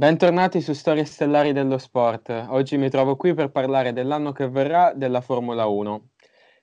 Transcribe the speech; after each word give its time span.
Bentornati 0.00 0.62
su 0.62 0.72
Storie 0.72 1.04
Stellari 1.04 1.52
dello 1.52 1.76
Sport. 1.76 2.30
Oggi 2.48 2.78
mi 2.78 2.88
trovo 2.88 3.16
qui 3.16 3.34
per 3.34 3.50
parlare 3.50 3.92
dell'anno 3.92 4.32
che 4.32 4.48
verrà 4.48 4.94
della 4.94 5.20
Formula 5.20 5.66
1. 5.66 6.08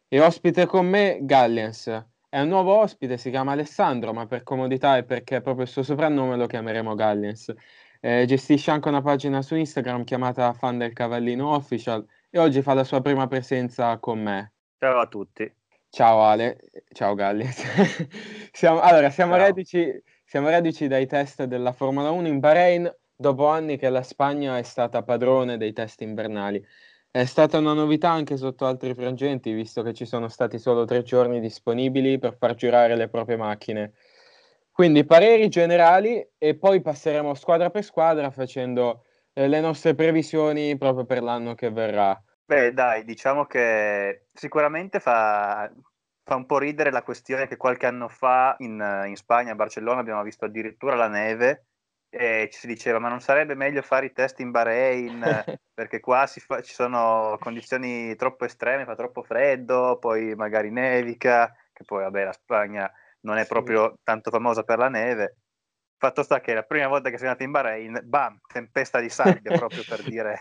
E 0.08 0.20
ospite 0.20 0.66
con 0.66 0.88
me 0.88 1.20
Galliens. 1.22 2.04
È 2.28 2.40
un 2.40 2.48
nuovo 2.48 2.76
ospite, 2.76 3.18
si 3.18 3.30
chiama 3.30 3.52
Alessandro, 3.52 4.12
ma 4.12 4.26
per 4.26 4.42
comodità 4.42 4.98
e 4.98 5.04
perché 5.04 5.36
è 5.36 5.42
proprio 5.42 5.66
il 5.66 5.70
suo 5.70 5.84
soprannome 5.84 6.36
lo 6.36 6.48
chiameremo 6.48 6.96
Galliens. 6.96 7.54
Eh, 8.00 8.26
gestisce 8.26 8.72
anche 8.72 8.88
una 8.88 9.04
pagina 9.04 9.44
su 9.44 9.54
Instagram 9.54 10.04
chiamata 10.04 10.52
Fan 10.54 10.80
del 10.80 10.94
Cavallino 10.94 11.54
Official 11.54 12.04
e 12.32 12.40
oggi 12.40 12.64
fa 12.64 12.74
la 12.74 12.84
sua 12.84 13.02
prima 13.02 13.28
presenza 13.28 14.00
con 14.00 14.20
me. 14.20 14.54
Ciao 14.80 15.00
a 15.00 15.06
tutti. 15.06 15.54
Ciao 15.92 16.24
Ale, 16.24 16.58
ciao 16.92 17.14
Galliens. 17.14 17.64
siamo, 18.52 18.80
allora, 18.80 19.12
siamo, 19.12 19.36
ciao. 19.36 19.46
Reduci, 19.46 20.04
siamo 20.26 20.50
reduci 20.50 20.88
dai 20.88 21.06
test 21.06 21.44
della 21.44 21.72
Formula 21.72 22.10
1 22.10 22.28
in 22.28 22.40
Bahrain 22.40 22.92
dopo 23.18 23.48
anni 23.48 23.78
che 23.78 23.90
la 23.90 24.04
Spagna 24.04 24.58
è 24.58 24.64
stata 24.64 25.02
padrone 25.02 25.58
dei 25.58 25.74
test 25.74 26.02
invernali. 26.02 26.64
È 27.10 27.26
stata 27.26 27.58
una 27.58 27.74
novità 27.74 28.12
anche 28.12 28.38
sotto 28.38 28.66
altri 28.68 28.94
frangenti, 28.94 29.52
visto 29.52 29.82
che 29.82 29.94
ci 29.94 30.06
sono 30.06 30.28
stati 30.28 30.60
solo 30.60 30.86
tre 30.86 31.02
giorni 31.02 31.40
disponibili 31.40 32.20
per 32.20 32.38
far 32.38 32.54
girare 32.54 32.96
le 32.96 33.10
proprie 33.10 33.38
macchine. 33.38 33.94
Quindi 34.72 35.04
pareri 35.04 35.50
generali 35.50 36.24
e 36.38 36.56
poi 36.56 36.82
passeremo 36.82 37.34
squadra 37.34 37.72
per 37.72 37.84
squadra 37.84 38.30
facendo 38.30 39.06
eh, 39.34 39.48
le 39.48 39.60
nostre 39.60 39.96
previsioni 39.96 40.78
proprio 40.78 41.06
per 41.06 41.24
l'anno 41.24 41.56
che 41.56 41.72
verrà. 41.72 42.22
Beh, 42.46 42.74
dai, 42.74 43.04
diciamo 43.04 43.46
che 43.46 44.28
sicuramente 44.32 45.00
fa, 45.00 45.72
fa 46.24 46.36
un 46.36 46.46
po' 46.46 46.60
ridere 46.60 46.92
la 46.92 47.02
questione 47.02 47.48
che 47.48 47.58
qualche 47.58 47.88
anno 47.88 48.08
fa 48.08 48.56
in, 48.60 49.06
in 49.08 49.16
Spagna, 49.16 49.54
a 49.54 49.56
Barcellona, 49.56 50.02
abbiamo 50.02 50.22
visto 50.22 50.46
addirittura 50.46 50.96
la 50.96 51.08
neve 51.08 51.66
e 52.10 52.50
ci 52.52 52.60
si 52.60 52.68
diceva 52.68 53.00
ma 53.00 53.10
non 53.10 53.20
sarebbe 53.20 53.54
meglio 53.54 53.82
fare 53.82 54.06
i 54.08 54.14
test 54.14 54.40
in 54.40 54.52
Bahrain 54.52 55.20
perché 55.74 56.00
qua 56.00 56.26
fa, 56.26 56.62
ci 56.62 56.74
sono 56.74 57.38
condizioni 57.40 58.16
troppo 58.16 58.46
estreme, 58.46 58.86
fa 58.86 58.96
troppo 58.96 59.24
freddo, 59.24 59.98
poi 60.00 60.34
magari 60.36 60.72
nevica, 60.72 61.54
che 61.72 61.84
poi 61.84 62.04
vabbè 62.04 62.24
la 62.24 62.34
Spagna 62.34 62.92
non 63.22 63.38
è 63.38 63.44
sì. 63.44 63.50
proprio 63.50 63.98
tanto 64.04 64.32
famosa 64.32 64.64
per 64.64 64.80
la 64.80 64.90
neve. 64.90 65.38
Fatto 65.98 66.24
sta 66.24 66.40
che 66.40 66.54
la 66.54 66.64
prima 66.64 66.88
volta 66.88 67.10
che 67.10 67.18
sei 67.18 67.28
andato 67.28 67.44
in 67.44 67.52
Bahrain, 67.52 68.00
bam, 68.04 68.40
tempesta 68.52 69.00
di 69.00 69.10
sabbia 69.10 69.58
proprio 69.58 69.84
per 69.88 70.04
dire... 70.04 70.40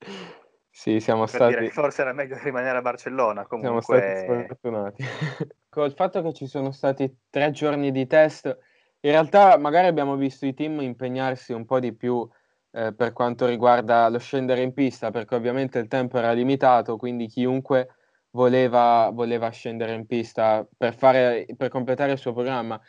Sì, 0.78 1.00
siamo 1.00 1.26
stati... 1.26 1.54
Dire, 1.56 1.70
forse 1.70 2.02
era 2.02 2.12
meglio 2.12 2.38
rimanere 2.40 2.78
a 2.78 2.82
Barcellona, 2.82 3.46
comunque... 3.46 3.80
Siamo 3.80 4.00
stati 4.28 4.44
sfortunati. 4.44 5.04
Col 5.68 5.92
fatto 5.92 6.22
che 6.22 6.32
ci 6.32 6.46
sono 6.46 6.70
stati 6.70 7.22
tre 7.28 7.50
giorni 7.50 7.90
di 7.90 8.06
test 8.06 8.56
in 9.00 9.10
realtà 9.10 9.56
magari 9.58 9.86
abbiamo 9.86 10.16
visto 10.16 10.46
i 10.46 10.54
team 10.54 10.80
impegnarsi 10.80 11.52
un 11.52 11.64
po' 11.64 11.80
di 11.80 11.94
più 11.94 12.28
eh, 12.72 12.92
per 12.92 13.12
quanto 13.12 13.46
riguarda 13.46 14.08
lo 14.08 14.18
scendere 14.18 14.62
in 14.62 14.72
pista, 14.72 15.10
perché 15.10 15.34
ovviamente 15.34 15.78
il 15.78 15.88
tempo 15.88 16.18
era 16.18 16.32
limitato, 16.32 16.96
quindi 16.96 17.26
chiunque 17.26 17.94
voleva, 18.30 19.10
voleva 19.12 19.48
scendere 19.50 19.94
in 19.94 20.06
pista 20.06 20.66
per, 20.76 20.94
fare, 20.94 21.46
per 21.56 21.68
completare 21.68 22.12
il 22.12 22.18
suo 22.18 22.32
programma. 22.32 22.80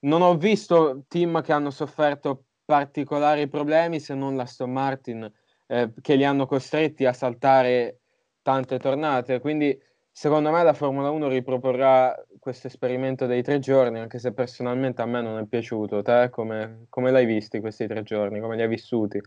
Non 0.00 0.22
ho 0.22 0.36
visto 0.36 1.04
team 1.08 1.42
che 1.42 1.52
hanno 1.52 1.70
sofferto 1.70 2.44
particolari 2.64 3.48
problemi 3.48 4.00
se 4.00 4.14
non 4.14 4.36
la 4.36 4.42
Aston 4.42 4.70
Martin, 4.70 5.32
eh, 5.66 5.92
che 6.00 6.14
li 6.14 6.24
hanno 6.24 6.46
costretti 6.46 7.04
a 7.06 7.12
saltare 7.12 8.00
tante 8.42 8.78
tornate, 8.78 9.40
quindi 9.40 9.78
Secondo 10.16 10.50
me 10.52 10.62
la 10.62 10.72
Formula 10.74 11.10
1 11.10 11.28
riproporrà 11.28 12.14
questo 12.38 12.68
esperimento 12.68 13.26
dei 13.26 13.42
tre 13.42 13.58
giorni, 13.58 13.98
anche 13.98 14.20
se 14.20 14.32
personalmente 14.32 15.02
a 15.02 15.06
me 15.06 15.20
non 15.20 15.38
è 15.38 15.44
piaciuto. 15.46 16.02
Te 16.02 16.30
come, 16.30 16.86
come 16.88 17.10
l'hai 17.10 17.26
visti 17.26 17.58
questi 17.60 17.86
tre 17.88 18.02
giorni? 18.02 18.40
Come 18.40 18.54
li 18.56 18.62
hai 18.62 18.68
vissuti? 18.68 19.20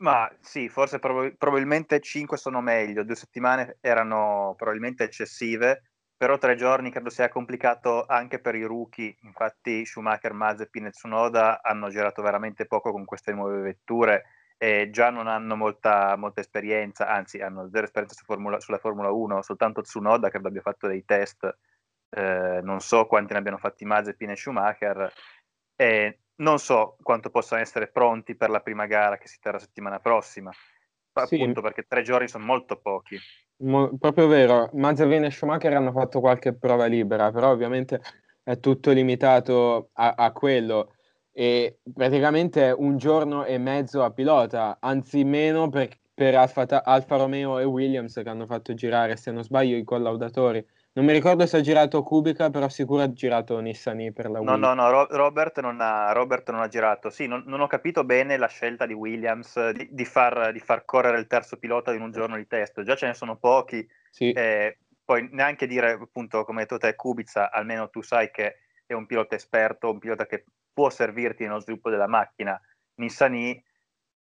Ma 0.00 0.30
sì, 0.40 0.68
forse 0.70 0.98
prob- 0.98 1.36
probabilmente 1.36 2.00
cinque 2.00 2.38
sono 2.38 2.62
meglio, 2.62 3.04
due 3.04 3.14
settimane 3.14 3.76
erano 3.82 4.54
probabilmente 4.56 5.04
eccessive, 5.04 5.82
però 6.16 6.38
tre 6.38 6.56
giorni 6.56 6.90
credo 6.90 7.10
sia 7.10 7.28
complicato 7.28 8.06
anche 8.06 8.40
per 8.40 8.54
i 8.54 8.64
rookie. 8.64 9.14
Infatti 9.22 9.84
Schumacher, 9.84 10.32
Mazepin 10.32 10.86
e 10.86 10.90
Tsunoda 10.90 11.60
hanno 11.62 11.90
girato 11.90 12.22
veramente 12.22 12.66
poco 12.66 12.92
con 12.92 13.04
queste 13.04 13.32
nuove 13.32 13.60
vetture 13.60 14.24
e 14.62 14.90
già 14.90 15.08
non 15.08 15.26
hanno 15.26 15.56
molta, 15.56 16.16
molta 16.16 16.42
esperienza, 16.42 17.08
anzi 17.08 17.40
hanno 17.40 17.70
zero 17.70 17.84
esperienza 17.84 18.14
su 18.14 18.24
Formula, 18.26 18.60
sulla 18.60 18.76
Formula 18.76 19.10
1, 19.10 19.40
soltanto 19.40 19.80
Tsunoda 19.80 20.28
che 20.28 20.36
abbia 20.36 20.60
fatto 20.60 20.86
dei 20.86 21.02
test, 21.06 21.50
eh, 22.10 22.60
non 22.62 22.80
so 22.80 23.06
quanti 23.06 23.32
ne 23.32 23.38
abbiano 23.38 23.56
fatti 23.56 23.86
Mazepin 23.86 24.28
e 24.28 24.36
Schumacher, 24.36 25.10
e 25.74 26.18
non 26.42 26.58
so 26.58 26.98
quanto 27.02 27.30
possano 27.30 27.62
essere 27.62 27.86
pronti 27.88 28.34
per 28.34 28.50
la 28.50 28.60
prima 28.60 28.84
gara 28.84 29.16
che 29.16 29.28
si 29.28 29.38
terrà 29.40 29.58
settimana 29.58 29.98
prossima, 29.98 30.50
sì. 30.52 31.36
appunto 31.36 31.62
perché 31.62 31.86
tre 31.88 32.02
giorni 32.02 32.28
sono 32.28 32.44
molto 32.44 32.76
pochi. 32.76 33.18
Mo- 33.62 33.96
proprio 33.96 34.26
vero, 34.26 34.68
Mazepin 34.74 35.24
e 35.24 35.30
Schumacher 35.30 35.72
hanno 35.72 35.92
fatto 35.92 36.20
qualche 36.20 36.52
prova 36.52 36.84
libera, 36.84 37.32
però 37.32 37.48
ovviamente 37.48 37.98
è 38.42 38.58
tutto 38.58 38.90
limitato 38.90 39.88
a, 39.94 40.12
a 40.18 40.32
quello 40.32 40.96
e 41.40 41.78
praticamente 41.94 42.70
un 42.76 42.98
giorno 42.98 43.46
e 43.46 43.56
mezzo 43.56 44.04
a 44.04 44.10
pilota, 44.10 44.76
anzi 44.78 45.24
meno 45.24 45.70
per, 45.70 45.88
per 46.12 46.34
Alfa, 46.34 46.84
Alfa, 46.84 47.16
Romeo 47.16 47.58
e 47.58 47.64
Williams 47.64 48.20
che 48.22 48.28
hanno 48.28 48.44
fatto 48.44 48.74
girare, 48.74 49.16
se 49.16 49.30
non 49.30 49.42
sbaglio, 49.42 49.74
i 49.78 49.82
collaudatori. 49.82 50.62
Non 50.92 51.06
mi 51.06 51.12
ricordo 51.12 51.46
se 51.46 51.56
ha 51.56 51.60
girato 51.62 52.02
Kubica, 52.02 52.50
però 52.50 52.68
sicuro 52.68 53.00
ha 53.00 53.10
girato 53.10 53.58
Nissani 53.58 54.12
per 54.12 54.28
la 54.28 54.40
Williams. 54.40 54.60
No, 54.60 54.74
no, 54.74 54.90
no, 54.90 55.06
Robert 55.06 55.60
non 55.62 55.80
ha, 55.80 56.12
Robert 56.12 56.50
non 56.50 56.60
ha 56.60 56.68
girato. 56.68 57.08
Sì, 57.08 57.26
non, 57.26 57.42
non, 57.46 57.62
ho 57.62 57.66
capito 57.66 58.04
bene 58.04 58.36
la 58.36 58.48
scelta 58.48 58.84
di 58.84 58.92
Williams 58.92 59.70
di, 59.70 59.88
di, 59.90 60.04
far, 60.04 60.52
di, 60.52 60.60
far, 60.60 60.84
correre 60.84 61.18
il 61.18 61.26
terzo 61.26 61.56
pilota 61.56 61.90
in 61.94 62.02
un 62.02 62.10
giorno 62.10 62.36
di 62.36 62.46
test. 62.46 62.82
Già 62.82 62.96
ce 62.96 63.06
ne 63.06 63.14
sono 63.14 63.38
pochi. 63.38 63.88
Sì. 64.10 64.30
Eh, 64.30 64.76
poi 65.02 65.26
neanche 65.32 65.66
dire, 65.66 65.92
appunto, 65.92 66.44
come 66.44 66.60
hai 66.60 66.66
detto 66.68 66.76
te, 66.76 66.94
Kubica, 66.94 67.50
almeno 67.50 67.88
tu 67.88 68.02
sai 68.02 68.30
che 68.30 68.56
è 68.84 68.92
un 68.92 69.06
pilota 69.06 69.36
esperto, 69.36 69.90
un 69.90 69.98
pilota 69.98 70.26
che 70.26 70.44
può 70.80 70.88
servirti 70.88 71.44
nello 71.44 71.60
sviluppo 71.60 71.90
della 71.90 72.06
macchina. 72.06 72.58
Nissani, 72.94 73.62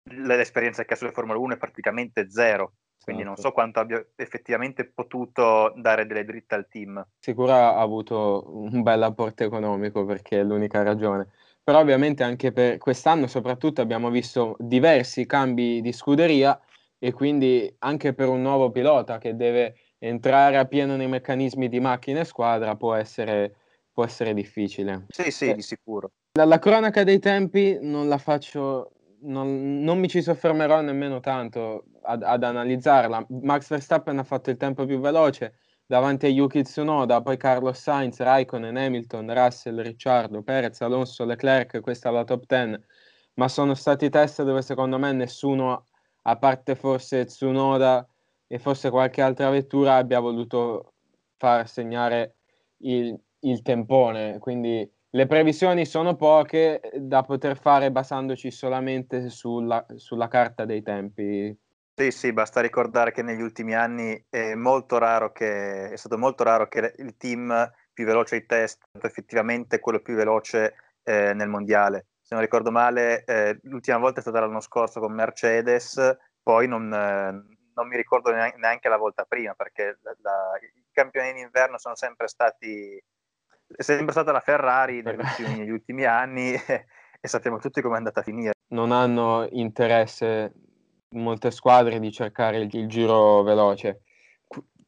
l'esperienza 0.09 0.84
che 0.84 0.94
ha 0.94 0.97
sulle 0.97 1.12
Formula 1.12 1.38
1 1.38 1.53
è 1.53 1.57
praticamente 1.57 2.31
zero, 2.31 2.74
quindi 3.03 3.22
non 3.22 3.35
certo. 3.35 3.50
so 3.50 3.53
quanto 3.53 3.79
abbia 3.79 4.03
effettivamente 4.16 4.85
potuto 4.85 5.72
dare 5.75 6.07
delle 6.07 6.25
dritte 6.25 6.56
al 6.56 6.68
team. 6.68 7.06
Sicuro 7.19 7.52
ha 7.52 7.79
avuto 7.79 8.44
un 8.47 8.81
bel 8.81 9.03
apporto 9.03 9.44
economico 9.44 10.03
perché 10.03 10.40
è 10.40 10.44
l'unica 10.44 10.81
ragione. 10.81 11.29
Però 11.63 11.79
ovviamente 11.79 12.24
anche 12.24 12.52
per 12.52 12.79
quest'anno 12.79 13.28
soprattutto 13.28 13.81
abbiamo 13.81 14.09
visto 14.09 14.56
diversi 14.58 15.28
cambi 15.28 15.79
di 15.79 15.91
scuderia 15.91 16.59
e 16.97 17.13
quindi 17.13 17.72
anche 17.79 18.16
per 18.16 18.29
un 18.29 18.41
nuovo 18.41 18.72
pilota 18.72 19.19
che 19.19 19.35
deve 19.35 19.75
entrare 20.00 20.58
a 20.58 20.66
pieno 20.66 20.96
nei 20.96 21.08
meccanismi 21.08 21.69
di 21.69 21.79
macchina 21.79 22.22
e 22.22 22.25
squadra 22.25 22.75
può 22.75 22.96
essere, 22.96 23.58
può 23.91 24.03
essere 24.03 24.34
difficile. 24.34 25.06
Sì, 25.09 25.29
sì, 25.29 25.50
eh, 25.50 25.53
di 25.53 25.62
sicuro. 25.62 26.09
Dalla 26.34 26.59
cronaca 26.59 27.03
dei 27.03 27.19
tempi 27.19 27.78
non 27.81 28.08
la 28.08 28.18
faccio, 28.18 28.92
non, 29.24 29.81
non 29.84 30.00
mi 30.00 30.08
ci 30.08 30.22
soffermerò 30.22 30.80
nemmeno 30.80 31.19
tanto 31.19 31.84
ad, 32.03 32.24
ad, 32.24 32.44
analizzarla. 32.44 33.25
Max 33.42 33.68
Verstappen 33.68 34.18
ha 34.18 34.24
fatto 34.24 34.50
il 34.50 34.56
tempo 34.56 34.86
più 34.86 35.02
veloce 35.02 35.56
davanti 35.86 36.28
a 36.28 36.30
Yuki 36.30 36.64
Tsunoda, 36.64 37.22
poi 37.22 37.36
Carlos 37.36 37.78
Sainz, 37.78 38.20
Raikkonen, 38.20 38.78
Hamilton, 38.78 39.34
Russell, 39.34 39.81
Ricciardo, 39.81 40.41
Perez, 40.41 40.80
Alonso, 40.80 41.25
Leclerc, 41.25 41.81
questa 41.81 42.08
è 42.08 42.14
la 42.14 42.24
top 42.24 42.46
10, 42.46 42.81
ma 43.34 43.50
sono 43.50 43.74
stati 43.74 44.09
test 44.09 44.41
dove 44.44 44.62
secondo 44.62 44.97
me 44.97 45.12
nessuno, 45.12 45.84
a 46.22 46.38
parte 46.38 46.75
forse 46.75 47.25
Tsunoda 47.25 48.08
e 48.47 48.58
forse 48.58 48.90
qualche 48.90 49.22
altra 49.22 49.50
vettura, 49.50 49.97
abbia 49.97 50.22
voluto 50.22 50.94
far 51.36 51.68
segnare 51.68 52.36
il, 52.84 53.20
il 53.40 53.62
tempone, 53.64 54.40
quindi 54.40 54.90
le 55.14 55.28
previsioni 55.28 55.86
sono 55.86 56.16
poche 56.16 56.82
da 56.96 57.22
poter 57.24 57.58
fare 57.58 57.92
basandoci 57.92 58.50
solamente 58.50 59.30
sulla, 59.30 59.86
sulla 59.96 60.28
carta 60.28 60.66
dei 60.66 60.82
tempi. 60.82 61.58
Sì, 61.94 62.12
sì, 62.12 62.34
basta 62.34 62.62
ricordare 62.62 63.12
che 63.12 63.22
negli 63.22 63.41
ultimi 63.41 63.76
anni 63.76 64.26
è, 64.30 64.56
molto 64.56 64.97
raro 64.97 65.32
che, 65.32 65.91
è 65.91 65.96
stato 65.97 66.18
molto 66.18 66.44
raro 66.44 66.68
che 66.68 66.94
il 66.97 67.18
team 67.18 67.70
più 67.94 68.06
veloce 68.06 68.35
ai 68.35 68.46
test 68.46 68.82
effettivamente 69.02 69.80
quello 69.80 70.00
più 70.00 70.16
veloce 70.16 70.76
eh, 71.03 71.34
nel 71.34 71.50
mondiale. 71.50 72.08
Se 72.22 72.34
non 72.34 72.41
ricordo 72.44 72.72
male, 72.72 73.26
eh, 73.26 73.59
l'ultima 73.64 73.97
volta 73.97 74.20
è 74.20 74.22
stata 74.22 74.40
l'anno 74.40 74.62
scorso 74.62 75.02
con 75.02 75.12
Mercedes, 75.12 76.18
poi 76.41 76.68
non, 76.68 76.91
eh, 76.94 77.32
non 77.76 77.88
mi 77.88 77.97
ricordo 77.97 78.32
neanche 78.32 78.88
la 78.88 78.97
volta 78.97 79.26
prima, 79.26 79.53
perché 79.53 80.00
la, 80.02 80.16
la, 80.22 80.58
i 80.62 80.85
campioni 80.94 81.32
in 81.32 81.38
inverno 81.38 81.78
sono 81.78 81.96
sempre 81.96 82.30
stati 82.30 82.97
è 83.76 83.82
sempre 83.82 84.12
stata 84.12 84.32
la 84.32 84.40
Ferrari 84.40 85.02
negli 85.02 85.20
ultimi, 85.20 85.58
negli 85.58 85.70
ultimi 85.70 86.06
anni 86.06 86.53
e, 86.68 86.85
e 87.20 87.28
sappiamo 87.28 87.58
tutti 87.58 87.82
come 87.82 87.96
è 87.96 87.97
andata 87.97 88.22
a 88.22 88.23
finire. 88.23 88.53
Non 88.68 88.91
hanno 88.91 89.47
interesse 89.52 90.53
molte 91.09 91.52
squadre 91.52 92.00
di 92.00 92.12
cercare 92.12 92.58
il, 92.58 92.70
il 92.73 92.88
giro 92.88 93.44
veloce. 93.44 94.02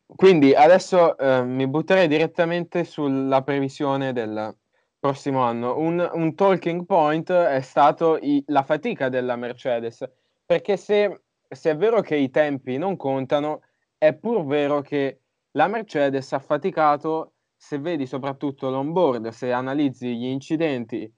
Quindi 0.05 0.53
adesso 0.53 1.17
eh, 1.17 1.43
mi 1.43 1.67
butterei 1.67 2.07
direttamente 2.07 2.83
sulla 2.83 3.41
previsione 3.41 4.13
del, 4.13 4.55
prossimo 5.03 5.41
anno. 5.41 5.77
Un, 5.77 6.09
un 6.13 6.33
talking 6.33 6.85
point 6.85 7.29
è 7.29 7.59
stato 7.59 8.17
i, 8.21 8.41
la 8.47 8.63
fatica 8.63 9.09
della 9.09 9.35
Mercedes, 9.35 10.09
perché 10.45 10.77
se, 10.77 11.23
se 11.45 11.71
è 11.71 11.75
vero 11.75 11.99
che 11.99 12.15
i 12.15 12.29
tempi 12.29 12.77
non 12.77 12.95
contano, 12.95 13.63
è 13.97 14.13
pur 14.13 14.45
vero 14.45 14.79
che 14.79 15.19
la 15.51 15.67
Mercedes 15.67 16.31
ha 16.31 16.39
faticato, 16.39 17.32
se 17.63 17.79
vedi 17.79 18.05
soprattutto 18.05 18.69
l'onboard, 18.69 19.29
se 19.29 19.53
analizzi 19.53 20.17
gli 20.17 20.25
incidenti, 20.25 21.09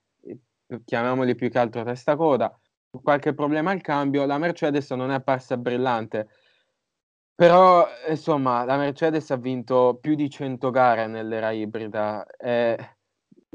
chiamiamoli 0.85 1.33
più 1.33 1.49
che 1.49 1.57
altro 1.57 1.83
testa 1.83 2.15
coda, 2.15 2.55
qualche 3.01 3.33
problema 3.33 3.71
al 3.71 3.81
cambio, 3.81 4.25
la 4.27 4.37
Mercedes 4.37 4.91
non 4.91 5.09
è 5.09 5.15
apparsa 5.15 5.57
brillante. 5.57 6.27
Però, 7.33 7.87
insomma, 8.07 8.63
la 8.63 8.77
Mercedes 8.77 9.31
ha 9.31 9.37
vinto 9.37 9.97
più 9.99 10.13
di 10.13 10.29
100 10.29 10.69
gare 10.69 11.07
nell'era 11.07 11.49
ibrida. 11.49 12.23
E 12.37 12.97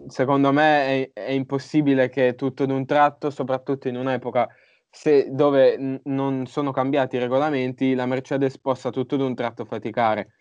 secondo 0.08 0.52
me 0.52 1.12
è, 1.12 1.22
è 1.28 1.30
impossibile 1.30 2.08
che 2.08 2.34
tutto 2.34 2.66
d'un 2.66 2.84
tratto, 2.86 3.30
soprattutto 3.30 3.86
in 3.86 3.94
un'epoca 3.96 4.48
se, 4.90 5.28
dove 5.30 5.78
n- 5.78 6.00
non 6.06 6.46
sono 6.46 6.72
cambiati 6.72 7.14
i 7.16 7.20
regolamenti, 7.20 7.94
la 7.94 8.06
Mercedes 8.06 8.58
possa 8.58 8.90
tutto 8.90 9.16
d'un 9.16 9.34
tratto 9.36 9.64
faticare. 9.64 10.32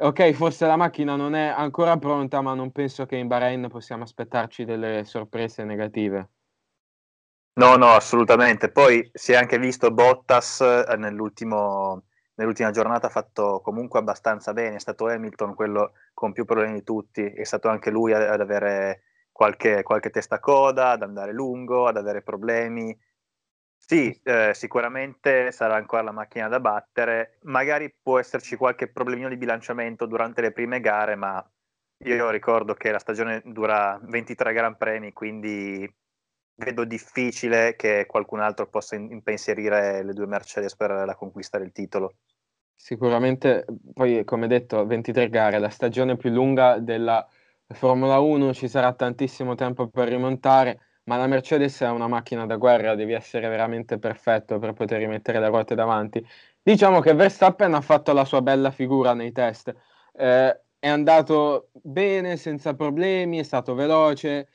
Ok, 0.00 0.30
forse 0.32 0.64
la 0.66 0.76
macchina 0.76 1.16
non 1.16 1.34
è 1.34 1.48
ancora 1.48 1.96
pronta, 1.98 2.40
ma 2.40 2.54
non 2.54 2.70
penso 2.70 3.04
che 3.04 3.16
in 3.16 3.26
Bahrain 3.26 3.66
possiamo 3.68 4.04
aspettarci 4.04 4.64
delle 4.64 5.02
sorprese 5.04 5.64
negative. 5.64 6.28
No, 7.54 7.74
no, 7.74 7.88
assolutamente. 7.88 8.70
Poi 8.70 9.10
si 9.12 9.32
è 9.32 9.36
anche 9.36 9.58
visto 9.58 9.90
Bottas 9.90 10.60
eh, 10.60 10.96
nell'ultima 10.96 12.00
giornata 12.70 13.08
ha 13.08 13.10
fatto 13.10 13.60
comunque 13.60 13.98
abbastanza 13.98 14.52
bene, 14.52 14.76
è 14.76 14.78
stato 14.78 15.08
Hamilton 15.08 15.56
quello 15.56 15.94
con 16.14 16.30
più 16.30 16.44
problemi 16.44 16.74
di 16.74 16.84
tutti, 16.84 17.24
è 17.24 17.42
stato 17.42 17.68
anche 17.68 17.90
lui 17.90 18.12
ad 18.12 18.40
avere 18.40 19.02
qualche, 19.32 19.82
qualche 19.82 20.10
testa 20.10 20.38
coda, 20.38 20.90
ad 20.90 21.02
andare 21.02 21.32
lungo, 21.32 21.88
ad 21.88 21.96
avere 21.96 22.22
problemi. 22.22 22.96
Sì, 23.90 24.20
eh, 24.22 24.50
sicuramente 24.52 25.50
sarà 25.50 25.76
ancora 25.76 26.02
la 26.02 26.12
macchina 26.12 26.46
da 26.48 26.60
battere, 26.60 27.38
magari 27.44 27.90
può 28.02 28.18
esserci 28.18 28.54
qualche 28.54 28.88
problemino 28.88 29.30
di 29.30 29.38
bilanciamento 29.38 30.04
durante 30.04 30.42
le 30.42 30.52
prime 30.52 30.78
gare, 30.80 31.14
ma 31.14 31.42
io 32.04 32.28
ricordo 32.28 32.74
che 32.74 32.90
la 32.90 32.98
stagione 32.98 33.40
dura 33.46 33.98
23 34.02 34.52
Gran 34.52 34.76
Premi, 34.76 35.14
quindi 35.14 35.90
vedo 36.56 36.84
difficile 36.84 37.76
che 37.76 38.04
qualcun 38.06 38.40
altro 38.40 38.68
possa 38.68 38.94
impensierire 38.94 40.02
le 40.02 40.12
due 40.12 40.26
Mercedes 40.26 40.76
per 40.76 40.90
la 40.90 41.14
conquista 41.14 41.56
del 41.56 41.72
titolo. 41.72 42.16
Sicuramente, 42.76 43.64
poi 43.94 44.22
come 44.24 44.48
detto, 44.48 44.84
23 44.84 45.30
gare, 45.30 45.58
la 45.58 45.70
stagione 45.70 46.18
più 46.18 46.28
lunga 46.28 46.78
della 46.78 47.26
Formula 47.68 48.18
1, 48.18 48.52
ci 48.52 48.68
sarà 48.68 48.92
tantissimo 48.92 49.54
tempo 49.54 49.88
per 49.88 50.08
rimontare, 50.08 50.87
ma 51.08 51.16
la 51.16 51.26
Mercedes 51.26 51.80
è 51.80 51.88
una 51.88 52.06
macchina 52.06 52.44
da 52.44 52.56
guerra, 52.56 52.94
devi 52.94 53.14
essere 53.14 53.48
veramente 53.48 53.98
perfetto 53.98 54.58
per 54.58 54.74
poter 54.74 54.98
rimettere 54.98 55.40
le 55.40 55.48
ruote 55.48 55.74
davanti. 55.74 56.24
Diciamo 56.62 57.00
che 57.00 57.14
Verstappen 57.14 57.72
ha 57.72 57.80
fatto 57.80 58.12
la 58.12 58.26
sua 58.26 58.42
bella 58.42 58.70
figura 58.70 59.14
nei 59.14 59.32
test, 59.32 59.74
eh, 60.12 60.60
è 60.78 60.88
andato 60.88 61.70
bene, 61.82 62.36
senza 62.36 62.74
problemi, 62.74 63.38
è 63.38 63.42
stato 63.42 63.74
veloce, 63.74 64.48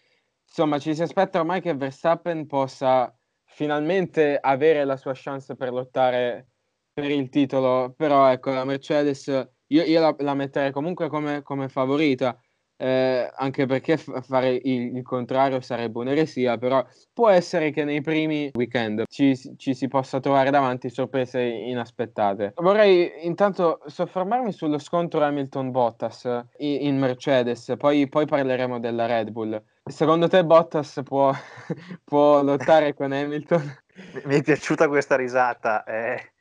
insomma 0.46 0.78
ci 0.78 0.94
si 0.94 1.02
aspetta 1.02 1.40
ormai 1.40 1.60
che 1.60 1.74
Verstappen 1.74 2.46
possa 2.46 3.12
finalmente 3.46 4.38
avere 4.40 4.86
la 4.86 4.96
sua 4.96 5.14
chance 5.16 5.56
per 5.56 5.72
lottare 5.72 6.50
per 6.94 7.10
il 7.10 7.30
titolo, 7.30 7.94
però 7.98 8.28
ecco 8.32 8.52
la 8.52 8.64
Mercedes 8.64 9.26
io, 9.74 9.84
io 9.84 10.00
la, 10.00 10.16
la, 10.20 10.36
metterei 10.36 10.72
comunque 10.72 11.10
come, 11.10 11.42
come 11.42 11.68
favorita, 11.68 12.40
eh, 12.84 13.32
anche 13.34 13.66
perché 13.66 13.96
fare 13.96 14.60
il, 14.62 14.98
il, 14.98 15.04
contrario 15.04 15.62
sarebbe 15.62 16.00
un'eresia, 16.00 16.58
però 16.58 16.86
può 17.14 17.30
essere 17.30 17.72
che 17.72 17.86
nei 17.86 18.02
primi 18.02 18.52
weekend 18.54 19.06
ci, 19.08 19.38
ci, 19.56 19.74
si 19.74 19.88
possa 19.88 20.20
trovare 20.20 20.50
davanti 20.50 20.90
sorprese 20.90 21.42
inaspettate. 21.42 22.52
Vorrei 22.58 23.26
intanto 23.26 23.80
soffermarmi 23.86 24.52
sullo 24.52 24.80
scontro 24.80 25.24
Hamilton-Bottas 25.24 26.26
in, 26.58 26.88
in 26.88 27.00
Mercedes, 27.00 27.74
poi, 27.78 28.10
poi 28.10 28.26
parleremo 28.26 28.82
della 28.82 29.06
Red 29.06 29.30
Bull. 29.30 29.64
Secondo 29.86 30.28
te 30.28 30.44
Bottas 30.44 31.00
può, 31.06 31.32
può 32.04 32.44
lottare 32.44 32.94
con 32.94 33.14
Hamilton? 33.14 33.82
Mi 34.26 34.40
è 34.40 34.44
piaciuta 34.44 34.90
questa 34.90 35.16
risata. 35.16 35.86
Eh, 35.86 36.34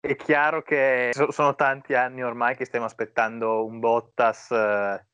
è 0.00 0.16
chiaro 0.16 0.62
che 0.62 1.10
sono 1.30 1.54
tanti 1.54 1.94
anni 1.94 2.22
ormai 2.22 2.56
che 2.56 2.64
stiamo 2.64 2.86
aspettando 2.86 3.64
un 3.64 3.78
Bottas, 3.78 4.50
eh, 4.50 5.06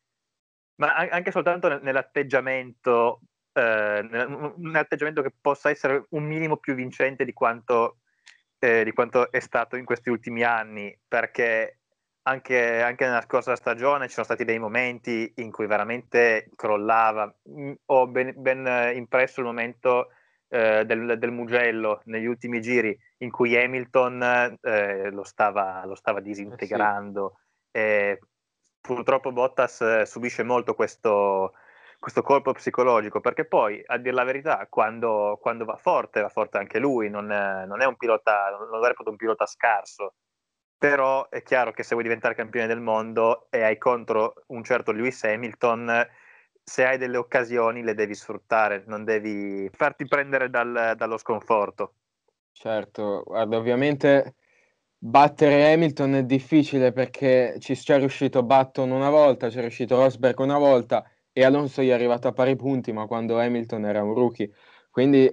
ma 0.77 0.95
anche 0.95 1.31
soltanto 1.31 1.81
nell'atteggiamento, 1.81 3.21
eh, 3.53 4.01
un 4.01 4.73
atteggiamento 4.75 5.23
che 5.23 5.33
possa 5.41 5.71
essere 5.71 6.07
un 6.11 6.25
minimo 6.25 6.57
più 6.57 6.75
vincente 6.75 7.25
di 7.25 7.33
quanto, 7.33 7.99
eh, 8.59 8.85
di 8.85 8.93
quanto 8.93 9.31
è 9.31 9.41
stato 9.41 9.77
in 9.77 9.85
questi 9.85 10.11
ultimi 10.11 10.43
anni, 10.43 10.97
perché 11.07 11.79
anche, 12.27 12.81
anche, 12.81 13.05
nella 13.05 13.21
scorsa 13.21 13.55
stagione 13.55 14.07
ci 14.07 14.15
sono 14.15 14.25
stati 14.25 14.45
dei 14.45 14.59
momenti 14.59 15.31
in 15.37 15.51
cui 15.51 15.67
veramente 15.67 16.51
crollava. 16.57 17.33
Mm, 17.51 17.73
ho 17.87 18.07
ben, 18.07 18.33
ben 18.37 18.97
impresso 18.97 19.41
il 19.41 19.47
momento 19.47 20.09
eh, 20.49 20.85
del, 20.87 21.19
del, 21.19 21.31
Mugello 21.31 22.01
negli 22.05 22.27
ultimi 22.27 22.61
giri 22.61 22.97
in 23.19 23.31
cui 23.31 23.57
Hamilton 23.57 24.59
eh, 24.63 25.11
lo, 25.11 25.25
stava, 25.25 25.85
lo, 25.85 25.95
stava, 25.95 26.21
disintegrando. 26.21 27.39
Eh 27.71 28.19
sì. 28.21 28.33
Purtroppo 28.85 29.33
Bottas 29.33 29.81
eh, 29.81 30.07
subisce 30.07 30.43
molto 30.43 30.75
questo, 30.75 31.55
questo, 31.99 32.23
colpo 32.23 32.53
psicologico 32.53 33.21
perché 33.21 33.47
poi, 33.47 33.83
a 33.87 33.97
dire 33.97 34.15
la 34.15 34.25
verità, 34.25 34.67
quando, 34.69 35.39
quando 35.41 35.65
va 35.65 35.77
forte, 35.77 36.21
va 36.21 36.29
forte 36.29 36.59
anche 36.59 36.79
lui, 36.79 37.09
non, 37.09 37.27
non 37.27 37.81
è 37.81 37.87
un 37.87 37.97
pilota, 37.97 38.51
non 38.51 38.85
è 38.85 38.95
un 39.07 39.17
pilota 39.17 39.47
scarso 39.47 40.15
però 40.77 41.31
è 41.31 41.43
chiaro 41.43 41.73
che 41.73 41.83
se 41.83 41.95
vuoi 41.95 42.03
diventare 42.03 42.35
campione 42.35 42.67
del 42.67 42.81
mondo 42.81 43.47
e 43.49 43.63
hai 43.63 43.79
contro 43.79 44.35
un 44.49 44.63
certo 44.63 44.93
Lewis 44.93 45.25
Hamilton, 45.25 46.07
se 46.63 46.85
hai 46.85 46.99
delle 46.99 47.17
occasioni 47.17 47.83
le 47.83 47.95
devi 47.95 48.15
sfruttare, 48.15 48.85
non 48.87 49.03
devi 49.03 49.67
farti 49.73 50.07
prendere 50.07 50.51
dal, 50.51 50.93
dallo 50.95 51.17
sconforto. 51.17 51.95
Certo, 52.53 53.23
guarda, 53.25 53.57
ovviamente 53.57 54.35
battere 55.07 55.71
Hamilton 55.73 56.15
è 56.15 56.25
difficile 56.25 56.91
perché 56.93 57.57
ci 57.59 57.75
c'è 57.75 57.99
riuscito 57.99 58.43
Button 58.43 58.91
una 58.91 59.11
volta, 59.11 59.49
c'è 59.49 59.61
riuscito 59.61 59.97
Rosberg 59.97 60.39
una 60.39 60.57
volta 60.57 61.05
e 61.31 61.45
Alonso 61.45 61.83
gli 61.83 61.89
è 61.89 61.93
arrivato 61.93 62.27
a 62.29 62.33
pari 62.33 62.57
punti, 62.57 62.91
ma 62.93 63.07
quando 63.07 63.39
Hamilton 63.39 63.85
era 63.85 64.03
un 64.03 64.15
rookie. 64.15 64.51
Quindi 64.91 65.27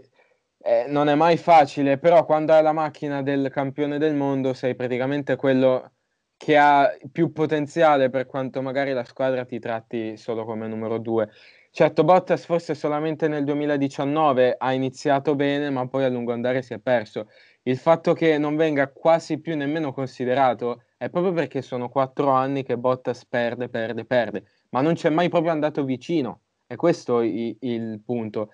eh, 0.64 0.86
non 0.88 1.08
è 1.08 1.16
mai 1.16 1.38
facile, 1.38 1.98
però 1.98 2.26
quando 2.26 2.52
hai 2.54 2.62
la 2.64 2.74
macchina 2.74 3.22
del 3.22 3.50
campione 3.50 3.98
del 3.98 4.14
mondo 4.14 4.54
sei 4.54 4.76
praticamente 4.76 5.38
quello 5.38 5.94
che 6.36 6.58
ha 6.58 6.92
più 7.12 7.32
potenziale 7.32 8.10
per 8.10 8.26
quanto 8.26 8.62
magari 8.62 8.92
la 8.94 9.04
squadra 9.06 9.46
ti 9.46 9.60
tratti 9.60 10.18
solo 10.18 10.44
come 10.44 10.68
numero 10.68 10.98
due. 10.98 11.30
Certo, 11.74 12.04
Bottas 12.04 12.44
forse 12.46 12.76
solamente 12.76 13.30
nel 13.30 13.46
2019 13.46 14.56
ha 14.58 14.74
iniziato 14.74 15.36
bene, 15.36 15.70
ma 15.70 15.88
poi 15.88 16.04
a 16.04 16.10
lungo 16.10 16.34
andare 16.34 16.62
si 16.62 16.74
è 16.74 16.80
perso. 16.80 17.30
Il 17.64 17.78
fatto 17.78 18.14
che 18.14 18.38
non 18.40 18.56
venga 18.56 18.92
quasi 18.92 19.40
più 19.40 19.56
nemmeno 19.56 19.94
considerato 19.94 20.84
è 20.98 21.10
proprio 21.10 21.32
perché 21.32 21.62
sono 21.62 21.90
quattro 21.90 22.30
anni 22.32 22.64
che 22.64 22.78
Bottas 22.78 23.26
perde, 23.26 23.70
perde, 23.70 24.06
perde, 24.06 24.46
ma 24.70 24.82
non 24.82 24.94
c'è 24.96 25.10
mai 25.10 25.30
proprio 25.30 25.52
andato 25.52 25.84
vicino. 25.84 26.42
È 26.66 26.76
questo 26.76 27.22
il, 27.22 27.56
il 27.60 28.02
punto 28.04 28.52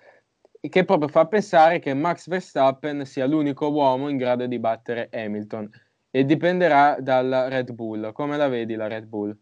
che 0.60 0.84
proprio 0.84 1.08
fa 1.08 1.26
pensare 1.26 1.78
che 1.78 1.94
Max 1.94 2.28
Verstappen 2.28 3.04
sia 3.06 3.26
l'unico 3.26 3.70
uomo 3.70 4.08
in 4.08 4.16
grado 4.16 4.46
di 4.46 4.58
battere 4.58 5.08
Hamilton 5.12 5.70
e 6.10 6.24
dipenderà 6.24 6.96
dalla 7.00 7.48
Red 7.48 7.72
Bull. 7.72 8.12
Come 8.12 8.36
la 8.36 8.48
vedi 8.48 8.74
la 8.74 8.88
Red 8.88 9.04
Bull? 9.06 9.36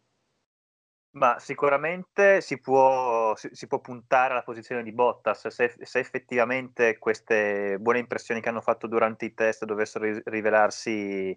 Ma 1.17 1.39
sicuramente 1.39 2.43
si 2.43 2.61
può, 2.61 3.35
si, 3.37 3.49
si 3.53 3.67
può 3.67 3.81
puntare 3.81 4.33
alla 4.33 4.43
posizione 4.43 4.83
di 4.83 4.93
Bottas 4.93 5.49
se, 5.49 5.75
se, 5.81 5.99
effettivamente 5.99 6.99
queste 6.99 7.79
buone 7.81 8.01
impressioni 8.01 8.43
che 8.43 8.51
hanno 8.51 8.61
fatto 8.61 8.87
durante 8.87 9.25
i 9.25 9.33
test 9.33 9.65
dovessero 9.65 10.21
rivelarsi 10.25 11.35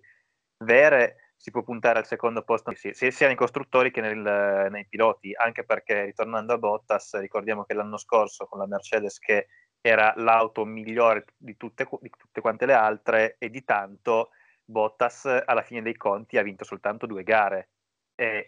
vere, 0.66 1.32
si 1.38 1.52
può 1.52 1.64
puntare 1.64 2.00
al 2.00 2.06
secondo 2.06 2.44
posto 2.44 2.74
sia 2.76 3.28
nei 3.28 3.38
costruttori 3.38 3.90
che 3.90 4.02
nel, 4.02 4.68
nei 4.70 4.86
piloti, 4.86 5.34
anche 5.34 5.64
perché 5.64 6.04
ritornando 6.04 6.52
a 6.54 6.58
Bottas, 6.58 7.18
ricordiamo 7.18 7.64
che 7.64 7.74
l'anno 7.74 7.98
scorso 7.98 8.48
con 8.48 8.60
la 8.60 8.68
Mercedes 8.68 9.18
che 9.18 9.48
era 9.80 10.14
l'auto 10.18 10.66
migliore 10.66 11.24
di 11.38 11.56
tutte, 11.56 11.88
di 12.02 12.10
tutte 12.10 12.42
quante 12.42 12.66
le 12.66 12.74
altre 12.74 13.38
e 13.40 13.50
di 13.50 13.64
tanto 13.64 14.32
Bottas 14.66 15.24
alla 15.46 15.62
fine 15.62 15.82
dei 15.82 15.96
conti 15.96 16.38
ha 16.38 16.44
vinto 16.44 16.66
soltanto 16.66 17.06
due 17.06 17.24
gare, 17.24 17.70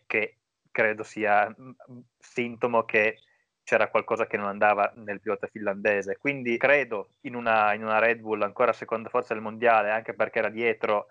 che 0.06 0.41
credo 0.72 1.04
sia 1.04 1.48
mm, 1.48 1.70
mm, 1.70 2.00
sintomo 2.18 2.84
che 2.84 3.20
c'era 3.64 3.90
qualcosa 3.90 4.28
che 4.28 4.38
non 4.38 4.48
andava 4.48 4.92
nel 4.96 5.22
pilota 5.22 5.48
finlandese. 5.48 6.18
Quindi 6.18 6.58
credo 6.58 7.12
in 7.22 7.36
una, 7.36 7.74
in 7.74 7.84
una 7.84 8.00
Red 8.00 8.20
Bull 8.20 8.42
ancora 8.42 8.74
seconda 8.74 9.10
forza 9.10 9.34
del 9.34 9.44
mondiale, 9.44 9.92
anche 9.92 10.14
perché 10.14 10.40
era 10.40 10.50
dietro, 10.50 11.08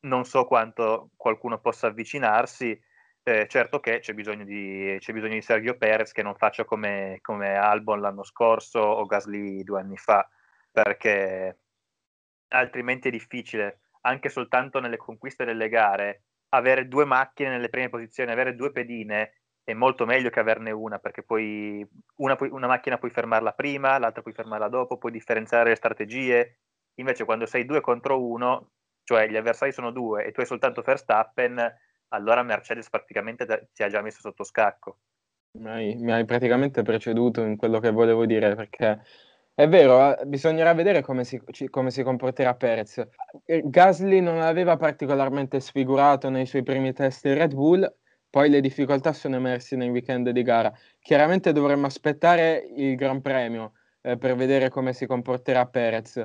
non 0.00 0.24
so 0.24 0.44
quanto 0.44 1.10
qualcuno 1.16 1.58
possa 1.60 1.88
avvicinarsi, 1.88 2.78
Eh, 3.26 3.46
certo 3.48 3.80
che 3.80 4.00
c'è 4.00 4.12
bisogno, 4.12 4.44
di, 4.44 4.96
c'è 5.00 5.12
bisogno, 5.14 5.32
di, 5.32 5.40
Sergio 5.40 5.76
Perez 5.78 6.12
che 6.12 6.22
non 6.22 6.34
faccia 6.36 6.64
come, 6.64 7.20
come 7.22 7.56
Albon 7.56 8.00
l'anno 8.00 8.22
scorso 8.22 8.80
o 8.80 9.06
Gasly 9.06 9.62
due 9.64 9.80
anni 9.80 9.96
fa, 9.96 10.28
perché 10.70 11.58
altrimenti 12.48 13.08
è 13.08 13.10
difficile, 13.10 13.80
anche 14.02 14.28
soltanto 14.28 14.78
nelle 14.78 14.98
conquiste 14.98 15.46
delle 15.46 15.70
gare, 15.70 16.24
avere 16.54 16.88
due 16.88 17.04
macchine 17.04 17.50
nelle 17.50 17.68
prime 17.68 17.88
posizioni, 17.88 18.30
avere 18.30 18.54
due 18.54 18.72
pedine 18.72 19.32
è 19.64 19.72
molto 19.72 20.04
meglio 20.04 20.28
che 20.28 20.40
averne 20.40 20.70
una, 20.70 20.98
perché 20.98 21.22
poi 21.22 21.86
una, 22.16 22.36
una 22.38 22.66
macchina 22.66 22.98
puoi 22.98 23.10
fermarla 23.10 23.52
prima, 23.52 23.98
l'altra 23.98 24.20
puoi 24.20 24.34
fermarla 24.34 24.68
dopo, 24.68 24.98
puoi 24.98 25.10
differenziare 25.10 25.70
le 25.70 25.76
strategie. 25.76 26.58
Invece 26.96 27.24
quando 27.24 27.46
sei 27.46 27.64
due 27.64 27.80
contro 27.80 28.22
uno, 28.22 28.72
cioè 29.02 29.26
gli 29.26 29.36
avversari 29.36 29.72
sono 29.72 29.90
due 29.90 30.24
e 30.24 30.32
tu 30.32 30.40
hai 30.40 30.46
soltanto 30.46 30.82
Verstappen, 30.82 31.58
allora 32.08 32.42
Mercedes 32.42 32.90
praticamente 32.90 33.70
ti 33.72 33.82
ha 33.82 33.88
già 33.88 34.02
messo 34.02 34.20
sotto 34.20 34.44
scacco. 34.44 34.98
Mi 35.58 35.68
hai, 35.68 35.94
mi 35.96 36.12
hai 36.12 36.24
praticamente 36.24 36.82
preceduto 36.82 37.40
in 37.42 37.56
quello 37.56 37.80
che 37.80 37.90
volevo 37.90 38.26
dire, 38.26 38.54
perché 38.54 39.00
è 39.54 39.68
vero, 39.68 40.18
eh, 40.18 40.26
bisognerà 40.26 40.74
vedere 40.74 41.00
come 41.00 41.24
si, 41.24 41.40
come 41.70 41.90
si 41.90 42.02
comporterà 42.02 42.54
Perez. 42.54 43.06
Gasly 43.44 44.20
non 44.20 44.40
aveva 44.40 44.76
particolarmente 44.76 45.60
sfigurato 45.60 46.28
nei 46.28 46.46
suoi 46.46 46.62
primi 46.62 46.92
test 46.92 47.24
Red 47.26 47.54
Bull, 47.54 47.90
poi 48.28 48.50
le 48.50 48.60
difficoltà 48.60 49.12
sono 49.12 49.36
emerse 49.36 49.76
nei 49.76 49.90
weekend 49.90 50.30
di 50.30 50.42
gara. 50.42 50.72
Chiaramente 50.98 51.52
dovremmo 51.52 51.86
aspettare 51.86 52.66
il 52.74 52.96
Gran 52.96 53.20
Premio 53.20 53.74
eh, 54.02 54.16
per 54.18 54.34
vedere 54.34 54.70
come 54.70 54.92
si 54.92 55.06
comporterà 55.06 55.66
Perez, 55.66 56.16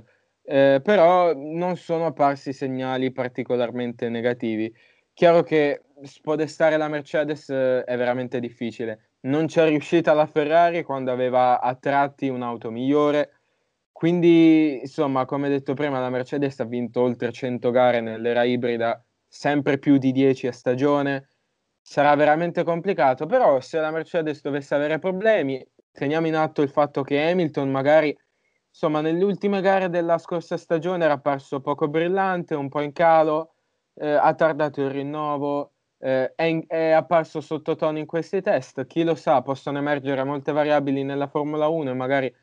eh, 0.44 0.82
però 0.84 1.34
non 1.36 1.78
sono 1.78 2.08
apparsi 2.08 2.52
segnali 2.52 3.12
particolarmente 3.12 4.10
negativi. 4.10 4.74
Chiaro 5.14 5.44
che 5.44 5.84
spodestare 6.02 6.78
la 6.78 6.88
Mercedes 6.88 7.50
eh, 7.50 7.84
è 7.84 7.96
veramente 7.96 8.40
difficile. 8.40 9.09
Non 9.26 9.48
c'è 9.48 9.68
riuscita 9.68 10.14
la 10.14 10.26
Ferrari 10.28 10.84
quando 10.84 11.12
aveva 11.12 11.60
a 11.60 11.76
tratti 11.76 12.30
un'auto 12.30 12.72
migliore. 12.72 13.42
Quindi, 13.92 14.80
insomma, 14.82 15.26
come 15.26 15.50
detto 15.50 15.74
prima, 15.74 16.00
la 16.00 16.10
Mercedes 16.10 16.58
ha 16.62 16.64
vinto 16.66 17.02
oltre 17.02 17.32
100 17.34 17.70
gare 17.70 18.00
nell'era 18.00 18.44
ibrida, 18.46 19.04
sempre 19.28 19.78
più 19.78 19.98
di 19.98 20.14
10 20.14 20.48
a 20.48 20.54
stagione 20.54 21.28
sarà 21.82 22.16
veramente 22.16 22.64
complicato, 22.64 23.26
però 23.26 23.60
se 23.62 23.80
la 23.80 23.92
Mercedes 23.92 24.42
dovesse 24.42 24.76
avere 24.76 25.00
problemi, 25.00 25.66
teniamo 25.92 26.28
in 26.28 26.36
atto 26.36 26.62
il 26.62 26.70
fatto 26.70 27.02
che 27.04 27.22
Hamilton 27.30 27.70
magari, 27.70 28.16
insomma, 28.70 29.02
nelle 29.02 29.24
ultime 29.24 29.60
gare 29.62 29.90
della 29.90 30.18
scorsa 30.18 30.56
stagione 30.56 31.04
era 31.04 31.14
apparso 31.16 31.60
poco 31.62 31.88
brillante, 31.90 32.56
un 32.56 32.70
po' 32.70 32.82
in 32.82 32.94
calo, 32.94 33.56
eh, 33.96 34.10
ha 34.12 34.34
tardato 34.36 34.82
il 34.82 34.92
rinnovo, 34.92 35.74
eh, 36.00 36.34
è, 36.34 36.66
è, 36.68 36.90
apparso 36.92 37.42
sottotono 37.42 37.98
in 37.98 38.06
questi 38.06 38.42
test, 38.42 38.88
chi 38.88 39.04
lo 39.04 39.16
sa, 39.16 39.42
possono 39.42 39.78
emergere 39.78 40.24
molte 40.24 40.52
variabili 40.52 41.04
nella 41.04 41.28
Formula 41.28 41.68
1 41.68 41.92
e 41.92 41.94
magari 41.94 42.34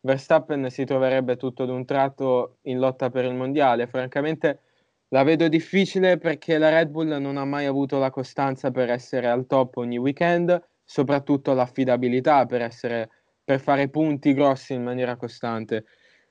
Verstappen 0.00 0.70
si 0.70 0.84
troverebbe 0.84 1.36
tutto 1.36 1.64
d'un 1.64 1.84
tratto 1.84 2.58
in 2.62 2.78
lotta 2.78 3.10
per 3.10 3.24
il 3.24 3.34
mondiale. 3.34 3.86
Francamente 3.86 4.60
la 5.08 5.22
vedo 5.22 5.48
difficile 5.48 6.18
perché 6.18 6.58
la 6.58 6.68
Red 6.68 6.90
Bull 6.90 7.16
non 7.16 7.36
ha 7.36 7.44
mai 7.44 7.66
avuto 7.66 7.98
la 7.98 8.10
costanza 8.10 8.70
per 8.70 8.90
essere 8.90 9.28
al 9.28 9.46
top 9.46 9.78
ogni 9.78 9.98
weekend, 9.98 10.60
soprattutto 10.84 11.54
l'affidabilità 11.54 12.46
per, 12.46 12.62
essere, 12.62 13.10
per 13.42 13.60
fare 13.60 13.88
punti 13.88 14.34
grossi 14.34 14.74
in 14.74 14.82
maniera 14.82 15.16
costante. 15.16 15.84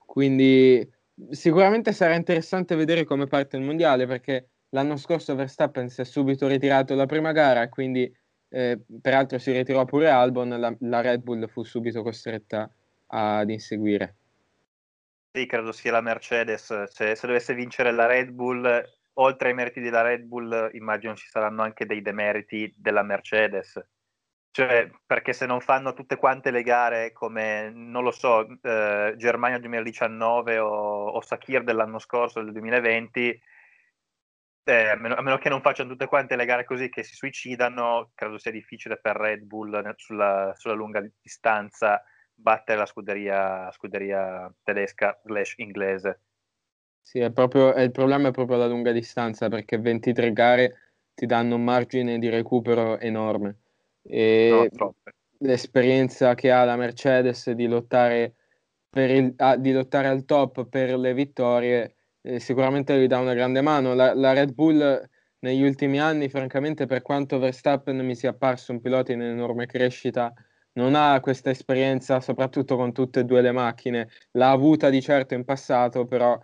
Quindi 0.05 0.87
sicuramente 1.29 1.93
sarà 1.93 2.15
interessante 2.15 2.75
vedere 2.75 3.03
come 3.05 3.27
parte 3.27 3.57
il 3.57 3.63
mondiale 3.63 4.05
perché 4.05 4.49
l'anno 4.75 4.97
scorso 4.97 5.35
Verstappen 5.35 5.89
si 5.89 6.01
è 6.01 6.05
subito 6.05 6.47
ritirato 6.47 6.93
la 6.95 7.05
prima 7.05 7.31
gara 7.31 7.69
quindi 7.69 8.13
eh, 8.49 8.79
peraltro 9.01 9.37
si 9.37 9.51
ritirò 9.51 9.83
pure 9.85 10.09
Albon, 10.09 10.49
la, 10.49 10.73
la 10.79 11.01
Red 11.01 11.21
Bull 11.23 11.47
fu 11.47 11.63
subito 11.63 12.01
costretta 12.03 12.69
ad 13.07 13.49
inseguire. 13.49 14.15
Sì, 15.33 15.45
credo 15.45 15.73
sia 15.73 15.91
la 15.91 15.99
Mercedes. 15.99 16.67
Cioè, 16.93 17.15
se 17.15 17.27
dovesse 17.27 17.53
vincere 17.53 17.91
la 17.91 18.05
Red 18.05 18.29
Bull, 18.29 18.81
oltre 19.15 19.49
ai 19.49 19.55
meriti 19.55 19.81
della 19.81 20.01
Red 20.01 20.21
Bull, 20.23 20.69
immagino 20.73 21.15
ci 21.15 21.27
saranno 21.27 21.63
anche 21.63 21.85
dei 21.85 22.01
demeriti 22.01 22.73
della 22.77 23.03
Mercedes. 23.03 23.85
Cioè, 24.51 24.89
perché 25.05 25.33
se 25.33 25.45
non 25.45 25.59
fanno 25.59 25.93
tutte 25.93 26.15
quante 26.15 26.49
le 26.49 26.63
gare 26.63 27.11
come, 27.11 27.69
non 27.71 28.03
lo 28.03 28.11
so, 28.11 28.47
eh, 28.61 29.13
Germania 29.17 29.59
2019 29.59 30.59
o, 30.59 31.07
o 31.09 31.19
Sakir 31.19 31.61
dell'anno 31.63 31.99
scorso, 31.99 32.41
del 32.41 32.53
2020, 32.53 33.41
eh, 34.65 34.89
a, 34.89 34.95
meno, 34.95 35.15
a, 35.15 35.21
meno, 35.21 35.37
che 35.37 35.49
non 35.49 35.61
facciano 35.61 35.89
tutte 35.89 36.07
quante 36.07 36.35
le 36.35 36.45
gare 36.45 36.65
così 36.65 36.89
che 36.89 37.03
si 37.03 37.15
suicidano, 37.15 38.11
credo 38.15 38.37
sia 38.37 38.51
difficile 38.51 38.99
per 38.99 39.15
Red 39.15 39.43
Bull 39.43 39.93
sulla, 39.95 40.53
sulla 40.55 40.73
lunga 40.73 41.03
distanza 41.21 42.03
battere 42.33 42.79
la 42.79 42.85
scuderia, 42.85 43.71
scuderia 43.71 44.53
tedesca 44.63 45.19
slash 45.23 45.53
inglese. 45.57 46.21
Sì, 47.01 47.19
è 47.19 47.31
proprio, 47.31 47.73
è 47.73 47.81
il 47.81 47.91
problema 47.91 48.29
è 48.29 48.31
proprio 48.31 48.57
la 48.57 48.67
lunga 48.67 48.91
distanza 48.91 49.47
perché 49.47 49.77
23 49.77 50.33
gare 50.33 50.79
ti 51.13 51.25
danno 51.25 51.55
un 51.55 51.63
margine 51.63 52.17
di 52.17 52.29
recupero 52.29 52.99
enorme. 52.99 53.59
E 54.01 54.69
no, 54.73 54.95
l'esperienza 55.39 56.33
che 56.33 56.51
ha 56.51 56.63
la 56.65 56.75
Mercedes 56.75 57.51
di 57.51 57.67
lottare, 57.67 58.35
il, 58.91 59.33
ah, 59.37 59.55
di 59.55 59.71
lottare 59.71 60.07
al 60.07 60.25
top 60.25 60.67
per 60.67 60.97
le 60.97 61.13
vittorie 61.13 61.94
eh, 62.25 62.39
sicuramente 62.39 62.99
gli 62.99 63.07
dà 63.07 63.19
una 63.19 63.33
grande 63.33 63.61
mano. 63.61 63.93
La, 63.93 64.13
la, 64.15 64.33
Red 64.33 64.53
Bull 64.53 65.07
negli 65.39 65.63
ultimi 65.63 65.99
anni, 65.99 66.27
francamente, 66.27 66.87
per 66.87 67.01
quanto 67.01 67.37
Verstappen 67.37 68.03
mi 68.03 68.15
sia 68.15 68.31
apparso 68.31 68.71
un 68.71 68.81
pilota 68.81 69.11
in 69.11 69.21
enorme 69.21 69.67
crescita, 69.67 70.33
non 70.73 70.95
ha 70.95 71.19
questa 71.21 71.51
esperienza, 71.51 72.19
soprattutto 72.19 72.75
con 72.75 72.91
tutte 72.93 73.21
e 73.21 73.23
due 73.25 73.41
le 73.41 73.51
macchine. 73.51 74.09
L'ha 74.31 74.49
avuta 74.49 74.89
di 74.89 75.01
certo 75.01 75.35
in 75.35 75.45
passato, 75.45 76.05
però 76.05 76.37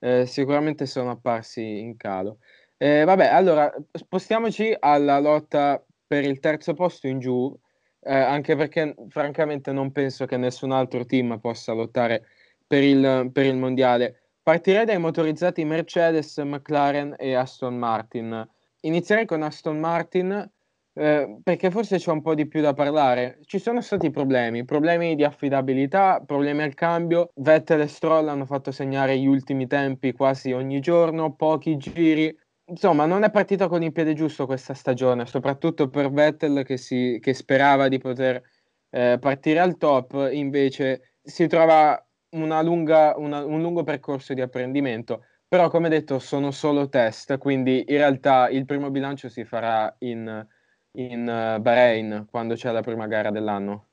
eh, 0.00 0.26
sicuramente 0.26 0.86
sono 0.86 1.10
apparsi 1.10 1.78
in 1.78 1.96
calo. 1.96 2.38
Eh, 2.78 3.04
vabbè, 3.04 3.26
allora 3.26 3.72
spostiamoci 3.92 4.74
alla 4.78 5.18
lotta 5.18 5.84
per 6.06 6.24
il 6.24 6.40
terzo 6.40 6.74
posto 6.74 7.06
in 7.06 7.18
giù, 7.18 7.54
eh, 8.00 8.14
anche 8.14 8.56
perché 8.56 8.94
francamente 9.08 9.72
non 9.72 9.92
penso 9.92 10.26
che 10.26 10.36
nessun 10.36 10.72
altro 10.72 11.04
team 11.04 11.38
possa 11.38 11.72
lottare 11.72 12.24
per 12.66 12.82
il, 12.82 13.30
per 13.32 13.46
il 13.46 13.56
mondiale. 13.56 14.27
Partirei 14.48 14.86
dai 14.86 14.98
motorizzati 14.98 15.62
Mercedes, 15.66 16.38
McLaren 16.38 17.14
e 17.18 17.34
Aston 17.34 17.76
Martin. 17.76 18.48
Inizierei 18.80 19.26
con 19.26 19.42
Aston 19.42 19.78
Martin 19.78 20.50
eh, 20.94 21.38
perché 21.42 21.70
forse 21.70 21.98
c'è 21.98 22.10
un 22.10 22.22
po' 22.22 22.34
di 22.34 22.48
più 22.48 22.62
da 22.62 22.72
parlare. 22.72 23.40
Ci 23.44 23.58
sono 23.58 23.82
stati 23.82 24.08
problemi, 24.08 24.64
problemi 24.64 25.14
di 25.16 25.22
affidabilità, 25.22 26.22
problemi 26.24 26.62
al 26.62 26.72
cambio. 26.72 27.30
Vettel 27.34 27.82
e 27.82 27.88
Stroll 27.88 28.26
hanno 28.28 28.46
fatto 28.46 28.70
segnare 28.70 29.18
gli 29.18 29.26
ultimi 29.26 29.66
tempi 29.66 30.12
quasi 30.12 30.52
ogni 30.52 30.80
giorno, 30.80 31.34
pochi 31.34 31.76
giri. 31.76 32.34
Insomma, 32.70 33.04
non 33.04 33.24
è 33.24 33.30
partita 33.30 33.68
con 33.68 33.82
il 33.82 33.92
piede 33.92 34.14
giusto 34.14 34.46
questa 34.46 34.72
stagione, 34.72 35.26
soprattutto 35.26 35.90
per 35.90 36.10
Vettel 36.10 36.64
che, 36.64 36.78
si, 36.78 37.18
che 37.20 37.34
sperava 37.34 37.88
di 37.88 37.98
poter 37.98 38.42
eh, 38.88 39.18
partire 39.20 39.58
al 39.60 39.76
top, 39.76 40.30
invece 40.32 41.16
si 41.20 41.46
trova 41.48 42.02
lunga, 42.30 43.14
una, 43.16 43.44
un 43.44 43.60
lungo 43.60 43.82
percorso 43.84 44.34
di 44.34 44.40
apprendimento. 44.40 45.24
Però, 45.48 45.70
come 45.70 45.88
detto, 45.88 46.18
sono 46.18 46.50
solo 46.50 46.88
test, 46.88 47.38
quindi 47.38 47.84
in 47.88 47.96
realtà 47.96 48.48
il 48.50 48.66
primo 48.66 48.90
bilancio 48.90 49.30
si 49.30 49.44
farà 49.44 49.94
in, 50.00 50.46
in 50.92 51.20
uh, 51.20 51.60
Bahrain 51.60 52.26
quando 52.30 52.54
c'è 52.54 52.70
la 52.70 52.82
prima 52.82 53.06
gara 53.06 53.30
dell'anno. 53.30 53.86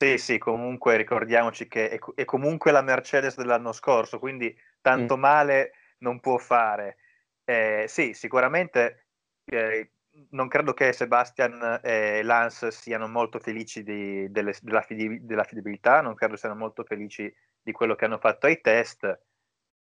Sì, 0.00 0.16
sì, 0.16 0.38
comunque 0.38 0.96
ricordiamoci 0.96 1.66
che 1.66 1.90
è, 1.90 1.98
è 2.14 2.24
comunque 2.24 2.70
la 2.70 2.82
Mercedes 2.82 3.36
dell'anno 3.36 3.72
scorso, 3.72 4.20
quindi 4.20 4.56
tanto 4.80 5.16
mm. 5.16 5.20
male 5.20 5.72
non 5.98 6.20
può 6.20 6.38
fare. 6.38 6.98
Eh, 7.44 7.86
sì, 7.88 8.14
sicuramente 8.14 9.06
eh, 9.44 9.90
non 10.30 10.48
credo 10.48 10.74
che 10.74 10.92
Sebastian 10.92 11.80
e 11.82 12.22
Lance 12.22 12.70
siano 12.70 13.08
molto 13.08 13.38
felici 13.38 13.82
di, 13.82 14.30
delle, 14.30 14.54
della, 14.60 14.84
della 14.88 15.44
fidibilità, 15.44 16.00
non 16.00 16.14
credo 16.14 16.36
siano 16.36 16.54
molto 16.54 16.84
felici 16.84 17.32
di 17.60 17.72
quello 17.72 17.94
che 17.94 18.04
hanno 18.04 18.18
fatto 18.18 18.46
ai 18.46 18.60
test, 18.60 19.20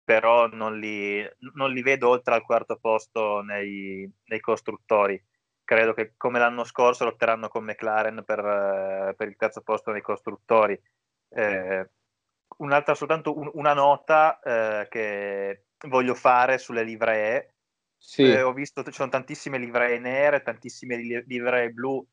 però 0.04 0.46
non 0.48 0.78
li, 0.78 1.26
non 1.54 1.70
li 1.70 1.82
vedo 1.82 2.08
oltre 2.08 2.34
al 2.34 2.42
quarto 2.42 2.76
posto 2.78 3.40
nei, 3.40 4.10
nei 4.26 4.40
costruttori 4.40 5.22
credo 5.66 5.94
che 5.94 6.14
come 6.16 6.38
l'anno 6.38 6.62
scorso 6.62 7.04
lotteranno 7.04 7.48
con 7.48 7.64
McLaren 7.64 8.22
per, 8.24 9.14
per 9.16 9.28
il 9.28 9.36
terzo 9.36 9.60
posto 9.62 9.90
nei 9.90 10.00
costruttori. 10.00 10.80
Eh, 11.28 11.90
un'altra 12.58 12.94
soltanto 12.94 13.36
un, 13.36 13.50
una 13.54 13.74
nota 13.74 14.38
eh, 14.38 14.86
che 14.88 15.64
voglio 15.88 16.14
fare 16.14 16.56
sulle 16.58 16.84
livree. 16.84 17.55
Sì. 18.06 18.22
Eh, 18.22 18.40
ho 18.40 18.52
visto 18.52 18.84
ci 18.84 18.92
sono 18.92 19.10
tantissime 19.10 19.58
livree 19.58 19.98
nere, 19.98 20.40
tantissime 20.40 20.96
livree 20.96 21.70
blu. 21.70 22.06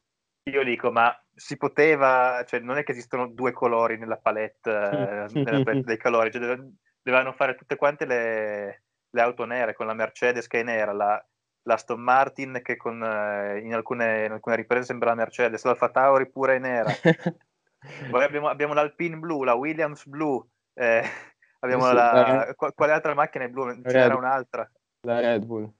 Io 0.49 0.63
dico, 0.63 0.91
ma 0.91 1.15
si 1.35 1.55
poteva, 1.55 2.43
cioè 2.47 2.61
non 2.61 2.77
è 2.77 2.83
che 2.83 2.93
esistono 2.93 3.27
due 3.27 3.51
colori 3.51 3.99
nella 3.99 4.17
palette, 4.17 4.71
eh, 4.71 5.27
nella 5.33 5.63
palette 5.63 5.83
dei 5.85 5.97
colori, 5.99 6.31
cioè, 6.31 6.57
dovevano 6.99 7.31
fare 7.33 7.53
tutte 7.53 7.75
quante 7.75 8.05
le, 8.07 8.83
le 9.07 9.21
auto 9.21 9.45
nere 9.45 9.75
con 9.75 9.85
la 9.85 9.93
Mercedes 9.93 10.47
che 10.47 10.61
è 10.61 10.63
nera, 10.63 10.93
la, 10.93 11.23
l'Aston 11.61 12.01
Martin 12.01 12.59
che 12.63 12.75
con, 12.75 13.01
eh, 13.03 13.59
in, 13.59 13.75
alcune, 13.75 14.25
in, 14.25 14.31
alcune, 14.31 14.55
riprese 14.55 14.85
sembra 14.85 15.09
la 15.09 15.15
Mercedes, 15.15 15.63
l'Alfa 15.63 15.89
Tauri 15.89 16.27
pure 16.27 16.55
è 16.55 16.59
nera. 16.59 16.91
Poi 18.09 18.23
abbiamo, 18.23 18.49
abbiamo 18.49 18.73
l'Alpine 18.73 19.17
blu, 19.17 19.43
la 19.43 19.53
Williams 19.53 20.07
blu, 20.07 20.43
eh, 20.73 21.03
abbiamo 21.59 21.85
sì, 21.85 21.93
la, 21.93 22.11
la, 22.55 22.71
quale 22.73 22.93
altra 22.93 23.13
macchina 23.13 23.43
è 23.43 23.49
blu? 23.49 23.79
C'era 23.83 24.15
un'altra. 24.15 24.67
La 25.01 25.19
Red 25.19 25.45
Bull. 25.45 25.71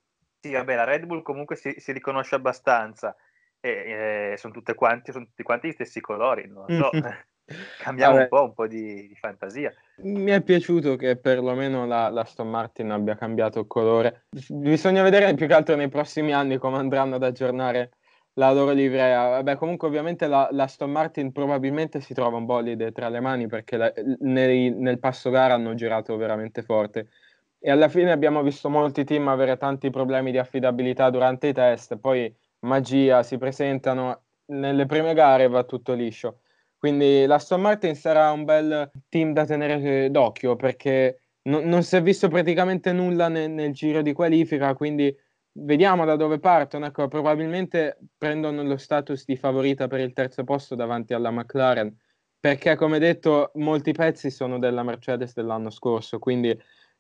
Sì, 0.44 0.52
vabbè, 0.52 0.76
la 0.76 0.84
Red 0.84 1.06
Bull 1.06 1.22
comunque 1.22 1.56
si, 1.56 1.74
si 1.78 1.94
riconosce 1.94 2.36
abbastanza 2.36 3.16
e 3.62 4.32
eh, 4.34 4.38
sono, 4.38 4.52
tutte 4.52 4.76
quanti, 4.76 5.14
sono 5.14 5.24
tutti 5.24 5.42
quanti 5.42 5.70
gli 5.70 5.72
stessi 5.72 6.02
colori, 6.02 6.46
non 6.50 6.66
so. 6.68 6.90
Cambiamo 7.80 8.16
Vabbè. 8.16 8.24
un 8.24 8.28
po', 8.28 8.44
un 8.44 8.54
po' 8.54 8.68
di, 8.68 9.08
di, 9.08 9.16
fantasia. 9.16 9.74
Mi 10.02 10.32
è 10.32 10.42
piaciuto 10.42 10.98
che 10.98 11.16
perlomeno 11.16 11.86
la, 11.86 12.10
la 12.10 12.22
Aston 12.22 12.50
Martin 12.50 12.92
abbia 12.92 13.16
cambiato 13.16 13.66
colore. 13.68 14.26
Bisogna 14.50 15.02
vedere 15.02 15.34
più 15.34 15.48
che 15.48 15.54
altro 15.54 15.76
nei 15.76 15.88
prossimi 15.88 16.34
anni 16.34 16.58
come 16.58 16.76
andranno 16.76 17.16
ad 17.16 17.24
aggiornare 17.24 17.92
la 18.34 18.52
loro 18.52 18.72
livrea. 18.72 19.30
Vabbè, 19.30 19.56
comunque 19.56 19.88
ovviamente 19.88 20.28
la, 20.28 20.50
la 20.52 20.64
Aston 20.64 20.92
Martin 20.92 21.32
probabilmente 21.32 22.02
si 22.02 22.14
trova 22.14 22.36
un 22.36 22.46
bolide 22.46 22.92
tra 22.92 23.08
le 23.08 23.22
mani 23.22 23.48
perché 23.48 23.78
la, 23.78 23.94
nei, 24.20 24.72
nel 24.72 25.00
passo 25.00 25.30
gara 25.30 25.54
hanno 25.54 25.74
girato 25.74 26.18
veramente 26.18 26.64
forte. 26.64 27.08
E 27.66 27.72
alla 27.72 27.88
fine 27.88 28.12
abbiamo 28.12 28.44
visto 28.44 28.70
molti 28.70 29.06
team 29.06 29.30
avere 29.30 29.56
tanti 29.56 29.90
problemi 29.90 30.32
di 30.32 30.38
affidabilità 30.38 31.10
durante 31.10 31.48
i 31.48 31.54
test, 31.54 31.98
poi 31.98 32.30
magia, 32.66 33.24
si 33.24 33.38
presentano 33.38 34.24
nelle 34.48 34.86
prime 34.86 35.14
gare 35.14 35.48
va 35.48 35.64
tutto 35.64 35.94
liscio. 35.94 36.42
Quindi 36.78 37.26
l'Aston 37.26 37.62
Martin 37.62 37.96
sarà 37.96 38.32
un 38.32 38.44
bel 38.44 38.92
team 39.08 39.32
da 39.32 39.46
tenere 39.46 40.12
d'occhio 40.12 40.58
perché 40.58 41.22
no, 41.44 41.62
non 41.62 41.84
si 41.84 41.96
è 41.96 42.02
visto 42.02 42.28
praticamente 42.28 42.92
nulla 42.92 43.30
nel, 43.30 43.50
nel, 43.50 43.72
giro 43.72 44.02
di 44.02 44.12
qualifica, 44.12 44.74
quindi 44.74 45.16
vediamo 45.54 46.04
da 46.04 46.18
dove 46.18 46.40
partono. 46.40 46.86
Ecco, 46.88 47.08
probabilmente 47.08 47.98
prendono 48.18 48.62
lo 48.64 48.76
status 48.76 49.24
di 49.24 49.38
favorita 49.38 49.88
per 49.88 50.02
il 50.02 50.12
terzo 50.12 50.44
posto 50.44 50.76
davanti 50.76 51.14
alla 51.14 51.32
McLaren 51.32 51.96
perché 52.44 52.76
come 52.76 53.00
detto 53.00 53.52
molti 53.54 53.94
pezzi 53.94 54.30
sono 54.30 54.60
della 54.60 54.84
Mercedes 54.84 55.34
dell'anno 55.34 55.70
scorso, 55.70 56.20
quindi 56.20 56.54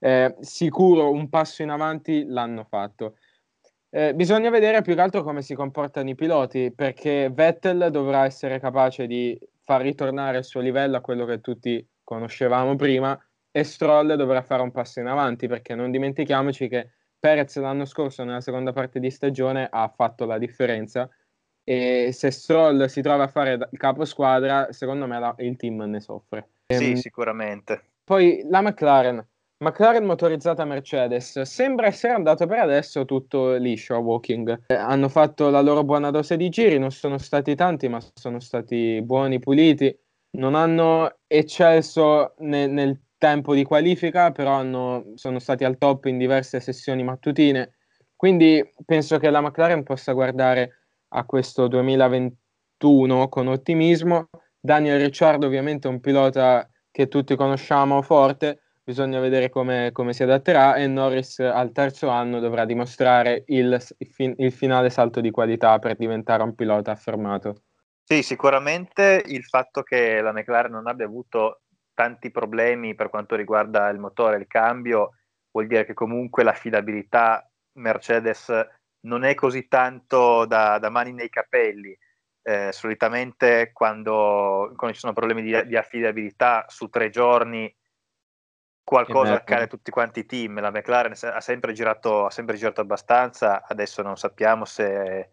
eh, 0.04 0.36
sicuro 0.42 1.12
un 1.12 1.30
passo 1.30 1.62
in 1.62 1.70
avanti 1.70 2.26
l'hanno 2.26 2.66
fatto. 2.66 3.16
Eh, 3.90 4.14
bisogna 4.14 4.50
vedere 4.50 4.82
più 4.82 4.96
che 4.96 5.02
altro 5.02 5.24
come 5.24 5.42
si 5.42 5.56
comportano 5.56 6.10
i 6.10 6.16
piloti, 6.16 6.74
perché 6.76 7.30
Vettel 7.32 7.88
dovrà 7.90 8.26
essere 8.26 8.60
capace 8.60 9.08
di 9.08 9.40
far 9.62 9.82
ritornare 9.82 10.40
il 10.40 10.44
suo 10.44 10.60
livello 10.60 10.98
a 10.98 11.02
quello 11.02 11.24
che 11.24 11.40
tutti 11.40 11.88
conoscevamo 12.04 12.76
prima 12.76 13.18
e 13.50 13.64
Stroll 13.64 14.16
dovrà 14.16 14.42
fare 14.42 14.62
un 14.62 14.72
passo 14.72 15.00
in 15.00 15.08
avanti 15.08 15.48
perché 15.48 15.74
non 15.74 15.90
dimentichiamoci 15.90 16.68
che 16.68 16.90
Perez 17.18 17.56
l'anno 17.60 17.86
scorso 17.86 18.26
nella 18.26 18.42
seconda 18.42 18.74
parte 18.74 19.00
di 19.00 19.10
stagione 19.10 19.70
ha 19.72 19.88
fatto 19.88 20.26
la 20.26 20.38
differenza 20.38 21.08
e 21.64 22.10
se 22.12 22.30
Stroll 22.30 22.88
si 22.88 23.02
trova 23.02 23.24
a 23.24 23.28
fare 23.28 23.54
il 23.54 23.78
capo 23.78 24.04
squadra 24.04 24.74
secondo 24.74 25.08
me 25.08 25.18
la, 25.18 25.34
il 25.38 25.56
team 25.56 25.82
ne 25.84 26.02
soffre. 26.02 26.50
Sì, 26.68 26.90
ehm, 26.90 26.96
sicuramente. 26.96 27.92
Poi 28.04 28.44
la 28.50 28.62
McLaren. 28.62 29.26
McLaren 29.64 30.04
motorizzata 30.04 30.66
Mercedes 30.66 31.40
sembra 31.44 31.88
essere 31.88 32.12
andato 32.12 32.46
per 32.46 32.60
adesso 32.60 33.06
tutto 33.06 33.54
liscio 33.54 33.96
a 33.96 34.00
Walking. 34.00 34.64
Eh, 34.68 34.74
hanno 34.76 35.08
fatto 35.08 35.50
la 35.50 35.62
loro 35.62 35.86
buona 35.86 36.12
dose 36.12 36.36
di 36.36 36.50
giri, 36.50 36.78
non 36.78 36.92
sono 36.92 37.18
stati 37.18 37.56
tanti, 37.56 37.88
ma 37.88 38.00
sono 38.14 38.42
stati 38.42 39.02
buoni, 39.02 39.40
puliti. 39.40 39.98
Non 40.32 40.56
hanno 40.56 41.20
eccelso 41.28 42.34
ne- 42.40 42.68
nel 42.68 43.00
tempo 43.18 43.54
di 43.54 43.64
qualifica, 43.64 44.32
però 44.32 44.52
hanno, 44.52 45.14
sono 45.16 45.40
stati 45.40 45.64
al 45.64 45.78
top 45.78 46.06
in 46.06 46.18
diverse 46.18 46.60
sessioni 46.60 47.02
mattutine. 47.02 47.76
Quindi 48.18 48.70
penso 48.86 49.18
che 49.18 49.30
la 49.30 49.40
McLaren 49.40 49.84
possa 49.84 50.12
guardare 50.12 50.80
a 51.10 51.24
questo 51.24 51.68
2021 51.68 53.30
con 53.30 53.48
ottimismo. 53.48 54.30
Daniel 54.60 55.00
Ricciardo 55.00 55.46
ovviamente 55.46 55.88
è 55.88 55.92
un 55.92 56.02
pilota 56.02 56.70
che 56.92 57.08
tutti 57.08 57.36
conosciamo 57.38 58.02
forte, 58.02 58.60
bisogna 58.84 59.20
vedere 59.20 59.50
come, 59.50 59.92
come, 59.94 60.14
si 60.14 60.24
adatterà 60.24 60.76
e 60.76 60.88
Norris 60.88 61.40
al 61.40 61.72
terzo 61.72 62.10
anno 62.10 62.40
dovrà 62.40 62.66
dimostrare 62.66 63.44
il, 63.48 63.80
il, 64.38 64.52
finale 64.52 64.90
salto 64.90 65.22
di 65.22 65.32
qualità 65.32 65.80
per 65.80 65.96
diventare 65.96 66.44
un 66.44 66.54
pilota 66.54 66.92
affermato. 66.92 67.64
Sì, 68.04 68.22
sicuramente 68.22 69.24
il 69.28 69.44
fatto 69.46 69.82
che 69.82 70.20
la 70.22 70.34
McLaren 70.34 70.72
non 70.72 70.88
abbia 70.88 71.06
avuto 71.06 71.62
tanti 71.94 72.32
problemi 72.32 72.96
per 72.96 73.10
quanto 73.10 73.36
riguarda 73.36 73.88
il 73.90 74.00
motore 74.00 74.38
il 74.38 74.48
cambio 74.48 75.12
vuol 75.52 75.68
dire 75.68 75.86
che 75.86 75.94
comunque 75.94 76.44
l'affidabilità 76.44 77.50
Mercedes 77.74 78.52
non 79.02 79.24
è 79.24 79.34
così 79.36 79.68
tanto 79.68 80.46
da, 80.46 80.80
da 80.80 80.90
mani 80.90 81.14
nei 81.14 81.30
capelli. 81.30 81.98
Eh, 82.46 82.74
solitamente 82.74 83.72
quando, 83.72 84.74
quando, 84.76 84.94
ci 84.94 85.00
sono 85.00 85.14
problemi 85.14 85.44
di, 85.44 85.66
di 85.66 85.78
affidabilità 85.78 86.66
su 86.68 86.90
tre 86.90 87.10
giorni 87.10 87.74
qualcosa 88.84 89.34
accade 89.34 89.64
a 89.64 89.68
tutti 89.68 89.92
quanti 89.92 90.20
i 90.20 90.26
team. 90.26 90.60
La 90.60 90.72
McLaren 90.72 91.14
ha 91.22 91.42
sempre 91.42 91.74
girato, 91.74 92.26
ha 92.26 92.30
sempre 92.30 92.58
girato 92.58 92.82
abbastanza, 92.82 93.64
adesso 93.66 94.02
non 94.02 94.18
sappiamo 94.18 94.66
se, 94.66 95.32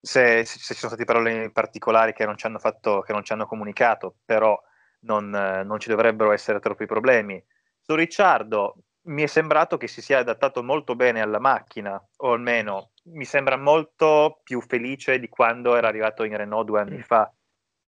se, 0.00 0.44
se, 0.44 0.58
ci 0.58 0.74
sono 0.74 0.92
stati 0.92 1.04
problemi 1.04 1.50
particolari 1.50 2.12
che 2.12 2.26
non 2.26 2.36
ci 2.36 2.46
hanno, 2.46 2.58
fatto, 2.58 3.00
che 3.00 3.12
non 3.12 3.24
ci 3.24 3.32
hanno 3.32 3.46
comunicato, 3.46 4.16
però 4.24 4.60
non, 5.00 5.30
non, 5.30 5.78
ci 5.78 5.88
dovrebbero 5.88 6.32
essere 6.32 6.58
troppi 6.58 6.86
problemi. 6.86 7.42
Su 7.80 7.94
Ricciardo 7.94 8.76
mi 9.02 9.22
è 9.22 9.26
sembrato 9.26 9.76
che 9.76 9.88
si 9.88 10.02
sia 10.02 10.18
adattato 10.18 10.62
molto 10.62 10.94
bene 10.94 11.20
alla 11.22 11.38
macchina, 11.38 12.02
o 12.18 12.32
almeno 12.32 12.90
mi 13.04 13.24
sembra 13.24 13.56
molto 13.56 14.40
più 14.42 14.60
felice 14.60 15.18
di 15.18 15.28
quando 15.28 15.76
era 15.76 15.88
arrivato 15.88 16.24
in 16.24 16.36
Renault 16.36 16.66
due 16.66 16.80
anni 16.80 16.98
mm. 16.98 17.02
fa 17.02 17.32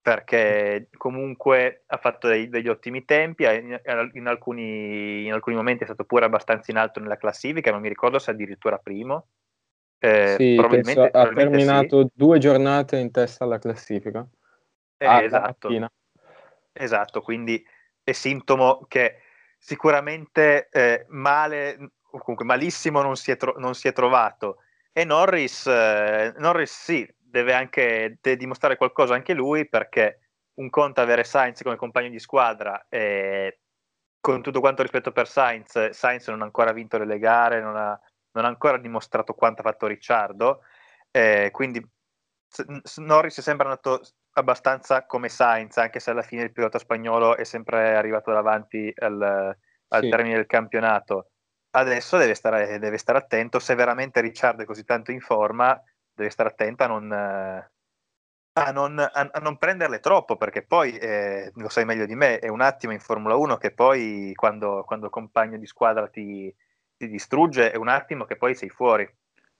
perché 0.02 0.88
comunque 0.96 1.82
ha 1.86 1.98
fatto 1.98 2.26
dei, 2.28 2.48
degli 2.48 2.68
ottimi 2.68 3.04
tempi, 3.04 3.44
in, 3.44 4.26
alcuni, 4.26 5.26
in, 5.26 5.32
alcuni, 5.32 5.56
momenti 5.56 5.82
è 5.82 5.86
stato 5.86 6.04
pure 6.04 6.24
abbastanza 6.24 6.70
in 6.70 6.78
alto 6.78 7.00
nella 7.00 7.18
classifica, 7.18 7.70
non 7.70 7.80
mi 7.80 7.88
ricordo 7.88 8.18
se 8.18 8.30
addirittura 8.30 8.78
primo. 8.78 9.28
Eh, 9.98 10.36
sì, 10.38 10.54
probabilmente, 10.56 11.00
ha 11.00 11.10
probabilmente 11.10 11.50
terminato 11.58 12.00
sì. 12.02 12.08
due 12.14 12.38
giornate 12.38 12.96
in 12.96 13.10
testa 13.10 13.44
alla 13.44 13.58
classifica. 13.58 14.26
Eh, 14.96 15.06
ah, 15.06 15.22
esatto. 15.22 15.68
esatto, 16.72 17.20
quindi 17.20 17.62
è 18.02 18.12
sintomo 18.12 18.86
che 18.88 19.16
sicuramente 19.58 20.68
eh, 20.70 21.04
male, 21.08 21.92
o 22.10 22.18
comunque 22.18 22.46
malissimo 22.46 23.02
non 23.02 23.16
si 23.16 23.30
è, 23.30 23.36
tro- 23.36 23.58
non 23.58 23.74
si 23.74 23.88
è 23.88 23.92
trovato. 23.92 24.56
E 24.92 25.04
Norris, 25.04 25.66
eh, 25.66 26.32
Norris 26.38 26.72
sì, 26.72 27.14
deve 27.30 27.52
anche 27.54 28.18
deve 28.20 28.36
dimostrare 28.36 28.76
qualcosa 28.76 29.14
anche 29.14 29.32
lui 29.32 29.68
perché 29.68 30.30
un 30.54 30.68
conto 30.68 31.00
avere 31.00 31.24
Sainz 31.24 31.62
come 31.62 31.76
compagno 31.76 32.10
di 32.10 32.18
squadra 32.18 32.86
e 32.88 33.60
con 34.20 34.42
tutto 34.42 34.60
quanto 34.60 34.82
rispetto 34.82 35.12
per 35.12 35.26
Sainz, 35.26 35.90
Sainz 35.90 36.28
non 36.28 36.42
ha 36.42 36.44
ancora 36.44 36.72
vinto 36.72 36.98
le 36.98 37.18
gare, 37.18 37.60
non 37.60 37.76
ha, 37.76 37.98
non 38.32 38.44
ha 38.44 38.48
ancora 38.48 38.76
dimostrato 38.76 39.32
quanto 39.32 39.62
ha 39.62 39.64
fatto 39.64 39.86
Ricciardo, 39.86 40.60
eh, 41.10 41.48
quindi 41.50 41.82
Norris 42.96 43.38
è 43.38 43.42
sempre 43.42 43.66
andato 43.66 44.02
abbastanza 44.32 45.06
come 45.06 45.28
Sainz, 45.28 45.78
anche 45.78 46.00
se 46.00 46.10
alla 46.10 46.22
fine 46.22 46.42
il 46.42 46.52
pilota 46.52 46.78
spagnolo 46.78 47.36
è 47.36 47.44
sempre 47.44 47.96
arrivato 47.96 48.30
davanti 48.30 48.92
al, 48.96 49.56
al 49.88 50.02
sì. 50.02 50.08
termine 50.08 50.34
del 50.34 50.46
campionato. 50.46 51.30
Adesso 51.70 52.16
deve 52.18 52.34
stare, 52.34 52.78
deve 52.78 52.98
stare 52.98 53.18
attento, 53.18 53.58
se 53.58 53.74
veramente 53.74 54.20
Ricciardo 54.20 54.62
è 54.62 54.66
così 54.66 54.84
tanto 54.84 55.12
in 55.12 55.20
forma, 55.20 55.80
deve 56.20 56.30
stare 56.30 56.50
attenta 56.50 56.84
a 56.84 56.88
non, 56.88 57.12
a 57.12 58.70
non, 58.72 58.98
a, 58.98 59.30
non 59.40 59.56
prenderle 59.56 60.00
troppo, 60.00 60.36
perché 60.36 60.62
poi, 60.62 60.96
eh, 60.96 61.50
lo 61.54 61.68
sai 61.68 61.84
meglio 61.84 62.06
di 62.06 62.14
me, 62.14 62.38
è 62.38 62.48
un 62.48 62.60
attimo 62.60 62.92
in 62.92 63.00
Formula 63.00 63.34
1 63.34 63.56
che 63.56 63.72
poi 63.72 64.32
quando, 64.34 64.84
quando 64.86 65.06
il 65.06 65.12
compagno 65.12 65.58
di 65.58 65.66
squadra 65.66 66.08
ti, 66.08 66.54
ti 66.96 67.08
distrugge, 67.08 67.70
è 67.70 67.76
un 67.76 67.88
attimo 67.88 68.24
che 68.24 68.36
poi 68.36 68.54
sei 68.54 68.68
fuori. 68.68 69.08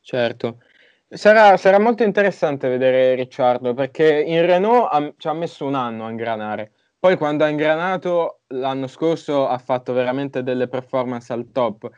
Certo. 0.00 0.62
Sarà, 1.08 1.56
sarà, 1.56 1.80
molto 1.80 2.04
interessante 2.04 2.68
vedere 2.68 3.16
Ricciardo 3.16 3.74
perché 3.74 4.22
in 4.22 4.46
Renault 4.46 4.88
ha, 4.92 5.12
ci 5.16 5.26
ha 5.26 5.32
messo 5.32 5.66
un 5.66 5.74
anno 5.74 6.06
a 6.06 6.10
ingranare. 6.10 6.72
Poi 6.98 7.16
quando 7.16 7.44
ha 7.44 7.48
ingranato 7.48 8.42
l'anno 8.48 8.86
scorso 8.86 9.48
ha 9.48 9.58
fatto 9.58 9.92
veramente 9.92 10.42
delle 10.42 10.68
performance 10.68 11.32
al 11.32 11.50
top 11.50 11.90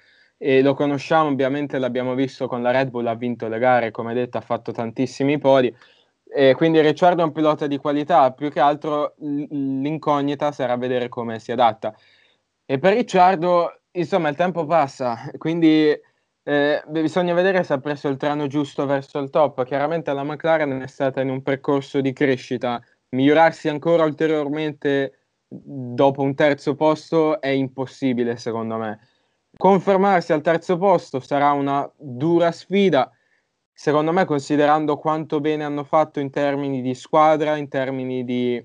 e 0.45 0.61
lo 0.61 0.75
conosciamo, 0.75 1.29
ovviamente 1.29 1.79
l'abbiamo 1.79 2.17
visto 2.17 2.49
con 2.49 2.63
la 2.63 2.73
Red 2.73 2.91
Bull, 2.91 3.07
ha 3.07 3.15
vinto 3.15 3.47
le 3.47 3.61
gare, 3.61 3.93
come 3.93 4.13
detto 4.13 4.39
ha 4.39 4.41
fatto 4.41 4.73
tantissimi 4.73 5.39
podi, 5.39 5.73
e 6.35 6.55
quindi 6.57 6.81
Ricciardo 6.81 7.23
è 7.23 7.25
un 7.25 7.31
pilota 7.31 7.69
di 7.69 7.77
qualità, 7.77 8.33
più 8.33 8.51
che 8.51 8.59
altro 8.59 9.15
l'incognita 9.19 10.51
sarà 10.51 10.77
vedere 10.77 11.09
come 11.09 11.39
si 11.39 11.53
adatta. 11.53 11.95
E 12.67 12.79
per 12.81 12.95
Ricciardo, 12.95 13.83
insomma, 13.93 14.31
il 14.31 14.35
tempo 14.35 14.67
passa, 14.67 15.31
quindi 15.39 15.97
eh, 16.43 16.83
bisogna 16.89 17.35
vedere 17.35 17.63
se 17.63 17.75
ha 17.75 17.79
preso 17.79 18.09
il 18.09 18.17
treno 18.17 18.49
giusto 18.49 18.85
verso 18.85 19.21
il 19.21 19.31
top. 19.31 19.65
Chiaramente 19.65 20.13
la 20.13 20.25
McLaren 20.25 20.81
è 20.83 20.89
stata 20.89 21.21
in 21.21 21.31
un 21.31 21.43
percorso 21.43 22.01
di 22.01 22.13
crescita, 22.13 22.83
migliorarsi 23.11 23.69
ancora 23.69 24.03
ulteriormente 24.03 25.19
dopo 25.47 26.23
un 26.23 26.35
terzo 26.35 26.75
posto 26.75 27.41
è 27.41 27.49
impossibile 27.49 28.37
secondo 28.37 28.77
me 28.79 28.99
Confermarsi 29.63 30.33
al 30.33 30.41
terzo 30.41 30.77
posto 30.77 31.21
sarà 31.21 31.53
una 31.53 31.89
dura 31.97 32.51
sfida 32.51 33.09
secondo 33.73 34.11
me, 34.11 34.25
considerando 34.25 34.97
quanto 34.97 35.39
bene 35.39 35.63
hanno 35.63 35.85
fatto 35.85 36.19
in 36.19 36.31
termini 36.31 36.83
di 36.83 36.97
squadra, 36.97 37.55
in 37.55 37.69
termini 37.69 38.25
di 38.25 38.61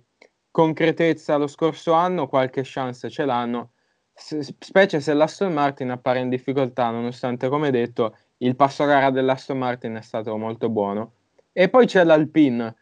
concretezza 0.50 1.38
lo 1.38 1.46
scorso 1.46 1.94
anno, 1.94 2.28
qualche 2.28 2.62
chance 2.64 3.12
ce 3.12 3.26
l'hanno, 3.26 3.74
specie 4.12 5.00
se 5.00 5.14
l'Aston 5.14 5.54
Martin 5.54 5.92
appare 5.92 6.18
in 6.18 6.30
difficoltà, 6.30 6.90
nonostante, 6.90 7.48
come 7.48 7.70
detto, 7.70 8.18
il 8.38 8.56
passo 8.56 8.84
gara 8.86 9.12
dell'Aston 9.12 9.60
Martin 9.60 9.94
è 9.94 10.02
stato 10.02 10.36
molto 10.36 10.68
buono. 10.68 11.14
E 11.52 11.70
poi 11.70 11.86
c'è 11.86 12.04
l'Alpine, 12.06 12.76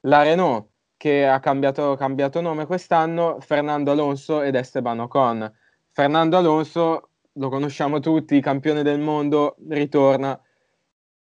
la 0.00 0.22
Renault, 0.22 0.68
che 0.98 1.26
ha 1.26 1.40
cambiato, 1.40 1.96
cambiato 1.96 2.42
nome 2.42 2.66
quest'anno, 2.66 3.38
Fernando 3.40 3.92
Alonso 3.92 4.42
ed 4.42 4.56
Esteban 4.56 5.00
Ocon. 5.00 5.50
Fernando 5.90 6.36
Alonso, 6.36 7.08
lo 7.34 7.48
conosciamo 7.48 8.00
tutti, 8.00 8.40
campione 8.40 8.82
del 8.82 8.98
mondo, 8.98 9.56
ritorna. 9.68 10.38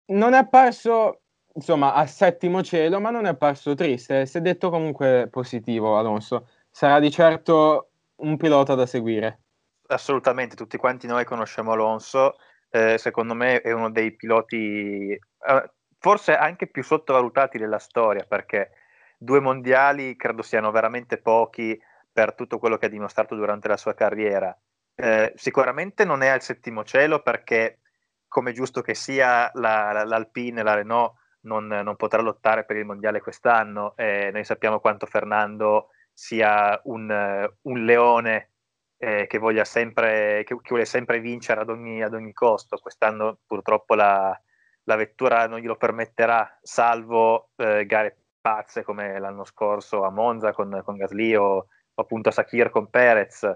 Non 0.08 0.34
è 0.34 0.38
apparso, 0.38 1.22
insomma, 1.54 1.94
a 1.94 2.06
settimo 2.06 2.64
cielo, 2.64 3.00
ma 3.00 3.10
non 3.10 3.26
è 3.26 3.30
apparso 3.30 3.74
triste. 3.74 4.26
Si 4.26 4.38
è 4.38 4.42
detto 4.42 4.70
comunque 4.70 5.28
positivo 5.30 5.98
Alonso. 5.98 6.48
Sarà 6.70 7.00
di 7.00 7.12
certo 7.12 7.90
un 8.18 8.38
pilota 8.38 8.76
da 8.76 8.86
seguire. 8.86 9.42
Assolutamente, 9.88 10.56
tutti 10.56 10.78
quanti 10.78 11.08
noi 11.08 11.26
conosciamo 11.26 11.72
Alonso. 11.72 12.38
Eh, 12.70 12.98
secondo 12.98 13.34
me 13.34 13.62
è 13.62 13.72
uno 13.72 13.90
dei 13.90 14.14
piloti, 14.16 15.12
eh, 15.12 15.72
forse 15.98 16.36
anche 16.36 16.68
più 16.68 16.84
sottovalutati 16.84 17.58
della 17.58 17.80
storia, 17.80 18.26
perché 18.28 18.72
due 19.18 19.40
mondiali 19.40 20.16
credo 20.16 20.42
siano 20.42 20.70
veramente 20.72 21.18
pochi 21.18 21.80
per 22.12 22.34
tutto 22.36 22.60
quello 22.60 22.78
che 22.78 22.88
ha 22.88 22.90
dimostrato 22.90 23.36
durante 23.36 23.68
la 23.68 23.78
sua 23.78 23.94
carriera. 23.94 24.56
Eh, 25.00 25.32
sicuramente 25.36 26.06
non 26.06 26.24
è 26.24 26.28
al 26.28 26.42
settimo 26.42 26.84
cielo 26.84 27.22
perché, 27.22 27.82
come 28.28 28.52
giusto 28.52 28.82
che 28.82 28.96
sia, 28.96 29.52
la, 29.54 29.92
la, 29.92 30.04
l'Alpine 30.04 30.64
la 30.64 30.74
Renault 30.74 31.14
non, 31.42 31.68
non, 31.68 31.96
potrà 31.96 32.22
lottare 32.22 32.66
per 32.66 32.78
il 32.78 32.86
mondiale 32.86 33.22
quest'anno. 33.22 33.96
Eh, 33.96 34.32
noi 34.34 34.44
sappiamo 34.44 34.80
quanto 34.80 35.06
Fernando 35.06 35.90
sia 36.12 36.80
un, 36.86 37.48
un 37.62 37.86
leone 37.86 38.54
eh, 38.98 39.28
che, 39.28 39.38
voglia 39.38 39.64
sempre, 39.66 40.44
che, 40.44 40.56
che, 40.56 40.70
vuole 40.70 40.86
sempre 40.86 41.20
vincere 41.20 41.62
ad 41.62 41.70
ogni, 41.70 42.02
ad 42.02 42.16
ogni 42.16 42.34
costo. 42.34 42.78
Quest'anno 42.78 43.40
purtroppo 43.46 43.94
la, 43.94 44.36
la, 44.84 44.96
vettura 44.96 45.48
non 45.48 45.60
glielo 45.60 45.78
permetterà, 45.78 46.58
salvo 46.62 47.52
eh, 47.58 47.86
gare 47.86 48.18
pazze 48.42 48.82
come 48.84 49.20
l'anno 49.20 49.44
scorso 49.44 50.04
a 50.04 50.10
Monza 50.10 50.54
con, 50.54 50.82
con 50.84 50.98
Gasly 50.98 51.36
o, 51.36 51.68
appunto 51.94 52.30
a 52.30 52.32
Sakir 52.32 52.72
con 52.72 52.90
Perez. 52.90 53.48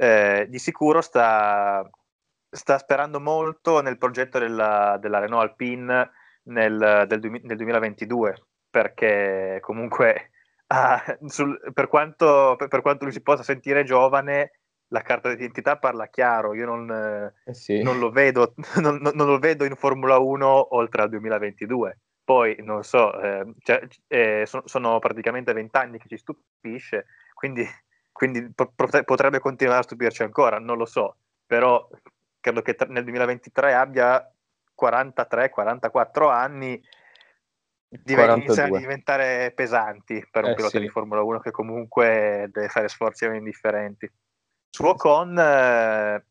Eh, 0.00 0.46
di 0.48 0.58
sicuro 0.60 1.00
sta, 1.00 1.88
sta, 2.48 2.78
sperando 2.78 3.18
molto 3.18 3.80
nel 3.80 3.98
progetto 3.98 4.38
della, 4.38 4.96
della 5.00 5.18
Renault 5.18 5.42
Alpine 5.42 6.10
nel, 6.44 7.04
del, 7.08 7.40
nel 7.42 7.56
2022 7.56 8.46
perché 8.70 9.58
comunque 9.60 10.30
ah, 10.68 11.02
sul, 11.26 11.58
per, 11.72 11.88
quanto, 11.88 12.54
per, 12.56 12.68
per, 12.68 12.80
quanto, 12.80 13.04
lui 13.04 13.12
si 13.12 13.22
possa 13.22 13.42
sentire 13.42 13.82
giovane 13.82 14.60
la 14.90 15.02
carta 15.02 15.30
d'identità 15.30 15.78
parla 15.78 16.06
chiaro 16.06 16.54
io 16.54 16.64
non, 16.64 17.32
eh 17.44 17.54
sì. 17.54 17.82
non, 17.82 17.98
lo, 17.98 18.10
vedo, 18.10 18.54
non, 18.80 19.00
non 19.02 19.26
lo 19.26 19.38
vedo 19.38 19.64
in 19.64 19.74
Formula 19.74 20.18
1 20.18 20.76
oltre 20.76 21.02
al 21.02 21.08
2022 21.08 21.98
poi 22.28 22.56
non 22.60 22.84
so, 22.84 23.18
eh, 23.22 23.54
cioè, 23.62 23.80
eh, 24.06 24.44
so, 24.44 24.60
sono 24.66 24.98
praticamente 24.98 25.54
vent'anni 25.54 25.96
che 25.98 26.08
ci 26.08 26.18
stupisce, 26.18 27.06
quindi, 27.32 27.66
quindi 28.18 28.52
potrebbe 28.52 29.38
continuare 29.38 29.78
a 29.78 29.84
stupirci 29.84 30.24
ancora, 30.24 30.58
non 30.58 30.76
lo 30.76 30.86
so, 30.86 31.18
però 31.46 31.88
credo 32.40 32.62
che 32.62 32.74
nel 32.88 33.04
2023 33.04 33.74
abbia 33.74 34.34
43-44 34.76 36.28
anni, 36.28 36.82
iniziano 37.90 38.74
a 38.74 38.78
diventare 38.78 39.52
pesanti 39.54 40.26
per 40.28 40.42
un 40.42 40.50
eh, 40.50 40.54
pilota 40.54 40.78
sì. 40.78 40.80
di 40.80 40.88
Formula 40.88 41.22
1 41.22 41.38
che 41.38 41.52
comunque 41.52 42.48
deve 42.50 42.68
fare 42.68 42.88
sforzi 42.88 43.26
indifferenti. 43.26 44.10
Su 44.68 44.84
Ocon 44.84 45.38
eh, 45.38 46.24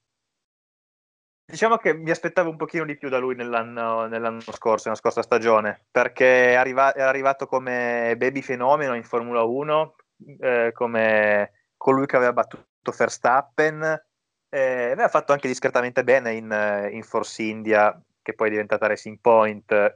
Diciamo 1.49 1.77
che 1.77 1.93
mi 1.93 2.09
aspettavo 2.09 2.49
un 2.49 2.57
pochino 2.57 2.83
di 2.83 2.97
più 2.97 3.07
da 3.07 3.19
lui 3.19 3.33
nell'anno, 3.33 4.07
nell'anno 4.07 4.41
scorso, 4.41 4.89
nella 4.89 4.99
scorsa 4.99 5.21
stagione, 5.21 5.85
perché 5.89 6.51
è, 6.51 6.53
arriva- 6.55 6.93
arrivato 6.93 7.45
come 7.45 8.13
baby 8.17 8.41
fenomeno 8.41 8.93
in 8.93 9.05
Formula 9.05 9.43
1, 9.43 9.95
eh, 10.41 10.71
come 10.73 11.51
colui 11.77 12.05
che 12.05 12.15
aveva 12.15 12.33
battuto 12.33 12.91
Verstappen, 12.95 14.03
eh, 14.49 14.91
aveva 14.91 15.07
fatto 15.09 15.33
anche 15.33 15.47
discretamente 15.47 16.03
bene 16.03 16.33
in, 16.33 16.89
in 16.91 17.03
Force 17.03 17.43
India, 17.43 18.01
che 18.21 18.33
poi 18.33 18.47
è 18.47 18.51
diventata 18.51 18.87
Racing 18.87 19.19
Point, 19.21 19.95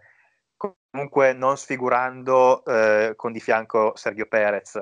comunque 0.55 1.33
non 1.33 1.57
sfigurando 1.57 2.63
eh, 2.65 3.13
con 3.15 3.31
di 3.31 3.39
fianco 3.39 3.95
Sergio 3.95 4.27
Perez. 4.27 4.75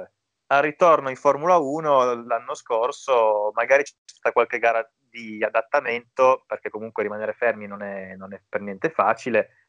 Al 0.51 0.61
ritorno 0.61 1.09
in 1.09 1.15
Formula 1.15 1.57
1 1.57 2.25
l'anno 2.25 2.53
scorso 2.55 3.51
magari 3.53 3.83
c'è 3.83 3.93
stata 4.05 4.33
qualche 4.33 4.59
gara 4.59 4.87
di 4.97 5.43
adattamento, 5.43 6.43
perché 6.45 6.69
comunque 6.69 7.03
rimanere 7.03 7.33
fermi 7.33 7.67
non 7.67 7.81
è, 7.81 8.15
non 8.15 8.33
è 8.33 8.41
per 8.47 8.61
niente 8.61 8.89
facile, 8.89 9.67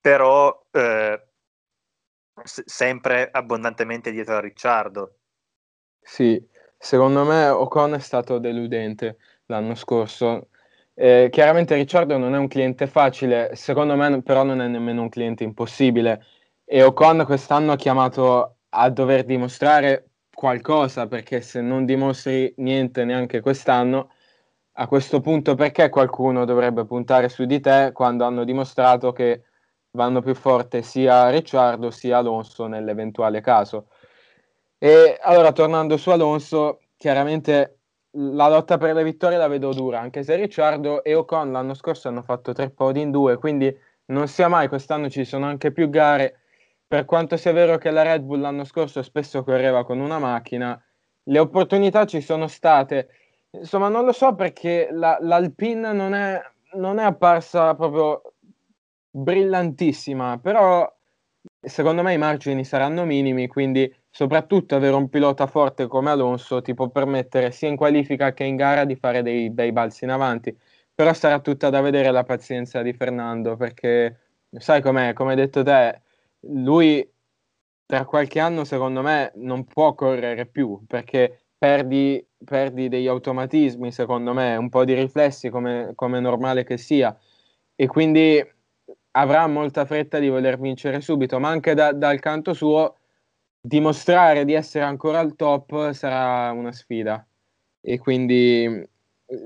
però 0.00 0.66
eh, 0.70 1.28
sempre 2.44 3.28
abbondantemente 3.30 4.10
dietro 4.10 4.36
a 4.36 4.40
Ricciardo. 4.40 5.17
Sì, 6.10 6.42
secondo 6.78 7.22
me 7.24 7.48
Ocon 7.48 7.92
è 7.92 7.98
stato 7.98 8.38
deludente 8.38 9.18
l'anno 9.46 9.74
scorso. 9.74 10.48
Eh, 10.94 11.28
chiaramente 11.30 11.74
Ricciardo 11.74 12.16
non 12.16 12.34
è 12.34 12.38
un 12.38 12.48
cliente 12.48 12.86
facile, 12.86 13.50
secondo 13.54 13.94
me 13.94 14.22
però 14.22 14.42
non 14.42 14.62
è 14.62 14.66
nemmeno 14.68 15.02
un 15.02 15.10
cliente 15.10 15.44
impossibile 15.44 16.24
e 16.64 16.82
Ocon 16.82 17.24
quest'anno 17.26 17.72
ha 17.72 17.76
chiamato 17.76 18.56
a 18.70 18.88
dover 18.90 19.24
dimostrare 19.24 20.08
qualcosa 20.34 21.06
perché 21.08 21.42
se 21.42 21.60
non 21.60 21.84
dimostri 21.84 22.54
niente 22.56 23.04
neanche 23.04 23.40
quest'anno 23.42 24.10
a 24.78 24.86
questo 24.88 25.20
punto 25.20 25.54
perché 25.56 25.88
qualcuno 25.90 26.44
dovrebbe 26.46 26.84
puntare 26.86 27.28
su 27.28 27.44
di 27.44 27.60
te 27.60 27.90
quando 27.92 28.24
hanno 28.24 28.44
dimostrato 28.44 29.12
che 29.12 29.42
vanno 29.90 30.20
più 30.22 30.34
forte 30.34 30.82
sia 30.82 31.28
Ricciardo 31.30 31.90
sia 31.90 32.18
Alonso 32.18 32.66
nell'eventuale 32.66 33.40
caso. 33.42 33.88
E 34.78 35.18
allora 35.20 35.52
tornando 35.52 35.96
su 35.96 36.10
Alonso, 36.10 36.80
chiaramente 36.96 37.78
la 38.12 38.48
lotta 38.48 38.78
per 38.78 38.94
le 38.94 39.04
vittorie 39.04 39.36
la 39.36 39.48
vedo 39.48 39.72
dura, 39.72 40.00
anche 40.00 40.22
se 40.22 40.36
Ricciardo 40.36 41.02
e 41.04 41.14
Ocon 41.14 41.52
l'anno 41.52 41.74
scorso 41.74 42.08
hanno 42.08 42.22
fatto 42.22 42.52
tre 42.52 42.70
podi 42.70 43.00
in 43.00 43.10
due, 43.10 43.36
quindi 43.36 43.76
non 44.06 44.28
sia 44.28 44.48
mai, 44.48 44.68
quest'anno 44.68 45.10
ci 45.10 45.24
sono 45.24 45.46
anche 45.46 45.72
più 45.72 45.90
gare. 45.90 46.40
Per 46.86 47.04
quanto 47.04 47.36
sia 47.36 47.52
vero 47.52 47.76
che 47.76 47.90
la 47.90 48.02
Red 48.02 48.22
Bull 48.22 48.40
l'anno 48.40 48.64
scorso 48.64 49.02
spesso 49.02 49.44
correva 49.44 49.84
con 49.84 50.00
una 50.00 50.18
macchina, 50.18 50.80
le 51.24 51.38
opportunità 51.38 52.06
ci 52.06 52.20
sono 52.20 52.46
state 52.46 53.08
Insomma, 53.50 53.88
non 53.88 54.04
lo 54.04 54.12
so 54.12 54.34
perché 54.34 54.88
la, 54.90 55.16
l'Alpine 55.20 55.92
non 55.92 56.14
è, 56.14 56.40
non 56.74 56.98
è 56.98 57.04
apparsa 57.04 57.74
proprio 57.74 58.34
brillantissima, 59.10 60.38
però 60.38 60.90
secondo 61.60 62.02
me 62.02 62.12
i 62.12 62.18
margini 62.18 62.64
saranno 62.64 63.04
minimi, 63.04 63.46
quindi 63.46 63.92
soprattutto 64.10 64.74
avere 64.74 64.94
un 64.94 65.08
pilota 65.08 65.46
forte 65.46 65.86
come 65.86 66.10
Alonso 66.10 66.62
ti 66.62 66.74
può 66.74 66.88
permettere 66.88 67.50
sia 67.52 67.68
in 67.68 67.76
qualifica 67.76 68.32
che 68.32 68.44
in 68.44 68.56
gara 68.56 68.84
di 68.84 68.96
fare 68.96 69.22
dei 69.22 69.50
bei 69.50 69.72
balzi 69.72 70.04
in 70.04 70.10
avanti. 70.10 70.56
Però 70.94 71.12
sarà 71.12 71.40
tutta 71.40 71.70
da 71.70 71.80
vedere 71.80 72.10
la 72.10 72.24
pazienza 72.24 72.82
di 72.82 72.92
Fernando, 72.92 73.56
perché 73.56 74.18
sai 74.50 74.82
com'è, 74.82 75.12
come 75.12 75.30
hai 75.30 75.36
detto 75.36 75.62
te, 75.62 76.00
lui 76.40 77.08
tra 77.86 78.04
qualche 78.04 78.40
anno 78.40 78.64
secondo 78.64 79.02
me 79.02 79.32
non 79.36 79.64
può 79.64 79.94
correre 79.94 80.46
più, 80.46 80.84
perché 80.86 81.44
perdi, 81.56 82.24
perdi 82.44 82.88
degli 82.88 83.06
automatismi, 83.06 83.90
secondo 83.92 84.34
me, 84.34 84.56
un 84.56 84.68
po' 84.68 84.84
di 84.84 84.94
riflessi 84.94 85.50
come, 85.50 85.92
come 85.94 86.20
normale 86.20 86.64
che 86.64 86.76
sia, 86.76 87.16
e 87.74 87.86
quindi 87.86 88.44
avrà 89.12 89.46
molta 89.46 89.84
fretta 89.86 90.18
di 90.18 90.28
voler 90.28 90.58
vincere 90.58 91.00
subito, 91.00 91.38
ma 91.40 91.48
anche 91.48 91.74
da, 91.74 91.92
dal 91.92 92.20
canto 92.20 92.54
suo 92.54 92.97
dimostrare 93.68 94.44
di 94.44 94.54
essere 94.54 94.84
ancora 94.84 95.18
al 95.20 95.36
top 95.36 95.92
sarà 95.92 96.50
una 96.52 96.72
sfida. 96.72 97.26
E 97.80 97.98
quindi 97.98 98.88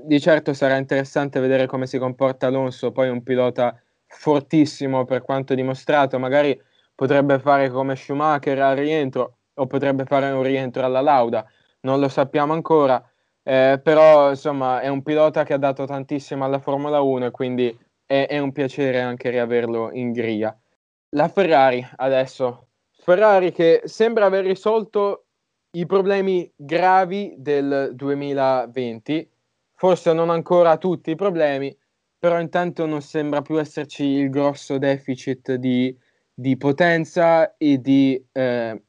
di 0.05 0.19
certo 0.19 0.53
sarà 0.53 0.77
interessante 0.77 1.39
vedere 1.39 1.67
come 1.67 1.87
si 1.87 1.97
comporta 1.97 2.47
Alonso, 2.47 2.91
poi 2.91 3.09
un 3.09 3.21
pilota 3.23 3.77
fortissimo 4.07 5.05
per 5.05 5.21
quanto 5.23 5.53
dimostrato, 5.55 6.19
magari 6.19 6.59
potrebbe 6.95 7.39
fare 7.39 7.69
come 7.69 7.95
Schumacher 7.95 8.59
al 8.61 8.77
rientro 8.77 9.37
o 9.55 9.67
potrebbe 9.67 10.05
fare 10.05 10.31
un 10.31 10.43
rientro 10.43 10.85
alla 10.85 11.01
Lauda 11.01 11.45
non 11.83 11.99
lo 11.99 12.09
sappiamo 12.09 12.53
ancora, 12.53 13.01
eh, 13.43 13.79
però 13.81 14.29
insomma 14.29 14.81
è 14.81 14.87
un 14.87 15.01
pilota 15.03 15.43
che 15.43 15.53
ha 15.53 15.57
dato 15.57 15.85
tantissimo 15.85 16.43
alla 16.45 16.59
Formula 16.59 17.01
1 17.01 17.27
e 17.27 17.31
quindi 17.31 17.77
è, 18.05 18.27
è 18.27 18.39
un 18.39 18.51
piacere 18.51 19.01
anche 19.01 19.29
riaverlo 19.29 19.91
in 19.91 20.11
griglia. 20.11 20.57
La 21.09 21.27
Ferrari 21.27 21.85
adesso, 21.97 22.67
Ferrari 23.03 23.51
che 23.51 23.81
sembra 23.83 24.27
aver 24.27 24.45
risolto 24.45 25.25
i 25.71 25.85
problemi 25.85 26.49
gravi 26.55 27.35
del 27.37 27.91
2020, 27.93 29.29
forse 29.75 30.13
non 30.13 30.29
ancora 30.29 30.77
tutti 30.77 31.11
i 31.11 31.15
problemi, 31.15 31.75
però 32.17 32.39
intanto 32.39 32.85
non 32.85 33.01
sembra 33.01 33.41
più 33.41 33.59
esserci 33.59 34.05
il 34.05 34.29
grosso 34.29 34.77
deficit 34.77 35.55
di, 35.55 35.93
di 36.33 36.55
potenza 36.55 37.57
e 37.57 37.81
di 37.81 38.25
eh, 38.31 38.83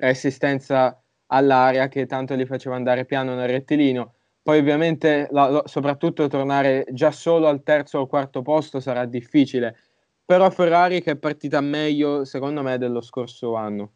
resistenza 0.00 1.00
all'aria 1.26 1.86
che 1.86 2.06
tanto 2.06 2.34
li 2.34 2.46
faceva 2.46 2.74
andare 2.74 3.04
piano 3.04 3.36
nel 3.36 3.48
rettilineo. 3.48 4.14
Poi 4.42 4.58
ovviamente 4.58 5.28
la, 5.30 5.62
soprattutto 5.66 6.26
tornare 6.26 6.84
già 6.90 7.12
solo 7.12 7.46
al 7.46 7.62
terzo 7.62 8.00
o 8.00 8.06
quarto 8.08 8.42
posto 8.42 8.80
sarà 8.80 9.04
difficile, 9.04 9.76
però 10.24 10.50
Ferrari 10.50 11.02
che 11.02 11.12
è 11.12 11.16
partita 11.16 11.60
meglio 11.60 12.24
secondo 12.24 12.62
me 12.62 12.78
dello 12.78 13.00
scorso 13.00 13.54
anno. 13.54 13.92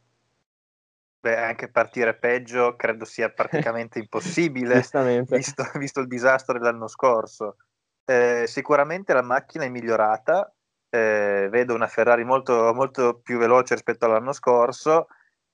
Beh, 1.21 1.37
anche 1.37 1.71
partire 1.71 2.17
peggio 2.17 2.77
credo 2.77 3.05
sia 3.05 3.31
praticamente 3.31 3.99
impossibile, 4.01 4.77
visto, 5.27 5.71
visto, 5.75 6.01
il 6.01 6.07
disastro 6.07 6.59
dell'anno 6.59 6.87
scorso. 6.87 7.57
Eh, 8.05 8.45
sicuramente 8.47 9.12
la 9.12 9.23
macchina 9.23 9.65
è 9.65 9.69
migliorata, 9.69 10.55
eh, 10.89 11.49
vedo 11.51 11.75
una 11.75 11.89
Ferrari 11.89 12.23
molto, 12.25 12.73
molto 12.73 13.19
più 13.21 13.39
veloce 13.39 13.75
rispetto 13.75 14.05
all'anno 14.05 14.33
scorso, 14.33 15.09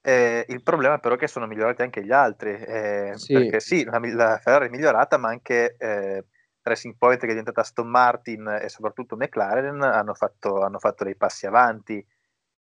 eh, 0.04 0.44
il 0.48 0.62
problema 0.62 0.98
però 0.98 1.14
è 1.14 1.18
che 1.18 1.28
sono 1.28 1.46
migliorati 1.46 1.82
anche 1.82 2.04
gli 2.04 2.10
altri, 2.10 2.50
eh, 2.50 3.12
sì. 3.14 3.32
perché 3.32 3.60
sì, 3.60 3.84
la, 3.84 4.00
la, 4.02 4.38
Ferrari 4.38 4.66
è 4.66 4.70
migliorata, 4.70 5.16
ma 5.16 5.28
anche 5.28 5.76
eh, 5.78 6.24
Racing 6.62 6.96
Point 6.96 7.18
che 7.20 7.26
è 7.26 7.30
diventata 7.30 7.60
Aston 7.60 7.88
Martin 7.88 8.58
e 8.60 8.68
soprattutto 8.68 9.16
McLaren 9.16 9.82
hanno 9.82 10.14
fatto, 10.14 10.62
hanno 10.62 10.78
fatto 10.78 11.04
dei 11.04 11.16
passi 11.16 11.46
avanti. 11.46 12.04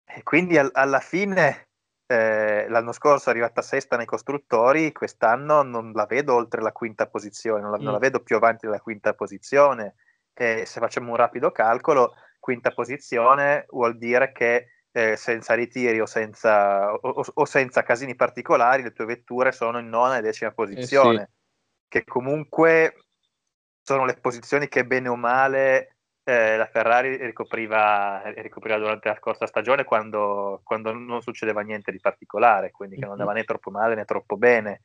E 0.07 0.23
quindi 0.23 0.57
al, 0.57 0.69
alla 0.73 0.99
fine 0.99 1.69
eh, 2.07 2.67
l'anno 2.69 2.91
scorso 2.91 3.29
è 3.29 3.31
arrivata 3.31 3.61
sesta 3.61 3.97
nei 3.97 4.05
costruttori, 4.05 4.91
quest'anno 4.91 5.63
non 5.63 5.91
la 5.93 6.05
vedo 6.05 6.35
oltre 6.35 6.61
la 6.61 6.71
quinta 6.71 7.07
posizione, 7.07 7.61
non 7.61 7.71
la, 7.71 7.79
mm. 7.79 7.83
non 7.83 7.93
la 7.93 7.99
vedo 7.99 8.21
più 8.21 8.35
avanti 8.35 8.65
della 8.65 8.81
quinta 8.81 9.13
posizione. 9.13 9.95
E 10.33 10.65
se 10.65 10.79
facciamo 10.79 11.11
un 11.11 11.15
rapido 11.15 11.51
calcolo, 11.51 12.13
quinta 12.39 12.71
posizione 12.71 13.65
vuol 13.69 13.97
dire 13.97 14.31
che 14.31 14.67
eh, 14.91 15.15
senza 15.17 15.53
ritiri 15.55 15.99
o 15.99 16.05
senza, 16.05 16.93
o, 16.93 17.25
o 17.33 17.45
senza, 17.45 17.83
casini 17.83 18.15
particolari 18.15 18.83
le 18.83 18.93
tue 18.93 19.05
vetture 19.05 19.51
sono 19.51 19.79
in 19.79 19.89
nona 19.89 20.17
e 20.17 20.21
decima 20.21 20.51
posizione, 20.51 21.21
eh 21.21 21.25
sì. 21.25 21.31
che 21.87 22.03
comunque 22.05 23.04
sono 23.85 24.05
le 24.05 24.15
posizioni 24.15 24.67
che 24.67 24.83
bene 24.85 25.09
o 25.09 25.15
male 25.15 25.95
eh, 26.23 26.57
la 26.57 26.65
Ferrari 26.65 27.17
ricopriva, 27.17 28.23
ricopriva, 28.37 28.79
durante 28.79 29.09
la 29.09 29.15
scorsa 29.15 29.45
stagione 29.45 29.83
quando, 29.83 30.61
quando, 30.63 30.91
non 30.91 31.21
succedeva 31.21 31.61
niente 31.61 31.91
di 31.91 31.99
particolare, 31.99 32.71
quindi 32.71 32.95
che 32.95 33.03
non 33.03 33.11
andava 33.11 33.33
né 33.33 33.43
troppo 33.43 33.69
male 33.69 33.93
né 33.93 34.05
troppo 34.05 34.35
bene. 34.35 34.81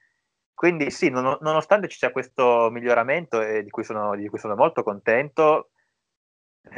Quindi 0.53 0.91
sì, 0.91 1.09
non, 1.09 1.39
nonostante 1.41 1.89
ci 1.89 1.97
sia 1.97 2.13
questo 2.13 2.69
miglioramento 2.71 3.41
e 3.41 3.63
di 3.63 3.71
cui 3.71 3.85
sono, 3.85 4.15
di 4.15 4.29
cui 4.29 4.39
sono 4.39 4.55
molto 4.55 4.83
contento, 4.83 5.71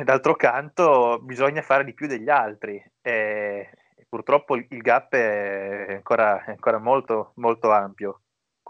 d'altro 0.05 0.37
canto 0.37 1.19
bisogna 1.21 1.63
fare 1.63 1.85
di 1.85 1.93
più 1.93 2.07
degli 2.07 2.29
altri 2.31 2.77
e, 3.01 3.69
e 3.97 4.07
purtroppo 4.09 4.55
il, 4.55 4.67
gap 4.69 5.13
è 5.15 5.95
ancora, 5.95 6.45
è 6.45 6.51
ancora 6.51 6.79
molto, 6.79 7.33
molto 7.37 7.73
ampio. 7.73 8.21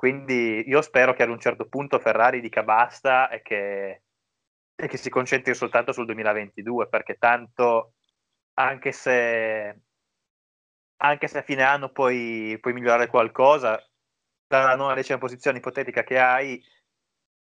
Quindi 0.03 0.69
io 0.69 0.83
spero 0.83 1.15
che 1.15 1.23
ad 1.23 1.29
un 1.29 1.39
certo 1.39 1.69
punto 1.69 2.01
Ferrari 2.01 2.41
dica 2.41 2.65
basta 2.65 3.29
e 3.29 3.41
che, 3.41 4.03
e 4.75 4.89
che 4.89 4.97
si 4.97 5.09
concentri 5.09 5.55
soltanto 5.55 5.93
sul 5.93 6.07
2022, 6.07 6.89
perché 6.89 7.19
tanto 7.19 7.93
anche 8.55 8.91
se, 8.91 9.81
anche 10.97 11.29
se 11.29 11.39
a 11.39 11.43
fine 11.43 11.63
anno 11.63 11.93
puoi, 11.93 12.59
puoi 12.61 12.73
migliorare 12.73 13.07
qualcosa, 13.07 13.81
dalla 14.45 14.75
nona 14.75 14.95
decima 14.95 15.19
posizione 15.19 15.59
ipotetica 15.59 16.03
che 16.03 16.19
hai, 16.19 16.61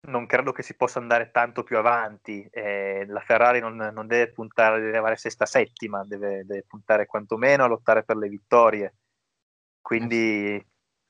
non 0.02 0.26
credo 0.26 0.52
che 0.52 0.62
si 0.62 0.76
possa 0.76 1.00
andare 1.00 1.32
tanto 1.32 1.64
più 1.64 1.78
avanti. 1.78 2.46
Eh, 2.52 3.06
la 3.09 3.22
Ferrari 3.22 3.59
non, 3.59 3.74
non, 3.74 4.06
deve 4.06 4.30
puntare, 4.30 4.76
deve 4.76 4.92
arrivare 4.92 5.16
sesta, 5.16 5.46
settima, 5.46 6.04
deve, 6.04 6.44
deve, 6.44 6.64
puntare 6.64 7.06
quantomeno 7.06 7.64
a 7.64 7.66
lottare 7.66 8.04
per 8.04 8.16
le 8.16 8.28
vittorie. 8.28 8.94
Quindi 9.80 10.64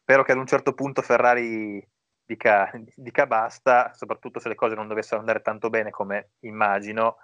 spero 0.07 0.23
che 0.23 0.31
ad 0.31 0.39
un 0.39 0.47
certo 0.47 0.73
punto 0.73 1.03
Ferrari 1.03 1.85
dica, 2.25 2.71
dica, 2.95 3.27
basta, 3.27 3.93
soprattutto 3.93 4.39
se 4.39 4.49
le 4.49 4.55
cose 4.55 4.77
non 4.77 4.87
dovessero 4.87 5.19
andare 5.19 5.43
tanto 5.43 5.69
bene 5.69 5.91
come 5.91 6.31
immagino, 6.43 7.17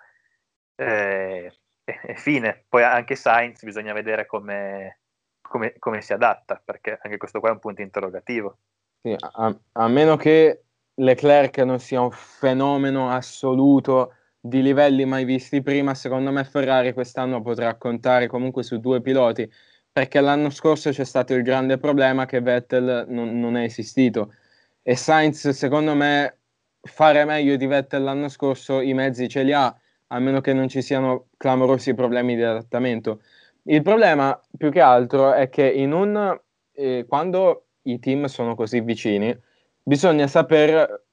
eh, 0.75 1.53
e, 1.85 2.15
fine. 2.17 2.65
Poi 2.69 2.83
anche 2.83 3.15
Sainz 3.15 3.63
bisogna 3.63 3.93
vedere 3.93 4.27
come, 4.27 4.99
come, 5.41 5.75
come, 5.79 6.03
si 6.03 6.13
adatta, 6.13 6.61
perché 6.65 6.99
anche 7.01 7.19
questo 7.19 7.39
qua 7.39 7.51
è 7.51 7.53
un 7.53 7.61
punto 7.61 7.83
interrogativo. 7.83 8.59
Sì, 9.01 9.15
a, 9.17 9.57
a 9.75 9.89
meno 9.89 10.17
che 10.17 10.65
Leclerc 10.95 11.59
non 11.59 11.79
sia 11.79 12.01
un 12.01 12.11
fenomeno 12.11 13.11
assoluto 13.11 14.17
di 14.41 14.61
livelli 14.61 15.05
mai 15.05 15.25
visti 15.25 15.63
prima, 15.63 15.95
secondo 15.95 16.33
me 16.33 16.43
Ferrari 16.43 16.93
quest'anno 16.93 17.43
potrà 17.43 17.77
contare 17.77 18.27
comunque 18.27 18.65
su 18.65 18.81
due 18.81 19.01
piloti, 19.01 19.49
perché 19.93 20.21
l'anno 20.21 20.49
scorso 20.51 20.91
c'è 20.91 21.05
stato 21.05 21.35
il 21.35 21.43
grande 21.43 21.77
problema 21.77 22.25
che 22.25 22.41
Vettel 22.41 23.05
non, 23.09 23.39
non 23.39 23.57
è 23.57 23.65
esistito. 23.65 24.35
E 24.83 24.97
Sainz 24.97 25.51
secondo 25.51 25.95
me 25.95 26.39
fare 26.81 27.25
meglio 27.25 27.57
di 27.57 27.67
Vettel 27.67 28.03
l'anno 28.03 28.29
scorso 28.29 28.81
i 28.81 28.95
mezzi 28.95 29.29
ce 29.29 29.43
li 29.43 29.53
ha 29.53 29.75
a 30.09 30.19
meno 30.19 30.41
che 30.41 30.53
non 30.53 30.69
ci 30.69 30.83
siano 30.83 31.29
clamorosi 31.37 31.95
problemi 31.95 32.35
di 32.37 32.43
adattamento. 32.43 33.21
Il 33.65 33.83
problema 33.83 34.39
più 34.57 34.71
che 34.71 34.81
altro 34.81 35.33
è 35.33 35.49
che 35.49 35.71
in 35.71 35.93
un 35.93 36.41
eh, 36.73 37.05
quando 37.07 37.67
i 37.83 37.99
team 37.99 38.25
sono 38.27 38.55
così 38.55 38.81
vicini 38.81 39.37
bisogna 39.83 40.27
saper, 40.27 41.05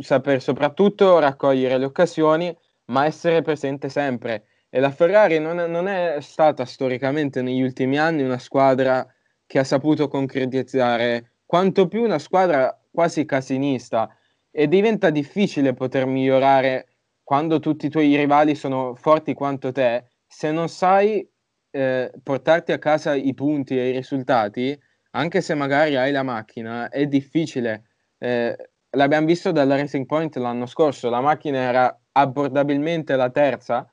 saper 0.00 0.40
soprattutto 0.40 1.18
raccogliere 1.18 1.78
le 1.78 1.84
occasioni 1.84 2.56
ma 2.86 3.04
essere 3.04 3.42
presente 3.42 3.88
sempre 3.88 4.46
e 4.70 4.80
la 4.80 4.90
Ferrari 4.90 5.38
non 5.40 5.58
è, 5.58 5.66
non 5.66 5.88
è 5.88 6.18
stata 6.20 6.64
storicamente 6.64 7.42
negli 7.42 7.60
ultimi 7.60 7.98
anni 7.98 8.22
una 8.22 8.38
squadra 8.38 9.06
che 9.44 9.58
ha 9.58 9.64
saputo 9.64 10.06
concretizzare 10.06 11.32
quanto 11.44 11.88
più 11.88 12.04
una 12.04 12.20
squadra 12.20 12.80
quasi 12.90 13.24
casinista 13.24 14.08
e 14.50 14.68
diventa 14.68 15.10
difficile 15.10 15.74
poter 15.74 16.06
migliorare 16.06 16.86
quando 17.24 17.58
tutti 17.58 17.86
i 17.86 17.90
tuoi 17.90 18.14
rivali 18.16 18.54
sono 18.54 18.94
forti 18.94 19.34
quanto 19.34 19.72
te, 19.72 20.06
se 20.26 20.50
non 20.50 20.68
sai 20.68 21.28
eh, 21.70 22.12
portarti 22.22 22.72
a 22.72 22.78
casa 22.78 23.14
i 23.14 23.34
punti 23.34 23.78
e 23.78 23.88
i 23.88 23.92
risultati, 23.92 24.76
anche 25.12 25.40
se 25.40 25.54
magari 25.54 25.96
hai 25.96 26.10
la 26.12 26.24
macchina, 26.24 26.88
è 26.88 27.06
difficile. 27.06 27.84
Eh, 28.18 28.56
l'abbiamo 28.90 29.26
visto 29.26 29.52
dalla 29.52 29.76
Racing 29.76 30.06
Point 30.06 30.36
l'anno 30.36 30.66
scorso, 30.66 31.08
la 31.08 31.20
macchina 31.20 31.58
era 31.58 32.00
abbordabilmente 32.12 33.14
la 33.14 33.30
terza, 33.30 33.88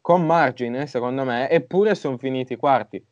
con 0.00 0.24
margine 0.24 0.86
secondo 0.86 1.24
me, 1.24 1.48
eppure 1.50 1.94
sono 1.94 2.18
finiti 2.18 2.56
quarti. 2.56 3.04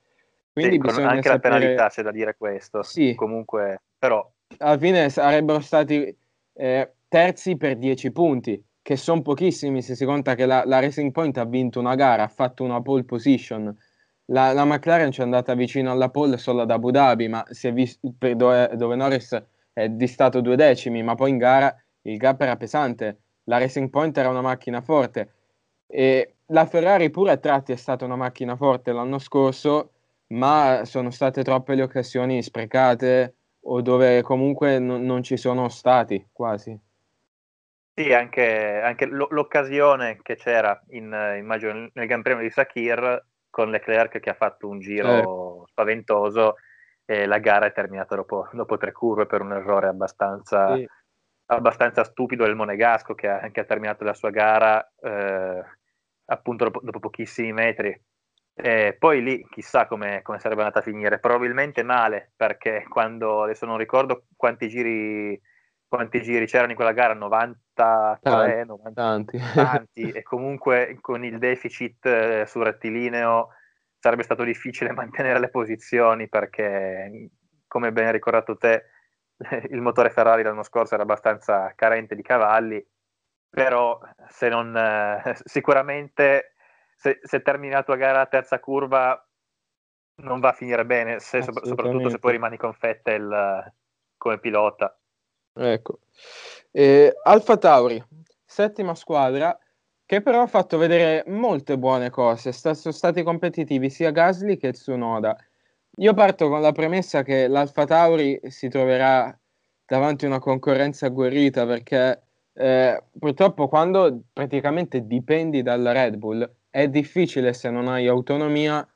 Quindi 0.53 0.81
sì, 0.91 1.01
anche 1.01 1.29
sapere... 1.29 1.33
la 1.33 1.39
penalità 1.39 1.89
c'è 1.89 2.03
da 2.03 2.11
dire 2.11 2.37
questo. 2.37 2.83
Sì. 2.83 3.15
Comunque, 3.15 3.83
però 3.99 4.29
alla 4.59 4.79
fine 4.79 5.09
sarebbero 5.09 5.61
stati 5.61 6.15
eh, 6.55 6.93
terzi 7.09 7.57
per 7.57 7.77
10 7.77 8.13
punti, 8.13 8.63
che 8.83 8.97
sono 8.97 9.23
pochissimi 9.23 9.81
se 9.81 9.95
si 9.95 10.05
conta 10.05 10.35
che 10.35 10.45
la, 10.45 10.63
la, 10.67 10.81
Racing 10.81 11.13
Point 11.13 11.39
ha 11.39 11.45
vinto 11.45 11.79
una 11.79 11.95
gara, 11.95 12.25
ha 12.25 12.29
fatto 12.29 12.65
una 12.65 12.83
pole 12.83 13.05
position. 13.05 13.75
La, 14.27 14.53
la 14.53 14.65
McLaren 14.65 15.11
ci 15.11 15.21
è 15.21 15.25
andata 15.25 15.55
vicino 15.55 15.91
alla 15.91 16.11
pole 16.11 16.37
solo 16.37 16.63
ad 16.63 16.71
Abu 16.71 16.91
Dhabi, 16.91 17.29
ma 17.29 17.45
si 17.49 17.69
è 17.69 17.73
visto 17.73 18.13
dove, 18.35 18.71
dove 18.75 18.97
Norris 18.97 19.43
è 19.73 19.89
distato 19.89 20.41
due 20.41 20.57
decimi, 20.57 21.03
ma 21.03 21.15
poi 21.15 21.31
in 21.31 21.39
gara 21.39 21.75
il 22.03 22.17
gap 22.17 22.41
era 22.41 22.57
pesante. 22.57 23.19
La 23.45 23.59
Racing 23.59 23.91
Point 23.91 24.17
era 24.19 24.29
una 24.29 24.41
macchina 24.41 24.81
forte 24.81 25.33
e 25.87 26.37
la 26.53 26.67
Ferrari 26.67 27.11
pure 27.11 27.33
a 27.33 27.37
tratti 27.38 27.73
è 27.73 27.77
stata 27.77 28.05
una 28.05 28.17
macchina 28.17 28.57
forte 28.57 28.93
l'anno 28.93 29.19
scorso, 29.19 29.93
ma 30.29 30.83
sono 30.85 31.11
state 31.11 31.43
troppe 31.43 31.75
le 31.75 31.83
occasioni 31.83 32.43
sprecate 32.43 33.35
o 33.65 33.81
dove 33.81 34.23
comunque 34.23 34.79
non, 34.79 35.03
non 35.05 35.23
ci 35.23 35.37
sono 35.37 35.69
stati 35.69 36.29
quasi. 36.33 36.79
Sì, 37.95 38.12
anche, 38.12 38.81
anche 38.83 39.07
l'occasione 39.07 40.21
che 40.23 40.37
c'era 40.37 40.81
in, 40.91 41.15
immagino, 41.37 41.91
nel 41.93 42.07
Gran 42.07 42.23
Premio 42.23 42.43
di 42.43 42.51
Sakir 42.51 43.25
con 43.51 43.71
Leclerc 43.71 44.19
che 44.19 44.31
ha 44.31 44.35
fatto 44.35 44.67
un 44.67 44.81
giro 44.81 45.65
eh. 45.65 45.69
spaventoso 45.69 46.57
e 47.05 47.27
la 47.27 47.38
gara 47.38 47.67
è 47.67 47.73
terminata 47.73 48.15
dopo, 48.15 48.49
dopo 48.53 48.79
tre 48.79 48.93
curve 48.93 49.27
per 49.27 49.43
un 49.43 49.53
errore 49.53 49.88
abbastanza, 49.88 50.75
sì. 50.75 50.88
abbastanza 51.47 52.05
stupido 52.05 52.45
del 52.45 52.55
Monegasco 52.55 53.15
che 53.15 53.29
ha, 53.29 53.51
che 53.51 53.61
ha, 53.61 53.65
terminato 53.65 54.05
la 54.05 54.15
sua 54.15 54.31
gara 54.31 54.91
eh, 54.99 55.62
appunto 56.33 56.64
dopo, 56.64 56.81
dopo 56.83 56.99
pochissimi 56.99 57.53
metri. 57.53 57.99
E 58.55 58.97
poi 58.99 59.23
lì 59.23 59.47
chissà 59.51 59.87
come, 59.87 60.21
come, 60.23 60.38
sarebbe 60.38 60.61
andata 60.61 60.81
a 60.81 60.83
finire, 60.83 61.18
probabilmente 61.18 61.83
male, 61.83 62.33
perché 62.37 62.85
quando 62.88 63.42
adesso 63.42 63.64
non 63.64 63.79
ricordo 63.79 64.27
quanti 64.37 64.68
giri, 64.68 65.40
quanti 65.88 66.23
giri 66.23 66.47
c'erano 66.47 66.71
in 66.71 66.77
quella 66.77 66.92
gara, 66.92 67.14
93, 67.14 68.18
tanti, 68.21 68.66
90, 68.66 68.92
tanti. 68.92 69.38
tanti. 69.55 70.11
E 70.12 70.23
comunque 70.23 70.99
con 71.01 71.25
il 71.25 71.38
deficit 71.38 72.05
eh, 72.05 72.45
sul 72.47 72.64
rettilineo 72.64 73.49
sarebbe 73.99 74.23
stato 74.23 74.45
difficile 74.45 74.92
mantenere 74.92 75.38
le 75.38 75.49
posizioni 75.49 76.29
perché, 76.29 77.31
come 77.66 77.92
ben 77.92 78.12
ricordato 78.12 78.57
te, 78.59 78.85
il 79.71 79.81
motore 79.81 80.11
Ferrari 80.11 80.42
l'anno 80.42 80.62
scorso 80.62 80.92
era 80.95 81.05
abbastanza 81.05 81.73
carente 81.75 82.14
di 82.14 82.23
cavalli 82.23 82.87
però 83.53 84.01
se 84.31 84.49
non, 84.49 84.75
eh, 84.75 85.37
sicuramente 85.45 86.55
se, 86.97 87.21
se 87.23 87.43
termini 87.43 87.75
la 87.75 87.83
tua 87.83 87.97
gara 87.97 88.21
a 88.21 88.27
terza 88.27 88.59
curva 88.59 89.23
non 90.23 90.41
va 90.41 90.51
a 90.51 90.55
finire 90.55 90.87
bene, 90.87 91.21
se, 91.21 91.43
soprattutto 91.43 92.09
se 92.09 92.19
poi 92.19 92.33
rimani 92.33 92.57
con 92.57 92.73
Fettel 92.73 93.73
come 94.17 94.38
pilota. 94.38 94.97
Ecco. 95.55 95.99
Eh, 96.71 97.15
Alfa 97.25 97.57
Tauri, 97.57 98.03
settima 98.45 98.95
squadra, 98.95 99.59
che 100.07 100.23
però 100.23 100.43
ha 100.43 100.47
fatto 100.47 100.79
vedere 100.79 101.25
molte 101.27 101.77
buone 101.77 102.09
cose, 102.09 102.53
St- 102.53 102.71
sono 102.71 102.95
stati 102.95 103.23
competitivi 103.23 103.91
sia 103.91 104.11
Gasly 104.11 104.57
che 104.57 104.73
Tsunoda. 104.73 105.37
Io 105.97 106.15
parto 106.15 106.49
con 106.49 106.61
la 106.61 106.73
premessa 106.73 107.23
che 107.23 107.49
l'Alfa 107.49 107.85
Tauri 107.85 108.41
si 108.45 108.69
troverà 108.69 109.37
davanti 109.85 110.25
a 110.25 110.29
una 110.29 110.38
concorrenza 110.38 111.07
agguerrita 111.07 111.67
perché 111.67 112.23
eh, 112.55 113.03
purtroppo 113.19 113.69
quando 113.69 114.23
praticamente 114.33 115.07
dipendi 115.07 115.62
dalla 115.62 115.93
Red 115.93 116.17
Bull 116.17 116.49
è 116.69 116.88
difficile 116.88 117.53
se 117.53 117.71
non 117.71 117.88
hai 117.88 118.07
autonomia 118.07 118.87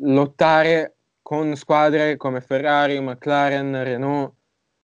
lottare 0.00 0.96
con 1.22 1.54
squadre 1.54 2.16
come 2.16 2.40
Ferrari, 2.40 3.00
McLaren, 3.00 3.84
Renault 3.84 4.34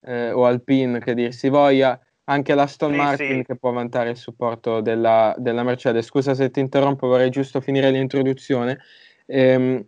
eh, 0.02 0.32
o 0.32 0.46
Alpine 0.46 1.00
che 1.00 1.14
dir 1.14 1.34
si 1.34 1.50
voglia, 1.50 2.00
anche 2.26 2.56
l'Aston 2.56 2.92
sì, 2.92 2.98
Martin 2.98 3.38
sì. 3.38 3.44
che 3.44 3.56
può 3.58 3.72
vantare 3.72 4.10
il 4.10 4.18
supporto 4.18 4.82
della, 4.82 5.36
della, 5.38 5.64
Mercedes. 5.64 6.06
Scusa 6.06 6.34
se 6.34 6.50
ti 6.50 6.60
interrompo, 6.60 7.08
vorrei 7.08 7.30
giusto 7.30 7.62
finire 7.62 7.92
l'introduzione. 7.92 8.80
Ehm, 9.26 9.86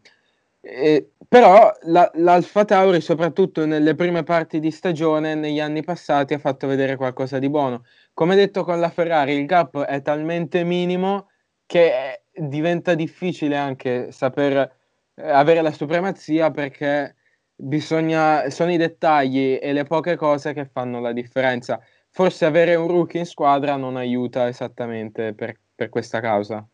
però 1.28 1.72
la, 1.84 2.10
l'Alfa 2.16 2.64
Tauri, 2.64 3.02
soprattutto 3.02 3.66
nelle 3.66 3.96
prime 3.96 4.24
parti 4.24 4.60
di 4.60 4.72
stagione, 4.72 5.36
negli 5.36 5.60
anni 5.60 5.84
passati, 5.84 6.34
ha 6.34 6.40
fatto 6.40 6.68
vedere 6.68 6.96
qualcosa 6.96 7.38
di 7.40 7.50
buono. 7.50 7.84
Come 8.14 8.36
detto 8.36 8.64
con 8.64 8.80
la 8.80 8.90
Ferrari, 8.90 9.34
il 9.34 9.46
gap 9.46 9.82
è 9.82 10.02
talmente 10.02 10.64
minimo 10.64 11.30
che 11.66 12.24
diventa 12.32 12.94
difficile 12.96 13.58
anche 13.58 14.12
saper 14.12 14.76
eh, 15.16 15.30
avere 15.30 15.62
la 15.62 15.72
supremazia 15.72 16.52
perché 16.52 17.16
bisogna, 17.56 18.50
sono 18.50 18.72
i 18.72 18.78
dettagli 18.78 19.58
e 19.62 19.74
le 19.74 19.84
poche 19.86 20.16
cose 20.16 20.54
che 20.54 20.66
fanno 20.66 21.00
la 21.02 21.12
differenza. 21.14 21.82
Forse 22.10 22.46
avere 22.46 22.76
un 22.76 22.88
rookie 22.88 23.20
in 23.20 23.26
squadra 23.26 23.76
non 23.76 23.98
aiuta 23.98 24.48
esattamente 24.48 25.34
per, 25.34 25.60
per 25.76 25.90
questa 25.90 26.20
causa. 26.22 26.66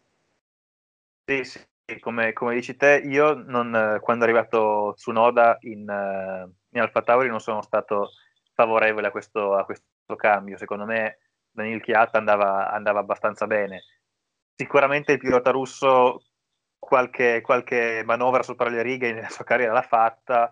Sì, 1.27 1.43
sì, 1.45 1.59
come, 1.97 2.33
come, 2.33 2.53
dici 2.53 2.75
te, 2.75 3.01
io 3.03 3.33
non, 3.33 3.97
quando 4.01 4.25
è 4.25 4.27
arrivato 4.27 4.93
Tsunoda 4.95 5.57
in, 5.61 5.79
in 5.81 6.79
Alfa 6.79 7.01
Tauri 7.01 7.27
non 7.27 7.39
sono 7.39 7.61
stato 7.61 8.11
favorevole 8.53 9.07
a 9.07 9.11
questo, 9.11 9.55
a 9.55 9.65
questo 9.65 10.15
cambio. 10.15 10.57
Secondo 10.57 10.85
me 10.85 11.19
Daniel 11.49 11.81
Chiat 11.81 12.15
andava, 12.15 12.69
andava, 12.71 12.99
abbastanza 12.99 13.47
bene. 13.47 13.83
Sicuramente 14.53 15.13
il 15.13 15.19
pilota 15.19 15.51
russo 15.51 16.25
qualche, 16.77 17.41
qualche 17.41 18.03
manovra 18.05 18.43
sopra 18.43 18.69
le 18.69 18.81
righe 18.81 19.13
nella 19.13 19.29
sua 19.29 19.45
carriera 19.45 19.73
l'ha 19.73 19.81
fatta, 19.81 20.51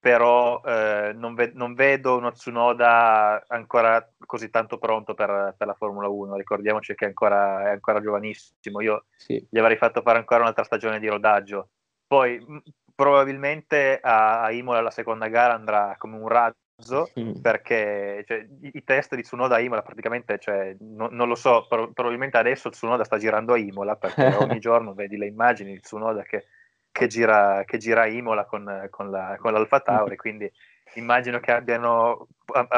però 0.00 0.60
eh, 0.64 1.12
non, 1.14 1.34
ve- 1.34 1.52
non, 1.54 1.74
vedo 1.74 2.16
uno 2.16 2.30
Tsunoda 2.30 3.42
ancora 3.48 4.08
così 4.26 4.48
tanto 4.48 4.78
pronto 4.78 5.14
per, 5.14 5.54
per 5.56 5.66
la 5.66 5.74
Formula 5.74 6.08
1. 6.08 6.36
Ricordiamoci 6.36 6.94
che 6.94 7.06
è 7.06 7.08
ancora, 7.08 7.68
è 7.68 7.70
ancora 7.70 8.00
giovanissimo. 8.00 8.80
Io 8.80 9.06
sì. 9.16 9.44
gli 9.50 9.58
avrei 9.58 9.76
fatto 9.76 10.02
fare 10.02 10.18
ancora 10.18 10.42
un'altra 10.42 10.64
stagione 10.64 11.00
di 11.00 11.08
rodaggio. 11.08 11.70
Poi 12.06 12.38
m- 12.38 12.58
probabilmente 12.94 13.98
a, 14.00 14.42
a 14.42 14.52
Imola 14.52 14.80
la 14.80 14.90
seconda 14.90 15.28
gara 15.28 15.54
andrà 15.54 15.94
come 15.98 16.16
un 16.16 16.28
razzo 16.28 17.10
mm. 17.18 17.40
perché 17.40 18.24
cioè, 18.26 18.46
i, 18.62 18.70
i, 18.74 18.84
test 18.84 19.16
di 19.16 19.22
Tsunoda 19.22 19.56
a 19.56 19.60
Imola 19.60 19.82
praticamente, 19.82 20.38
cioè, 20.38 20.76
no, 20.78 21.08
non 21.10 21.26
lo 21.26 21.34
so, 21.34 21.66
pro- 21.68 21.92
probabilmente 21.92 22.38
adesso 22.38 22.70
Tsunoda 22.70 23.02
sta 23.02 23.18
girando 23.18 23.52
a 23.52 23.58
Imola 23.58 23.96
perché 23.96 24.26
ogni 24.38 24.60
giorno 24.60 24.94
vedi 24.94 25.16
le 25.16 25.26
immagini 25.26 25.72
di 25.72 25.80
Tsunoda 25.80 26.22
che 26.22 26.46
che 26.98 27.06
gira, 27.06 27.62
che 27.64 27.78
gira 27.78 28.06
Imola 28.06 28.44
con, 28.44 28.88
con, 28.90 29.08
la, 29.08 29.36
con 29.40 29.52
l'Alfa 29.52 29.78
Tauri, 29.78 30.16
quindi 30.18 30.50
immagino 30.94 31.38
che 31.38 31.52
abbiano, 31.52 32.26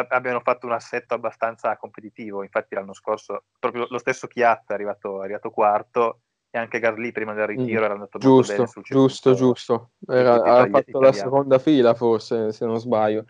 abbiano, 0.09 0.40
fatto 0.40 0.66
un 0.66 0.72
assetto 0.72 1.14
abbastanza 1.14 1.74
competitivo. 1.78 2.42
Infatti, 2.42 2.74
l'anno 2.74 2.92
scorso 2.92 3.44
proprio 3.59 3.87
lo 3.88 3.98
stesso 3.98 4.26
Chiat 4.26 4.70
è 4.70 4.74
arrivato, 4.74 5.22
è 5.22 5.24
arrivato 5.24 5.50
quarto 5.50 6.20
e 6.50 6.59
anche 6.59 6.80
Gasly 6.80 7.12
prima 7.12 7.33
del 7.33 7.46
ritiro 7.46 7.80
mm, 7.80 7.85
era 7.85 7.94
andato 7.94 8.18
giusto, 8.18 8.35
molto 8.35 8.52
bene 8.52 8.66
sul 8.66 8.83
Giusto, 8.83 9.35
giusto. 9.35 9.90
Era, 10.06 10.42
ha 10.42 10.68
fatto 10.68 11.00
la 11.00 11.12
seconda 11.12 11.59
fila, 11.59 11.94
forse, 11.94 12.52
se 12.52 12.66
non 12.66 12.78
sbaglio. 12.78 13.24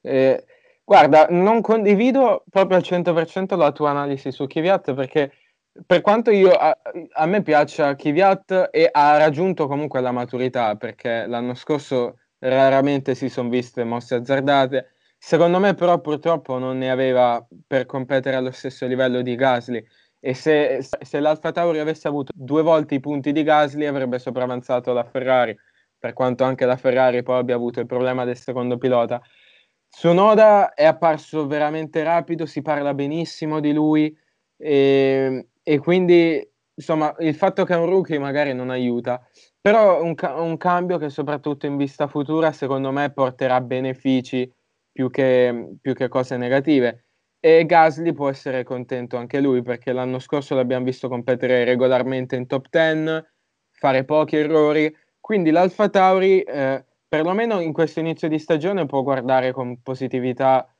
Eh, 0.00 0.44
guarda, 0.84 1.26
non 1.30 1.60
condivido 1.60 2.44
proprio 2.48 2.76
al 2.76 2.84
100% 2.84 3.56
la 3.56 3.72
tua 3.72 3.90
analisi 3.90 4.30
su 4.30 4.46
Kvyat 4.46 4.94
perché 4.94 5.32
per 5.84 6.00
quanto 6.00 6.30
io, 6.30 6.50
a, 6.52 6.76
a, 7.12 7.26
me 7.26 7.42
piaccia 7.42 7.94
Kvyat 7.94 8.68
e 8.72 8.88
ha 8.90 9.16
raggiunto 9.18 9.66
comunque 9.66 10.00
la 10.00 10.12
maturità 10.12 10.76
perché 10.76 11.26
l'anno 11.26 11.54
scorso 11.54 12.18
raramente 12.38 13.14
si 13.14 13.28
sono 13.28 13.48
viste 13.48 13.84
mosse 13.84 14.14
azzardate. 14.14 14.92
Secondo 15.18 15.58
me 15.58 15.74
però 15.74 16.00
purtroppo 16.00 16.58
non 16.58 16.78
ne 16.78 16.90
aveva 16.90 17.44
per 17.66 17.86
competere 17.86 18.36
allo 18.36 18.52
stesso 18.52 18.86
livello 18.86 19.22
di 19.22 19.34
Gasly 19.34 19.84
e 20.20 20.34
se, 20.34 20.80
se 20.82 21.20
l'Alfa 21.20 21.52
Tauri 21.52 21.78
avesse 21.78 22.08
avuto 22.08 22.32
due 22.34 22.62
volte 22.62 22.94
i 22.94 23.00
punti 23.00 23.32
di 23.32 23.42
Gasly 23.42 23.86
avrebbe 23.86 24.18
sopravanzato 24.18 24.92
la 24.92 25.04
Ferrari, 25.04 25.56
per 25.98 26.12
quanto 26.12 26.44
anche 26.44 26.64
la 26.64 26.76
Ferrari 26.76 27.22
poi 27.22 27.38
abbia 27.38 27.54
avuto 27.54 27.80
il 27.80 27.86
problema 27.86 28.24
del 28.24 28.36
secondo 28.36 28.78
pilota. 28.78 29.20
Sunoda 29.88 30.74
è 30.74 30.84
apparso 30.84 31.46
veramente 31.46 32.02
rapido, 32.02 32.44
si 32.44 32.60
parla 32.60 32.92
benissimo 32.92 33.60
di 33.60 33.72
lui. 33.72 34.16
E, 34.56 35.48
e 35.68 35.78
quindi 35.78 36.48
insomma 36.74 37.12
il 37.18 37.34
fatto 37.34 37.64
che 37.64 37.74
è 37.74 37.76
un 37.76 37.86
rookie 37.86 38.20
magari 38.20 38.54
non 38.54 38.70
aiuta, 38.70 39.20
però 39.60 40.00
un, 40.00 40.14
ca- 40.14 40.40
un 40.40 40.56
cambio 40.56 40.96
che 40.96 41.08
soprattutto 41.10 41.66
in 41.66 41.76
vista 41.76 42.06
futura 42.06 42.52
secondo 42.52 42.92
me 42.92 43.10
porterà 43.10 43.60
benefici 43.60 44.48
più 44.92 45.10
che, 45.10 45.74
più 45.80 45.92
che 45.92 46.06
cose 46.06 46.36
negative. 46.36 47.06
E 47.40 47.66
Gasly 47.66 48.12
può 48.12 48.28
essere 48.28 48.62
contento 48.62 49.16
anche 49.16 49.40
lui 49.40 49.62
perché 49.62 49.92
l'anno 49.92 50.20
scorso 50.20 50.54
l'abbiamo 50.54 50.84
visto 50.84 51.08
competere 51.08 51.64
regolarmente 51.64 52.36
in 52.36 52.46
top 52.46 52.68
10, 52.70 53.24
fare 53.72 54.04
pochi 54.04 54.36
errori, 54.36 54.94
quindi 55.20 55.50
l'Alfa 55.50 55.88
Tauri 55.88 56.42
eh, 56.42 56.84
perlomeno 57.08 57.58
in 57.58 57.72
questo 57.72 57.98
inizio 57.98 58.28
di 58.28 58.38
stagione 58.38 58.86
può 58.86 59.02
guardare 59.02 59.50
con 59.52 59.82
positività 59.82 60.72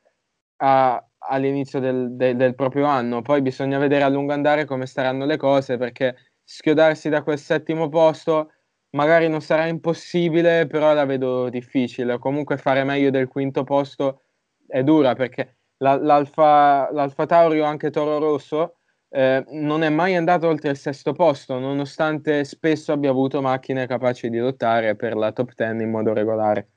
a, 0.57 1.07
all'inizio 1.27 1.79
del, 1.79 2.15
del, 2.15 2.35
del, 2.35 2.55
proprio 2.55 2.85
anno. 2.85 3.21
Poi 3.21 3.41
bisogna 3.41 3.77
vedere 3.77 4.03
a 4.03 4.09
lungo 4.09 4.33
andare 4.33 4.65
come 4.65 4.85
staranno 4.85 5.25
le 5.25 5.37
cose 5.37 5.77
perché 5.77 6.15
schiodarsi 6.43 7.09
da 7.09 7.23
quel 7.23 7.37
settimo 7.37 7.89
posto 7.89 8.51
magari 8.91 9.27
non 9.27 9.41
sarà 9.41 9.67
impossibile, 9.67 10.67
però 10.67 10.93
la 10.93 11.05
vedo 11.05 11.49
difficile. 11.49 12.17
Comunque 12.19 12.57
fare 12.57 12.83
meglio 12.83 13.09
del 13.09 13.27
quinto 13.27 13.63
posto 13.63 14.21
è 14.67 14.83
dura 14.83 15.13
perché 15.15 15.57
la, 15.77 15.95
l'Alfa, 15.95 16.89
l'Alfa 16.91 17.25
Tauri 17.25 17.59
o 17.59 17.65
anche 17.65 17.89
Toro 17.89 18.17
Rosso 18.19 18.77
eh, 19.09 19.43
non 19.49 19.83
è 19.83 19.89
mai 19.89 20.15
andato 20.15 20.47
oltre 20.47 20.71
il 20.71 20.77
sesto 20.77 21.13
posto, 21.13 21.59
nonostante 21.59 22.43
spesso 22.43 22.91
abbia 22.91 23.09
avuto 23.09 23.41
macchine 23.41 23.87
capaci 23.87 24.29
di 24.29 24.37
lottare 24.37 24.95
per 24.95 25.15
la 25.15 25.31
top 25.31 25.53
10 25.53 25.83
in 25.83 25.89
modo 25.89 26.13
regolare, 26.13 26.69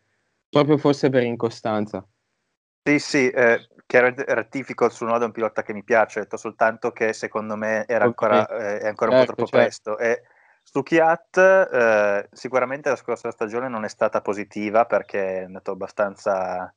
proprio 0.49 0.77
forse 0.77 1.11
per 1.11 1.25
incostanza. 1.25 2.07
Sì, 2.83 2.99
sì, 2.99 3.29
eh, 3.31 3.69
chiaramente 3.91 4.25
rettifico 4.29 4.89
suo 4.89 5.07
nodo 5.07 5.25
è 5.25 5.27
un 5.27 5.33
pilota 5.33 5.63
che 5.63 5.73
mi 5.73 5.83
piace, 5.83 6.21
ho 6.21 6.23
detto 6.23 6.37
soltanto 6.37 6.93
che 6.93 7.13
secondo 7.13 7.57
me 7.57 7.85
era 7.89 8.05
ancora, 8.05 8.47
eh, 8.47 8.79
è 8.79 8.87
ancora 8.87 9.11
un 9.11 9.17
po' 9.17 9.25
certo, 9.27 9.35
troppo 9.35 9.51
certo. 9.51 9.57
presto. 9.57 9.99
E 9.99 10.23
su 10.63 10.85
Chiat 10.85 11.37
eh, 11.37 12.29
sicuramente 12.31 12.89
la 12.89 12.95
scorsa 12.95 13.33
stagione 13.33 13.69
non 13.69 13.83
è 13.83 13.89
stata 13.89 14.21
positiva 14.21 14.85
perché 14.85 15.41
è 15.41 15.43
andato 15.43 15.73
abbastanza 15.73 16.73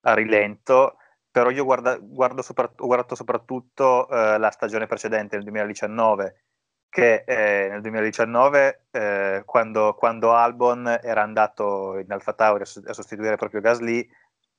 a 0.00 0.14
rilento, 0.14 0.98
però 1.30 1.48
io 1.48 1.64
guarda, 1.64 1.96
guardo 1.96 2.42
sopra, 2.42 2.70
ho 2.76 2.86
guardato 2.86 3.14
soprattutto 3.14 4.06
eh, 4.10 4.36
la 4.36 4.50
stagione 4.50 4.86
precedente, 4.86 5.36
nel 5.36 5.44
2019, 5.44 6.42
che 6.90 7.24
eh, 7.26 7.68
nel 7.70 7.80
2019 7.80 8.88
eh, 8.90 9.42
quando, 9.46 9.94
quando, 9.94 10.34
Albon 10.34 10.86
era 11.02 11.22
andato 11.22 11.96
in 11.96 12.12
Alfa 12.12 12.34
Tauri 12.34 12.64
a 12.64 12.92
sostituire 12.92 13.36
proprio 13.36 13.62
Gasly, 13.62 14.06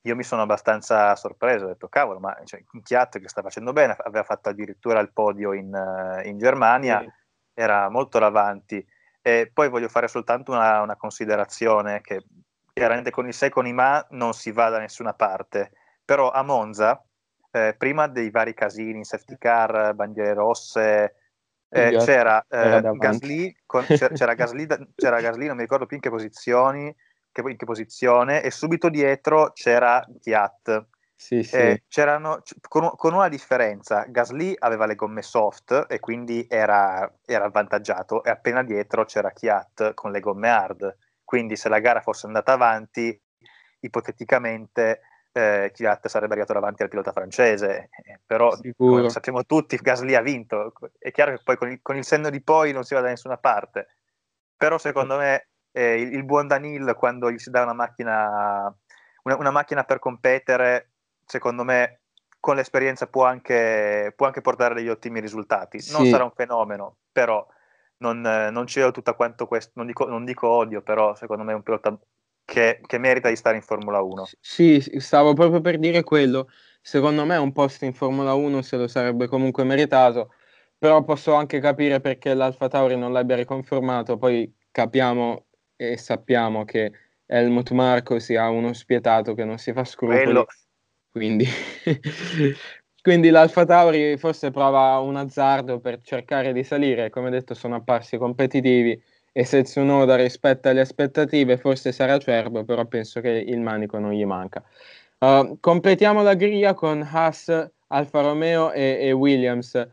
io 0.02 0.16
mi 0.16 0.22
sono 0.22 0.42
abbastanza 0.42 1.14
sorpreso, 1.14 1.64
ho 1.64 1.68
detto 1.68 1.88
cavolo, 1.88 2.20
ma 2.20 2.38
cioè, 2.44 2.62
Chiat 2.82 3.18
che 3.18 3.28
sta 3.28 3.42
facendo 3.42 3.72
bene, 3.72 3.96
aveva 3.98 4.24
fatto 4.24 4.48
addirittura 4.48 5.00
il 5.00 5.12
podio 5.12 5.52
in, 5.52 5.72
uh, 5.72 6.26
in 6.26 6.38
Germania, 6.38 7.00
sì. 7.00 7.10
era 7.54 7.88
molto 7.90 8.18
davanti. 8.18 8.84
E 9.20 9.50
poi 9.52 9.68
voglio 9.68 9.88
fare 9.88 10.08
soltanto 10.08 10.52
una, 10.52 10.80
una, 10.80 10.96
considerazione 10.96 12.00
che 12.00 12.24
chiaramente 12.72 13.10
con 13.10 13.26
il 13.26 13.34
6 13.34 13.50
con 13.50 13.66
i 13.66 13.72
Ma 13.74 14.04
non 14.10 14.32
si 14.32 14.50
va 14.50 14.70
da 14.70 14.78
nessuna 14.78 15.12
parte, 15.12 15.72
però 16.02 16.30
a 16.30 16.42
Monza, 16.42 17.04
eh, 17.50 17.74
prima 17.76 18.06
dei 18.06 18.30
vari 18.30 18.54
casini, 18.54 19.04
safety 19.04 19.36
car, 19.36 19.92
bandiere 19.92 20.32
rosse, 20.32 21.14
eh, 21.68 21.96
c'era, 21.98 22.44
eh, 22.48 22.80
Gasly, 22.96 23.54
con, 23.66 23.84
c'era, 23.84 24.14
c'era, 24.14 24.34
Gasly, 24.34 24.66
c'era 24.94 25.20
Gasly, 25.20 25.46
non 25.46 25.56
mi 25.56 25.62
ricordo 25.62 25.86
più 25.86 25.96
in 25.96 26.02
che 26.02 26.10
posizioni, 26.10 26.94
che, 27.32 27.40
in 27.42 27.56
che 27.56 27.64
posizione 27.64 28.42
e 28.42 28.50
subito 28.50 28.88
dietro 28.88 29.52
c'era 29.52 30.04
Chiat 30.20 30.86
Sì, 31.14 31.42
sì. 31.42 31.56
Eh, 31.56 31.82
c'erano, 31.88 32.42
con, 32.66 32.92
con, 32.96 33.12
una 33.12 33.28
differenza, 33.28 34.06
Gasly 34.08 34.54
aveva 34.58 34.86
le 34.86 34.94
gomme 34.94 35.22
soft 35.22 35.86
e 35.88 36.00
quindi 36.00 36.46
era, 36.48 37.12
era 37.26 37.44
avvantaggiato 37.44 38.24
e 38.24 38.30
appena 38.30 38.62
dietro 38.62 39.04
c'era 39.04 39.30
Chiat 39.30 39.92
con 39.94 40.12
le 40.12 40.20
gomme 40.20 40.48
hard, 40.48 40.96
quindi 41.22 41.56
se 41.56 41.68
la 41.68 41.78
gara 41.78 42.00
fosse 42.00 42.26
andata 42.26 42.52
avanti, 42.52 43.20
ipoteticamente 43.80 45.02
eh, 45.32 45.70
Chiat 45.72 46.08
sarebbe 46.08 46.32
arrivato 46.32 46.54
davanti 46.54 46.82
al 46.82 46.88
pilota 46.88 47.12
francese, 47.12 47.90
eh, 48.02 48.18
però 48.24 48.56
come 48.76 49.10
sappiamo 49.10 49.44
tutti 49.44 49.76
Gasly 49.76 50.14
ha 50.14 50.22
vinto, 50.22 50.72
è 50.98 51.10
chiaro 51.10 51.32
che 51.36 51.42
poi 51.44 51.56
con 51.56 51.70
il, 51.70 51.80
con 51.82 51.96
il 51.96 52.04
senno 52.04 52.30
di 52.30 52.40
poi 52.40 52.72
non 52.72 52.84
si 52.84 52.94
va 52.94 53.00
da 53.00 53.08
nessuna 53.08 53.36
parte, 53.36 53.88
però 54.56 54.78
secondo 54.78 55.16
me 55.18 55.49
eh, 55.72 56.00
il, 56.00 56.14
il, 56.14 56.24
buon 56.24 56.46
Danil 56.46 56.94
quando 56.96 57.30
gli 57.30 57.38
si 57.38 57.50
dà 57.50 57.62
una 57.62 57.72
macchina, 57.72 58.74
una, 59.22 59.36
una 59.36 59.50
macchina 59.50 59.84
per 59.84 59.98
competere 59.98 60.90
secondo 61.24 61.62
me 61.64 62.00
con 62.40 62.56
l'esperienza 62.56 63.06
può 63.06 63.24
anche, 63.24 64.12
può 64.16 64.26
anche 64.26 64.40
portare 64.40 64.74
degli 64.74 64.88
ottimi 64.88 65.20
risultati. 65.20 65.78
Sì. 65.78 65.92
Non 65.92 66.06
sarà 66.06 66.24
un 66.24 66.32
fenomeno, 66.34 66.96
però 67.12 67.46
non, 67.98 68.20
non 68.20 68.64
c'è 68.64 68.90
tutto 68.90 69.14
quanto 69.14 69.46
questo, 69.46 69.72
non 69.74 69.86
dico, 69.86 70.06
non 70.06 70.24
dico, 70.24 70.48
odio, 70.48 70.82
però 70.82 71.14
secondo 71.14 71.44
me 71.44 71.52
è 71.52 71.54
un 71.54 71.62
pilota 71.62 71.96
che, 72.44 72.80
che, 72.84 72.98
merita 72.98 73.28
di 73.28 73.36
stare 73.36 73.56
in 73.56 73.62
Formula 73.62 74.00
1. 74.00 74.24
Sì, 74.40 74.80
stavo 74.98 75.34
proprio 75.34 75.60
per 75.60 75.78
dire 75.78 76.02
quello. 76.02 76.48
Secondo 76.80 77.26
me 77.26 77.36
un 77.36 77.52
posto 77.52 77.84
in 77.84 77.92
Formula 77.92 78.32
1 78.32 78.62
se 78.62 78.76
lo 78.78 78.88
sarebbe 78.88 79.28
comunque 79.28 79.64
meritato, 79.64 80.32
però 80.78 81.04
posso 81.04 81.34
anche 81.34 81.60
capire 81.60 82.00
perché 82.00 82.32
l'Alfa 82.32 82.68
Tauri 82.68 82.96
non 82.96 83.12
l'abbia 83.12 83.36
riconfermato, 83.36 84.16
poi 84.16 84.50
capiamo 84.70 85.49
e 85.80 85.96
sappiamo 85.96 86.66
che 86.66 86.92
Helmut 87.24 87.70
Marco 87.70 88.18
sia 88.18 88.50
uno 88.50 88.74
spietato 88.74 89.32
che 89.32 89.44
non 89.44 89.56
si 89.56 89.72
fa 89.72 89.82
scrupoli. 89.84 90.24
Quello, 90.24 90.46
quindi, 91.10 91.46
quindi 93.00 93.30
l'Alfa 93.30 93.64
Tauri 93.64 94.18
forse 94.18 94.50
prova 94.50 94.98
un 94.98 95.16
azzardo 95.16 95.80
per 95.80 96.02
cercare 96.02 96.52
di 96.52 96.62
salire, 96.64 97.08
come 97.08 97.30
detto 97.30 97.54
sono 97.54 97.76
apparsi 97.76 98.18
competitivi 98.18 99.00
e 99.32 99.44
se 99.44 99.62
Tsunoda 99.62 100.16
rispetta 100.16 100.72
le 100.72 100.80
aspettative 100.80 101.56
forse 101.56 101.92
sarà 101.92 102.14
acerbo, 102.14 102.64
però 102.64 102.84
penso 102.84 103.22
che 103.22 103.30
il 103.30 103.60
manico 103.60 103.98
non 103.98 104.12
gli 104.12 104.26
manca. 104.26 104.62
Uh, 105.18 105.56
completiamo 105.60 106.22
la 106.22 106.34
griglia 106.34 106.74
con 106.74 107.00
Haas, 107.10 107.70
Alfa 107.86 108.20
Romeo 108.20 108.70
e, 108.72 108.98
e 109.00 109.12
Williams. 109.12 109.88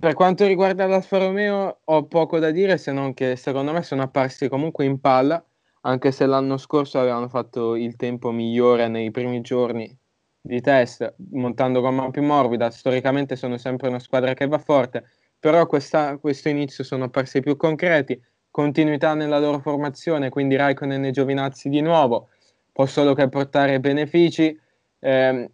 Per 0.00 0.14
quanto 0.14 0.46
riguarda 0.46 0.86
l'Alfa 0.86 1.18
Romeo 1.18 1.80
ho 1.82 2.06
poco 2.06 2.38
da 2.38 2.52
dire 2.52 2.78
se 2.78 2.92
non 2.92 3.14
che 3.14 3.34
secondo 3.34 3.72
me 3.72 3.82
sono 3.82 4.02
apparsi 4.02 4.48
comunque 4.48 4.84
in 4.84 5.00
palla, 5.00 5.44
anche 5.80 6.12
se 6.12 6.24
l'anno 6.24 6.56
scorso 6.56 7.00
avevano 7.00 7.26
fatto 7.26 7.74
il 7.74 7.96
tempo 7.96 8.30
migliore 8.30 8.86
nei 8.86 9.10
primi 9.10 9.40
giorni 9.40 9.92
di 10.40 10.60
test, 10.60 11.14
montando 11.32 11.80
gomma 11.80 12.10
più 12.10 12.22
morbida, 12.22 12.70
storicamente 12.70 13.34
sono 13.34 13.58
sempre 13.58 13.88
una 13.88 13.98
squadra 13.98 14.34
che 14.34 14.46
va 14.46 14.58
forte, 14.58 15.04
però 15.36 15.66
questa, 15.66 16.16
questo 16.18 16.48
inizio 16.48 16.84
sono 16.84 17.06
apparsi 17.06 17.40
più 17.40 17.56
concreti, 17.56 18.22
continuità 18.52 19.14
nella 19.14 19.40
loro 19.40 19.58
formazione, 19.58 20.28
quindi 20.28 20.54
Raikkonen 20.54 21.06
e 21.06 21.10
Giovinazzi 21.10 21.68
di 21.68 21.80
nuovo, 21.80 22.28
può 22.70 22.86
solo 22.86 23.14
che 23.14 23.28
portare 23.28 23.80
benefici 23.80 24.56
eh, 25.00 25.50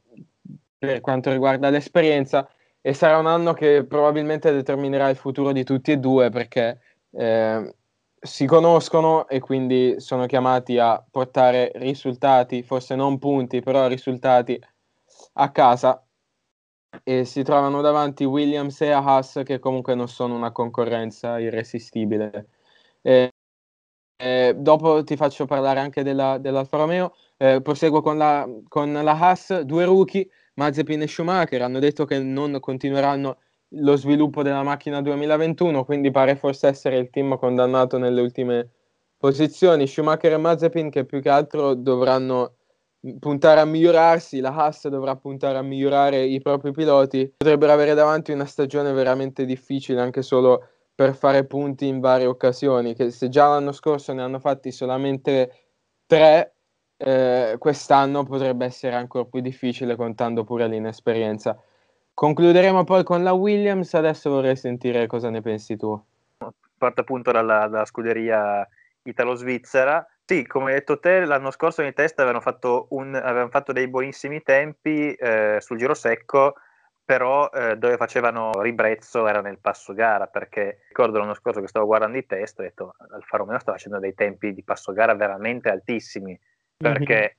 per 0.77 1.01
quanto 1.01 1.33
riguarda 1.33 1.71
l'esperienza 1.71 2.47
e 2.87 2.93
sarà 2.93 3.17
un 3.17 3.27
anno 3.27 3.55
che 3.55 3.87
probabilmente 3.87 4.53
determinerà 4.53 5.09
il 5.09 5.17
futuro 5.17 5.53
di 5.53 5.65
tutti 5.65 5.91
e 5.91 5.97
due 5.97 6.29
perché 6.29 6.81
eh, 7.13 7.75
si 8.21 8.45
conoscono 8.45 9.27
e 9.27 9.41
quindi 9.41 9.99
sono 10.01 10.27
chiamati 10.27 10.79
a 10.79 11.03
portare 11.11 11.73
risultati, 11.77 12.63
forse 12.63 12.95
non 12.95 13.19
punti, 13.19 13.63
però 13.63 13.87
risultati 13.87 14.61
a 15.35 15.51
casa 15.51 16.05
e 17.03 17.25
si 17.25 17.43
trovano 17.43 17.81
davanti 17.81 18.25
Williams 18.25 18.83
e 18.83 18.91
Haas 18.91 19.41
che 19.47 19.59
comunque 19.59 19.95
non 19.95 20.09
sono 20.09 20.35
una 20.35 20.53
concorrenza 20.53 21.39
irresistibile. 21.39 22.49
Eh, 23.01 23.31
eh, 24.17 24.55
dopo 24.59 25.03
ti 25.05 25.17
faccio 25.17 25.47
parlare 25.47 25.81
anche 25.81 26.03
della, 26.03 26.37
dell'Alfa 26.37 26.77
Romeo. 26.77 27.15
Eh, 27.39 27.63
proseguo 27.63 28.03
con 28.03 28.19
la, 28.19 28.47
con 28.69 28.93
la 28.93 29.19
Haas, 29.19 29.61
due 29.61 29.85
rookie, 29.87 30.29
Mazepin 30.55 31.03
e 31.03 31.07
Schumacher, 31.09 31.63
hanno 31.63 31.79
detto 31.79 32.05
che 32.05 32.19
non 32.19 32.59
continueranno 32.61 33.39
lo 33.77 33.97
sviluppo 33.97 34.43
della 34.43 34.63
macchina 34.63 35.01
2021, 35.01 35.85
quindi 35.85 36.11
pare 36.11 36.37
forse 36.37 36.69
essere 36.69 36.97
il 36.99 37.11
team 37.11 37.37
condannato 37.39 37.99
nelle 37.99 38.21
ultime 38.21 38.71
posizioni. 39.17 39.87
Schumacher 39.87 40.33
e 40.33 40.37
Mazepin 40.37 40.91
che 40.91 41.05
più 41.05 41.21
che 41.21 41.29
altro 41.29 41.75
dovranno 41.75 42.55
puntare 43.19 43.61
a 43.61 43.65
migliorarsi, 43.65 44.41
la 44.41 44.55
Haas 44.55 44.89
dovrà 44.89 45.17
puntare 45.17 45.59
a 45.59 45.63
migliorare 45.63 46.25
i 46.25 46.41
propri 46.41 46.73
piloti, 46.73 47.33
potrebbero 47.37 47.73
avere 47.73 47.95
davanti 47.95 48.33
una 48.33 48.47
stagione 48.47 48.93
veramente 48.93 49.45
difficile 49.45 50.01
anche 50.01 50.23
solo 50.23 50.69
per 50.95 51.15
fare 51.15 51.45
punti 51.45 51.87
in 51.87 52.01
varie 52.01 52.27
occasioni, 52.27 52.95
che 52.95 53.11
se 53.11 53.29
già 53.29 53.49
l'anno 53.49 53.73
scorso 53.73 54.13
ne 54.13 54.23
hanno 54.23 54.39
fatti 54.39 54.71
solamente 54.71 55.53
tre, 56.07 56.54
eh, 56.97 57.57
quest'anno 57.59 58.25
potrebbe 58.25 58.65
essere 58.65 58.95
ancora 58.95 59.25
più 59.25 59.41
difficile 59.41 59.97
contando 59.97 60.45
pure 60.45 60.67
l'inesperienza. 60.67 61.59
Concluderemo 62.13 62.85
poi 62.85 63.03
con 63.03 63.23
la 63.23 63.33
Williams, 63.33 63.95
adesso 63.95 64.31
vorrei 64.31 64.57
sentire 64.57 65.07
cosa 65.07 65.31
ne 65.31 65.43
pensi 65.43 65.77
tu. 65.77 66.01
Parte 66.79 67.01
appunto 67.01 67.33
dalla, 67.33 67.67
dalla 67.67 67.85
scuderia 67.85 68.67
italo-svizzera, 69.03 70.07
sì, 70.27 70.47
come 70.47 70.71
hai 70.71 70.79
detto 70.79 70.99
te, 70.99 71.25
l'anno 71.25 71.51
scorso 71.51 71.83
nei 71.83 71.93
test 71.93 72.19
avevano 72.19 72.41
fatto, 72.41 72.87
un, 72.91 73.15
avevano 73.15 73.51
fatto 73.51 73.73
dei 73.73 73.89
buonissimi 73.89 74.43
tempi 74.43 75.13
eh, 75.13 75.59
sul 75.61 75.77
giro 75.77 75.93
secco, 75.93 76.55
però 77.05 77.51
eh, 77.51 77.77
dove 77.77 77.99
facevano 77.99 78.63
ribrezzo 78.63 79.27
era 79.27 79.43
nel 79.43 79.59
passo 79.59 79.93
gara, 79.93 80.27
perché 80.27 80.85
ricordo 80.89 81.19
l'anno 81.19 81.35
scorso 81.35 81.61
che 81.61 81.69
stavo 81.69 81.85
guardando 81.85 82.17
i 82.17 82.25
test, 82.25 82.59
ho 82.59 82.63
detto 82.63 82.95
Alfa 83.11 83.37
Romeo 83.37 83.59
sta 83.59 83.73
facendo 83.73 83.99
dei 83.99 84.15
tempi 84.15 84.55
di 84.55 84.63
passo 84.63 84.93
gara 84.93 85.15
veramente 85.15 85.69
altissimi, 85.69 86.39
perché, 86.77 87.39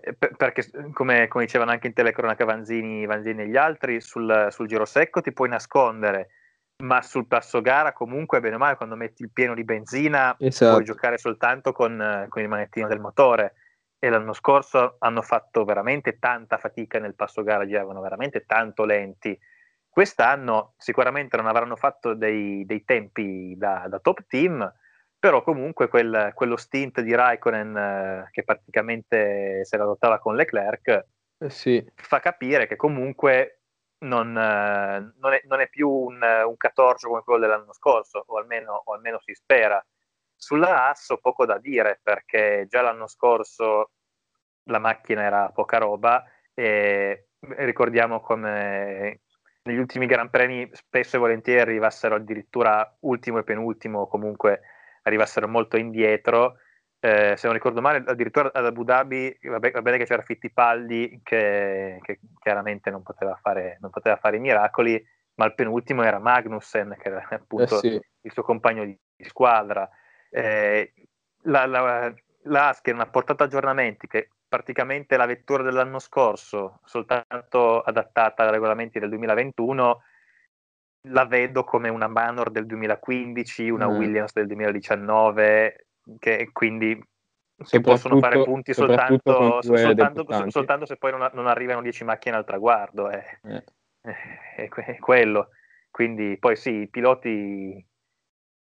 mm-hmm. 0.00 0.16
per, 0.18 0.36
perché 0.36 0.70
come, 0.92 1.28
come, 1.28 1.44
dicevano 1.44 1.70
anche 1.70 1.86
in 1.88 1.92
telecronaca 1.92 2.44
Vanzini, 2.44 3.06
Vanzini 3.06 3.42
e 3.42 3.48
gli 3.48 3.56
altri, 3.56 4.00
sul, 4.00 4.48
sul 4.50 4.66
giro 4.66 4.84
secco 4.84 5.20
ti 5.20 5.32
puoi 5.32 5.48
nascondere, 5.48 6.28
ma 6.82 7.02
sul 7.02 7.26
passo 7.26 7.60
gara 7.60 7.92
comunque 7.92 8.40
bene 8.40 8.54
o 8.54 8.58
male 8.58 8.76
quando 8.76 8.94
metti 8.94 9.22
il 9.22 9.30
pieno 9.32 9.54
di 9.54 9.64
benzina 9.64 10.36
esatto. 10.38 10.72
puoi 10.74 10.84
giocare 10.84 11.18
soltanto 11.18 11.72
con, 11.72 12.26
con, 12.28 12.42
il 12.42 12.48
manettino 12.48 12.86
del 12.86 13.00
motore 13.00 13.54
e 13.98 14.08
l'anno 14.08 14.32
scorso 14.32 14.94
hanno 15.00 15.22
fatto 15.22 15.64
veramente 15.64 16.18
tanta 16.18 16.56
fatica 16.56 17.00
nel 17.00 17.16
passo 17.16 17.42
gara, 17.42 17.66
giravano 17.66 18.00
veramente 18.00 18.44
tanto 18.46 18.84
lenti. 18.84 19.36
Quest'anno 19.88 20.74
sicuramente 20.76 21.36
non 21.36 21.46
avranno 21.46 21.74
fatto 21.74 22.14
dei, 22.14 22.64
dei 22.64 22.84
tempi 22.84 23.56
da, 23.56 23.86
da, 23.88 23.98
top 23.98 24.26
team, 24.28 24.72
però 25.18 25.42
comunque 25.42 25.88
quel, 25.88 26.32
quello 26.34 26.56
stint 26.56 27.00
di 27.00 27.14
Raikkonen 27.14 27.76
eh, 27.76 28.28
che 28.30 28.44
praticamente 28.44 29.64
se 29.64 29.76
la 29.76 29.84
lottava 29.84 30.18
con 30.18 30.36
Leclerc 30.36 31.06
eh 31.38 31.50
sì. 31.50 31.84
fa 31.94 32.20
capire 32.20 32.66
che 32.66 32.76
comunque 32.76 33.58
non, 34.00 34.36
eh, 34.36 35.12
non, 35.18 35.32
è, 35.32 35.42
non, 35.46 35.60
è, 35.60 35.68
più 35.68 35.88
un, 35.88 36.20
un 36.22 36.56
catorcio 36.56 37.08
come 37.08 37.22
quello 37.22 37.40
dell'anno 37.40 37.72
scorso, 37.72 38.22
o 38.26 38.36
almeno, 38.38 38.82
o 38.84 38.94
almeno 38.94 39.18
si 39.20 39.34
spera. 39.34 39.84
Sulla 40.36 40.88
Asso 40.88 41.18
poco 41.18 41.44
da 41.46 41.58
dire 41.58 41.98
perché 42.00 42.66
già 42.68 42.80
l'anno 42.80 43.08
scorso 43.08 43.90
la 44.64 44.78
macchina 44.78 45.22
era 45.22 45.50
poca 45.50 45.78
roba 45.78 46.24
e 46.54 47.28
ricordiamo 47.40 48.20
come 48.20 49.22
negli 49.62 49.78
ultimi 49.78 50.06
Gran 50.06 50.30
Premi 50.30 50.68
spesso 50.72 51.16
e 51.16 51.18
volentieri 51.18 51.60
arrivassero 51.60 52.14
addirittura 52.14 52.96
ultimo 53.00 53.38
e 53.38 53.44
penultimo 53.44 54.00
o 54.00 54.06
comunque 54.06 54.60
arrivassero 55.08 55.48
molto 55.48 55.76
indietro 55.76 56.58
eh, 57.00 57.34
se 57.36 57.46
non 57.46 57.54
ricordo 57.54 57.80
male, 57.80 58.02
addirittura 58.04 58.50
ad 58.52 58.66
Abu 58.66 58.82
Dhabi, 58.82 59.38
va 59.42 59.58
bene 59.60 59.98
che 59.98 60.04
c'era 60.04 60.22
Fittipaldi 60.22 61.20
che, 61.22 62.00
che 62.02 62.18
chiaramente 62.40 62.90
non 62.90 63.02
poteva, 63.02 63.38
fare, 63.40 63.78
non 63.80 63.90
poteva, 63.90 64.16
fare, 64.16 64.36
i 64.36 64.40
miracoli, 64.40 65.00
ma 65.34 65.46
il 65.46 65.54
penultimo 65.54 66.02
era 66.02 66.18
Magnussen, 66.18 66.96
che 66.98 67.08
era 67.08 67.24
appunto 67.30 67.76
eh 67.76 67.78
sì. 67.78 68.00
il 68.22 68.32
suo 68.32 68.42
compagno 68.42 68.84
di, 68.84 68.98
di 69.14 69.24
squadra. 69.24 69.88
Eh, 70.28 70.92
la, 71.42 71.66
la, 71.66 72.12
la 72.42 72.68
Asken 72.68 72.98
ha 72.98 73.06
portato 73.06 73.44
aggiornamenti 73.44 74.08
che 74.08 74.30
praticamente 74.48 75.16
la 75.16 75.26
vettura 75.26 75.62
dell'anno 75.62 76.00
scorso, 76.00 76.80
soltanto 76.84 77.80
adattata 77.80 78.42
ai 78.42 78.50
regolamenti 78.50 78.98
del 78.98 79.10
2021, 79.10 80.02
la 81.02 81.24
vedo 81.24 81.64
come 81.64 81.88
una 81.88 82.08
Manor 82.08 82.50
del 82.50 82.66
2015, 82.66 83.70
una 83.70 83.88
mm. 83.88 83.96
Williams 83.96 84.32
del 84.32 84.46
2019, 84.46 85.86
che 86.18 86.50
quindi 86.52 87.00
che 87.66 87.80
possono 87.80 88.20
fare 88.20 88.42
punti 88.44 88.72
soltanto, 88.72 89.60
soltanto, 89.62 90.50
soltanto, 90.50 90.86
se 90.86 90.96
poi 90.96 91.10
non, 91.10 91.28
non, 91.32 91.48
arrivano 91.48 91.82
10 91.82 92.04
macchine 92.04 92.36
al 92.36 92.44
traguardo. 92.44 93.08
È, 93.08 93.24
eh. 93.42 93.64
è, 94.54 94.68
è, 94.68 94.98
quello. 94.98 95.48
Quindi 95.90 96.36
poi 96.38 96.54
sì, 96.54 96.82
i 96.82 96.88
piloti, 96.88 97.84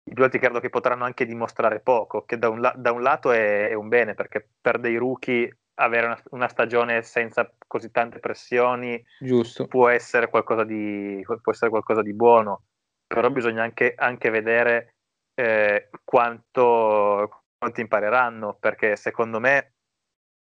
i 0.04 0.14
piloti 0.14 0.40
credo 0.40 0.60
che 0.60 0.70
potranno 0.70 1.04
anche 1.04 1.26
dimostrare 1.26 1.80
poco, 1.80 2.24
che 2.24 2.40
da 2.40 2.50
un, 2.50 2.60
la, 2.60 2.74
da 2.76 2.92
un 2.92 3.04
lato 3.04 3.32
è, 3.32 3.70
è, 3.70 3.74
un 3.74 3.88
bene, 3.88 4.16
perché 4.16 4.50
per 4.60 4.80
dei 4.80 4.96
rookie 4.96 5.60
avere 5.84 6.06
una, 6.06 6.22
una, 6.32 6.48
stagione 6.48 7.02
senza 7.02 7.52
così 7.68 7.92
tante 7.92 8.20
pressioni 8.20 9.04
Giusto. 9.20 9.68
Può, 9.68 9.88
essere 9.88 10.30
qualcosa 10.30 10.64
di, 10.64 11.22
può 11.26 11.52
essere 11.52 11.70
qualcosa 11.70 12.02
di 12.02 12.14
buono, 12.14 12.64
però 13.08 13.30
bisogna 13.30 13.64
anche, 13.64 13.94
anche 13.96 14.30
vedere 14.30 14.96
eh, 15.34 15.90
quanto, 16.04 17.44
quanto 17.58 17.82
impareranno, 17.82 18.58
perché 18.60 18.96
secondo 18.96 19.40
me 19.40 19.74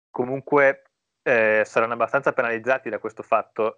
comunque 0.09 0.83
eh, 1.23 1.63
saranno 1.65 1.93
abbastanza 1.93 2.33
penalizzati 2.33 2.89
da 2.89 2.99
questo 2.99 3.23
fatto. 3.23 3.77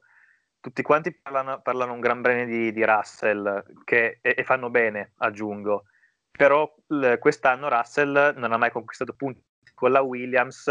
Tutti 0.59 0.81
quanti 0.81 1.13
parlano, 1.13 1.61
parlano 1.61 1.93
un 1.93 1.99
gran 1.99 2.21
bene 2.21 2.45
di, 2.45 2.71
di 2.71 2.85
Russell 2.85 3.63
che, 3.83 4.19
e, 4.21 4.33
e, 4.37 4.43
fanno 4.43 4.69
bene, 4.69 5.13
aggiungo. 5.17 5.85
Però 6.31 6.73
l, 6.87 7.17
quest'anno 7.19 7.69
Russell 7.69 8.33
non 8.37 8.53
ha 8.53 8.57
mai 8.57 8.71
conquistato 8.71 9.13
punti 9.13 9.43
con 9.73 9.91
la 9.91 10.01
Williams, 10.01 10.69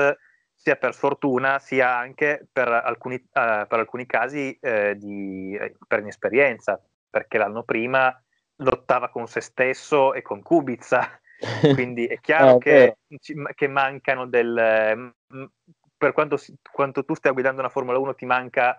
sia 0.63 0.77
per 0.77 0.95
sfortuna 0.95 1.59
sia 1.59 1.97
anche 1.97 2.47
per 2.53 2.69
alcuni, 2.69 3.17
uh, 3.17 3.67
per 3.67 3.79
alcuni 3.81 4.07
casi 4.07 4.57
uh, 4.61 4.95
di, 4.95 5.59
per 5.89 5.99
inesperienza, 5.99 6.81
perché 7.11 7.37
l'anno 7.37 7.65
prima 7.65 8.17
lottava 8.57 9.09
con 9.09 9.27
se 9.27 9.41
stesso 9.41 10.15
e 10.15 10.23
con 10.23 10.41
Kubica. 10.41 11.21
Quindi 11.75 12.07
è 12.07 12.21
chiaro 12.21 12.61
eh, 12.61 12.97
che, 13.19 13.35
che, 13.57 13.67
mancano 13.67 14.27
del, 14.27 15.13
per 15.97 16.13
quanto, 16.13 16.39
quanto, 16.71 17.05
tu 17.05 17.15
stia 17.15 17.33
guidando 17.33 17.59
una 17.59 17.69
Formula 17.69 17.99
1 17.99 18.15
ti 18.15 18.27
manca 18.27 18.79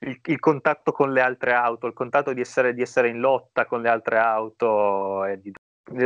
il, 0.00 0.18
il, 0.24 0.40
contatto 0.40 0.90
con 0.90 1.12
le 1.12 1.20
altre 1.20 1.52
auto, 1.52 1.86
il 1.86 1.92
contatto 1.92 2.32
di 2.32 2.40
essere, 2.40 2.74
di 2.74 2.82
essere 2.82 3.08
in 3.08 3.20
lotta 3.20 3.66
con 3.66 3.80
le 3.80 3.88
altre 3.88 4.18
auto 4.18 5.24
e 5.24 5.40
di, 5.40 5.52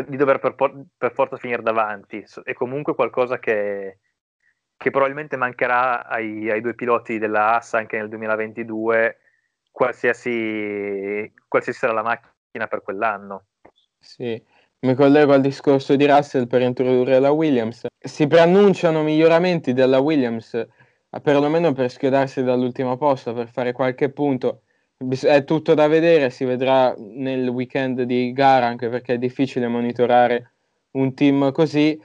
di 0.07 0.17
dover 0.19 0.39
per, 0.39 0.55
per, 0.55 1.12
forza 1.14 1.39
finire 1.39 1.62
davanti. 1.62 2.23
È 2.45 2.53
comunque 2.53 2.95
qualcosa 2.95 3.39
che, 3.39 4.01
che 4.77 4.91
probabilmente 4.91 5.37
mancherà 5.37 6.07
ai, 6.07 6.51
ai, 6.51 6.61
due 6.61 6.74
piloti 6.74 7.18
della 7.18 7.55
Haas 7.55 7.74
anche 7.74 7.97
nel 7.97 8.09
2022, 8.09 9.18
qualsiasi, 9.70 11.33
qualsiasi 11.49 11.79
sarà 11.79 11.93
la 11.93 12.03
macchina 12.03 12.66
per 12.68 12.83
quell'anno. 12.83 13.45
Sì, 13.99 14.41
mi 14.81 14.95
collego 14.95 15.33
al 15.33 15.41
discorso 15.41 15.97
di 15.97 16.07
Russell 16.07 16.47
per 16.47 16.61
introdurre 16.61 17.18
la 17.18 17.31
Williams. 17.31 17.87
Si 17.99 18.27
preannunciano 18.27 19.03
miglioramenti 19.03 19.72
della 19.72 19.99
Williams, 19.99 20.66
perlomeno 21.22 21.72
per 21.72 21.91
schiodarsi 21.91 22.43
dall'ultimo 22.43 22.97
posto, 22.97 23.33
per 23.33 23.49
fare 23.49 23.72
qualche 23.72 24.11
punto. 24.11 24.62
È 24.99 25.45
tutto 25.45 25.74
da 25.74 25.89
vedere, 25.89 26.31
si 26.31 26.45
vedrà 26.45 26.95
nel 26.97 27.49
weekend 27.49 28.03
di 28.03 28.33
gara, 28.33 28.66
anche 28.66 28.89
perché 28.89 29.14
è 29.14 29.18
difficile 29.18 29.66
monitorare 29.66 30.53
un 30.93 31.14
team 31.14 31.53
così. 31.53 32.01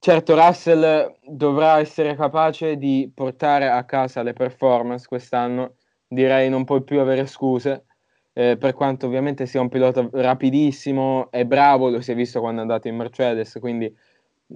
Certo, 0.00 0.34
Russell 0.36 1.16
dovrà 1.24 1.78
essere 1.80 2.14
capace 2.14 2.76
di 2.76 3.10
portare 3.12 3.68
a 3.68 3.84
casa 3.84 4.22
le 4.22 4.32
performance 4.32 5.06
quest'anno, 5.08 5.74
direi 6.06 6.48
non 6.48 6.64
può 6.64 6.80
più 6.82 7.00
avere 7.00 7.26
scuse 7.26 7.86
eh, 8.32 8.56
per 8.56 8.74
quanto 8.74 9.06
ovviamente 9.06 9.44
sia 9.46 9.60
un 9.60 9.68
pilota 9.68 10.08
rapidissimo 10.12 11.28
e 11.32 11.44
bravo, 11.46 11.90
lo 11.90 12.00
si 12.00 12.12
è 12.12 12.14
visto 12.14 12.38
quando 12.40 12.60
è 12.60 12.62
andato 12.62 12.86
in 12.86 12.94
Mercedes, 12.96 13.56
quindi 13.58 13.92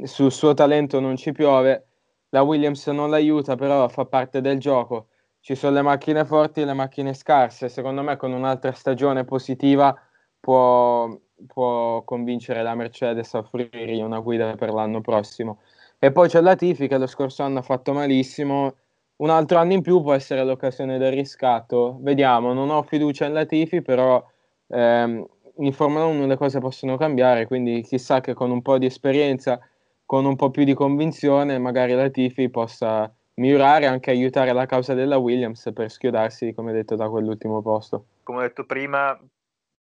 sul 0.05 0.31
suo 0.33 0.55
talento 0.55 1.01
non 1.01 1.17
ci 1.17 1.33
piove. 1.33 1.87
La 2.31 2.43
Williams 2.43 2.87
non 2.89 3.11
l'aiuta, 3.11 3.57
però 3.57 3.89
fa 3.89 4.07
parte 4.07 4.41
del 4.41 4.59
gioco. 4.59 5.09
Ci 5.41 5.55
sono 5.57 5.75
le 5.75 5.83
macchine 5.83 6.25
forti 6.25 6.61
e 6.63 6.65
le 6.65 6.73
macchine 6.73 7.13
scarse. 7.15 7.69
Secondo 7.69 8.03
me, 8.03 8.17
con 8.17 8.33
un'altra 8.33 8.73
stagione 8.73 9.25
positiva 9.25 9.95
può, 10.43 11.09
può 11.47 12.03
convincere 12.03 12.63
la 12.63 12.75
Mercedes 12.75 13.33
a 13.35 13.39
offrirgli 13.39 14.03
una 14.03 14.19
guida 14.19 14.57
per 14.57 14.73
l'anno 14.73 15.01
prossimo. 15.01 15.61
E 16.01 16.11
poi 16.11 16.29
c'è 16.29 16.41
la 16.41 16.57
Tifi 16.57 16.89
che 16.89 16.99
lo 16.99 17.07
scorso 17.07 17.45
anno 17.45 17.61
ha 17.61 17.63
fatto 17.63 17.93
malissimo 17.93 18.75
un 19.23 19.31
altro 19.31 19.59
anno 19.59 19.73
in 19.73 19.83
più 19.83 20.03
può 20.03 20.15
essere 20.15 20.45
l'occasione 20.45 20.99
del 20.99 21.13
riscatto. 21.13 21.99
Vediamo, 22.01 22.53
non 22.53 22.71
ho 22.71 22.83
fiducia 22.83 23.27
in 23.27 23.35
Latifi, 23.35 23.81
però 23.81 24.23
ehm, 24.67 25.25
in 25.59 25.73
Formula 25.73 26.05
1 26.07 26.27
le 26.27 26.37
cose 26.37 26.59
possono 26.59 26.97
cambiare, 26.97 27.47
quindi 27.47 27.83
chissà 27.83 28.21
che 28.21 28.35
con 28.35 28.51
un 28.51 28.63
po' 28.63 28.79
di 28.79 28.87
esperienza, 28.87 29.61
con 30.05 30.25
un 30.25 30.35
po' 30.35 30.51
più 30.51 30.65
di 30.65 30.75
convinzione, 30.75 31.59
magari 31.59 31.93
Latifi 31.93 32.51
possa 32.51 33.13
migliorare 33.35 33.85
e 33.85 33.89
anche 33.89 34.11
aiutare 34.11 34.53
la 34.53 34.67
causa 34.67 34.93
della 34.93 35.19
Williams 35.19 35.71
per 35.73 35.91
schiodarsi, 35.91 36.53
come 36.53 36.73
detto, 36.73 36.97
da 36.97 37.09
quell'ultimo 37.09 37.63
posto. 37.63 38.07
Come 38.25 38.39
ho 38.39 38.43
detto 38.43 38.67
prima, 38.67 39.17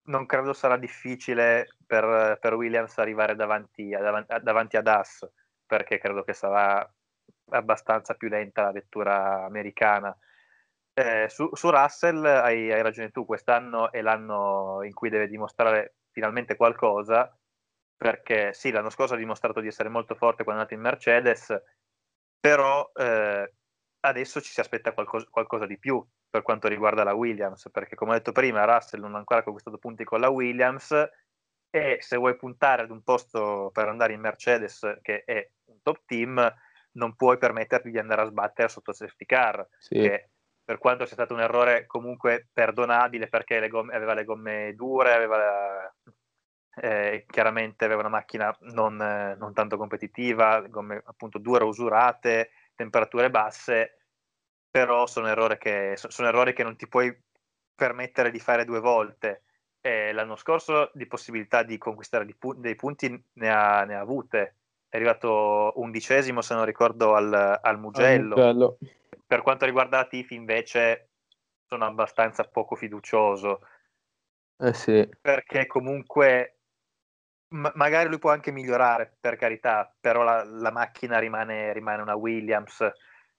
non 0.06 0.26
credo 0.26 0.54
sarà 0.54 0.78
difficile 0.78 1.68
per, 1.86 2.38
per 2.40 2.54
Williams 2.56 2.98
arrivare 2.98 3.36
davanti, 3.36 3.90
davanti, 3.90 4.36
davanti 4.42 4.78
ad 4.78 4.88
As, 4.88 5.30
perché 5.66 5.98
credo 5.98 6.24
che 6.24 6.34
sarà 6.34 6.88
abbastanza 7.50 8.16
più 8.16 8.30
lenta 8.30 8.64
la 8.64 8.72
vettura 8.72 9.46
americana. 9.46 10.16
Eh, 10.94 11.28
su, 11.30 11.50
su, 11.54 11.70
Russell 11.70 12.24
hai, 12.26 12.72
hai, 12.72 12.82
ragione 12.82 13.10
tu, 13.10 13.26
quest'anno 13.26 13.92
è 13.92 14.02
l'anno 14.02 14.84
in 14.84 14.94
cui 14.94 15.10
deve 15.10 15.28
dimostrare 15.28 15.96
finalmente 16.12 16.56
qualcosa, 16.56 17.36
perché 17.96 18.54
sì, 18.54 18.72
l'anno 18.72 18.90
scorso 18.90 19.16
ha 19.16 19.18
dimostrato 19.18 19.60
di 19.60 19.68
essere 19.68 19.90
molto 19.90 20.16
forte 20.16 20.44
quando 20.44 20.62
è 20.62 20.66
andato 20.66 20.74
in 20.76 20.82
Mercedes, 20.82 21.64
però 22.40 22.92
eh, 22.94 23.54
adesso 24.06 24.42
ci 24.42 24.52
si 24.52 24.60
aspetta 24.60 24.94
qualcosa, 24.94 25.28
qualcosa, 25.30 25.66
di 25.66 25.78
più 25.78 26.06
per 26.30 26.42
quanto 26.42 26.68
riguarda 26.68 27.04
la 27.04 27.14
Williams, 27.14 27.70
perché 27.72 27.96
come 27.96 28.12
ho 28.12 28.14
detto 28.16 28.32
prima, 28.32 28.66
Russell 28.66 29.02
non 29.02 29.16
ha 29.16 29.20
ancora 29.20 29.44
conquistato 29.44 29.78
punti 29.78 30.04
con 30.04 30.20
la 30.20 30.30
Williams 30.30 30.92
e 31.70 31.98
se 32.02 32.18
vuoi 32.18 32.36
puntare 32.36 32.84
ad 32.84 32.92
un 32.92 33.02
posto 33.02 33.70
per 33.74 33.88
andare 33.88 34.14
in 34.14 34.20
Mercedes, 34.20 35.00
che 35.02 35.24
è 35.24 35.50
un 35.66 35.82
top 35.82 36.02
team, 36.06 36.54
non 36.94 37.16
puoi 37.16 37.38
permetterti 37.38 37.90
di 37.90 37.98
andare 37.98 38.22
a 38.22 38.26
sbattere 38.26 38.70
sotto 38.70 38.94
safety 38.94 39.26
car, 39.26 39.68
sì. 39.80 40.00
che 40.00 40.30
per 40.64 40.78
quanto 40.78 41.06
sia 41.06 41.16
stato 41.16 41.34
un 41.34 41.42
errore 41.42 41.86
comunque 41.86 42.48
perdonabile 42.52 43.28
perché 43.28 43.60
le 43.60 43.70
gomme, 43.70 43.96
aveva 43.96 44.14
le 44.14 44.24
gomme 44.24 44.74
dure, 44.76 45.14
aveva, 45.14 45.94
eh, 46.76 47.26
chiaramente 47.28 47.86
aveva 47.86 48.02
una 48.02 48.10
macchina 48.10 48.56
non, 48.62 48.96
non 48.96 49.54
tanto 49.54 49.78
competitiva, 49.78 50.62
gomme 50.68 51.02
appunto 51.06 51.40
dure, 51.40 51.64
usurate, 51.64 52.52
temperature 52.76 53.30
basse, 53.30 54.00
però 54.70 55.06
sono 55.06 55.28
errori 55.28 55.58
che, 55.58 55.94
sono 55.96 56.28
errori 56.28 56.54
che 56.54 56.64
non 56.64 56.76
ti 56.76 56.88
puoi 56.88 57.16
permettere 57.76 58.32
di 58.32 58.40
fare 58.40 58.66
due 58.66 58.80
volte. 58.80 59.44
E 59.82 60.14
l'anno 60.14 60.36
scorso 60.36 60.92
di 60.94 61.06
possibilità 61.08 61.64
di 61.64 61.78
conquistare 61.78 62.26
dei 62.58 62.76
punti 62.76 63.26
ne 63.34 63.52
ha, 63.52 63.84
ne 63.84 63.96
ha 63.96 64.00
avute, 64.00 64.56
è 64.88 64.96
arrivato 64.96 65.74
undicesimo 65.76 66.42
se 66.42 66.54
non 66.54 66.66
ricordo 66.66 67.16
al, 67.16 67.60
al 67.62 67.80
Mugello. 67.80 68.36
Mugello. 68.36 68.78
Per 69.26 69.42
quanto 69.42 69.66
riguarda 69.66 69.98
la 69.98 70.06
Tifi 70.06 70.36
invece 70.36 71.10
sono 71.66 71.86
abbastanza 71.86 72.44
poco 72.44 72.76
fiducioso. 72.76 73.68
Eh 74.58 74.74
sì. 74.74 75.10
Perché 75.20 75.66
comunque 75.66 76.60
ma- 77.54 77.72
magari 77.76 78.10
lui 78.10 78.20
può 78.20 78.32
anche 78.32 78.52
migliorare, 78.52 79.16
per 79.20 79.36
carità, 79.36 79.92
però 80.00 80.24
la, 80.24 80.44
la 80.44 80.72
macchina 80.72 81.18
rimane, 81.20 81.74
rimane, 81.74 82.02
una 82.02 82.16
Williams. 82.16 82.86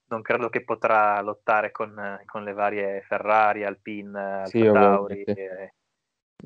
Non 0.07 0.23
credo 0.23 0.49
che 0.49 0.65
potrà 0.65 1.21
lottare 1.21 1.71
con, 1.71 2.21
con 2.27 2.45
le 2.45 2.53
varie 2.53 3.03
Ferrari, 3.03 3.65
Alpine, 3.65 4.43
sì, 4.47 4.63
Tauri. 4.71 5.23
E... 5.23 5.75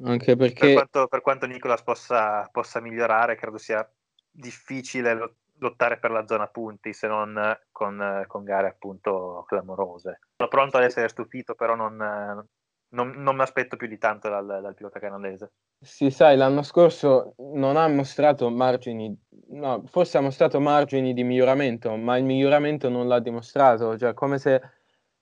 Anche 0.05 0.37
perché... 0.37 0.61
Per 0.61 0.73
quanto, 0.75 1.09
per 1.09 1.21
quanto 1.21 1.47
Nicolas 1.47 1.83
possa, 1.83 2.49
possa 2.51 2.81
migliorare, 2.81 3.35
credo 3.35 3.59
sia 3.59 3.87
difficile 4.31 5.35
lottare 5.59 5.99
per 5.99 6.13
la 6.13 6.25
zona 6.25 6.47
punti 6.47 6.93
se 6.93 7.09
non 7.09 7.59
con, 7.73 8.25
con 8.29 8.45
gare 8.45 8.69
appunto 8.69 9.45
clamorose. 9.49 10.21
Sono 10.37 10.49
pronto 10.49 10.77
ad 10.77 10.85
essere 10.85 11.09
stupito, 11.09 11.57
però 11.57 11.75
non, 11.75 12.47
non, 12.91 13.11
non 13.17 13.37
mi 13.37 13.43
aspetto 13.43 13.77
più 13.77 13.87
di 13.87 13.99
tanto 13.99 14.29
dal, 14.29 14.47
dal, 14.47 14.75
pilota 14.75 14.99
canadese. 14.99 15.53
Sì, 15.81 16.11
sai, 16.11 16.37
l'anno 16.37 16.63
scorso 16.63 17.35
non 17.39 17.77
ha 17.77 17.87
mostrato 17.89 18.49
margini, 18.51 19.17
no, 19.51 19.83
forse 19.87 20.19
ha 20.19 20.21
mostrato 20.21 20.61
margini 20.61 21.13
di 21.13 21.25
miglioramento, 21.25 21.95
ma 21.97 22.17
il 22.17 22.25
miglioramento 22.25 22.89
non 22.89 23.09
l'ha 23.09 23.21
dimostrato, 23.21 23.97
cioè 23.97 24.15
come 24.15 24.39
se 24.39 24.61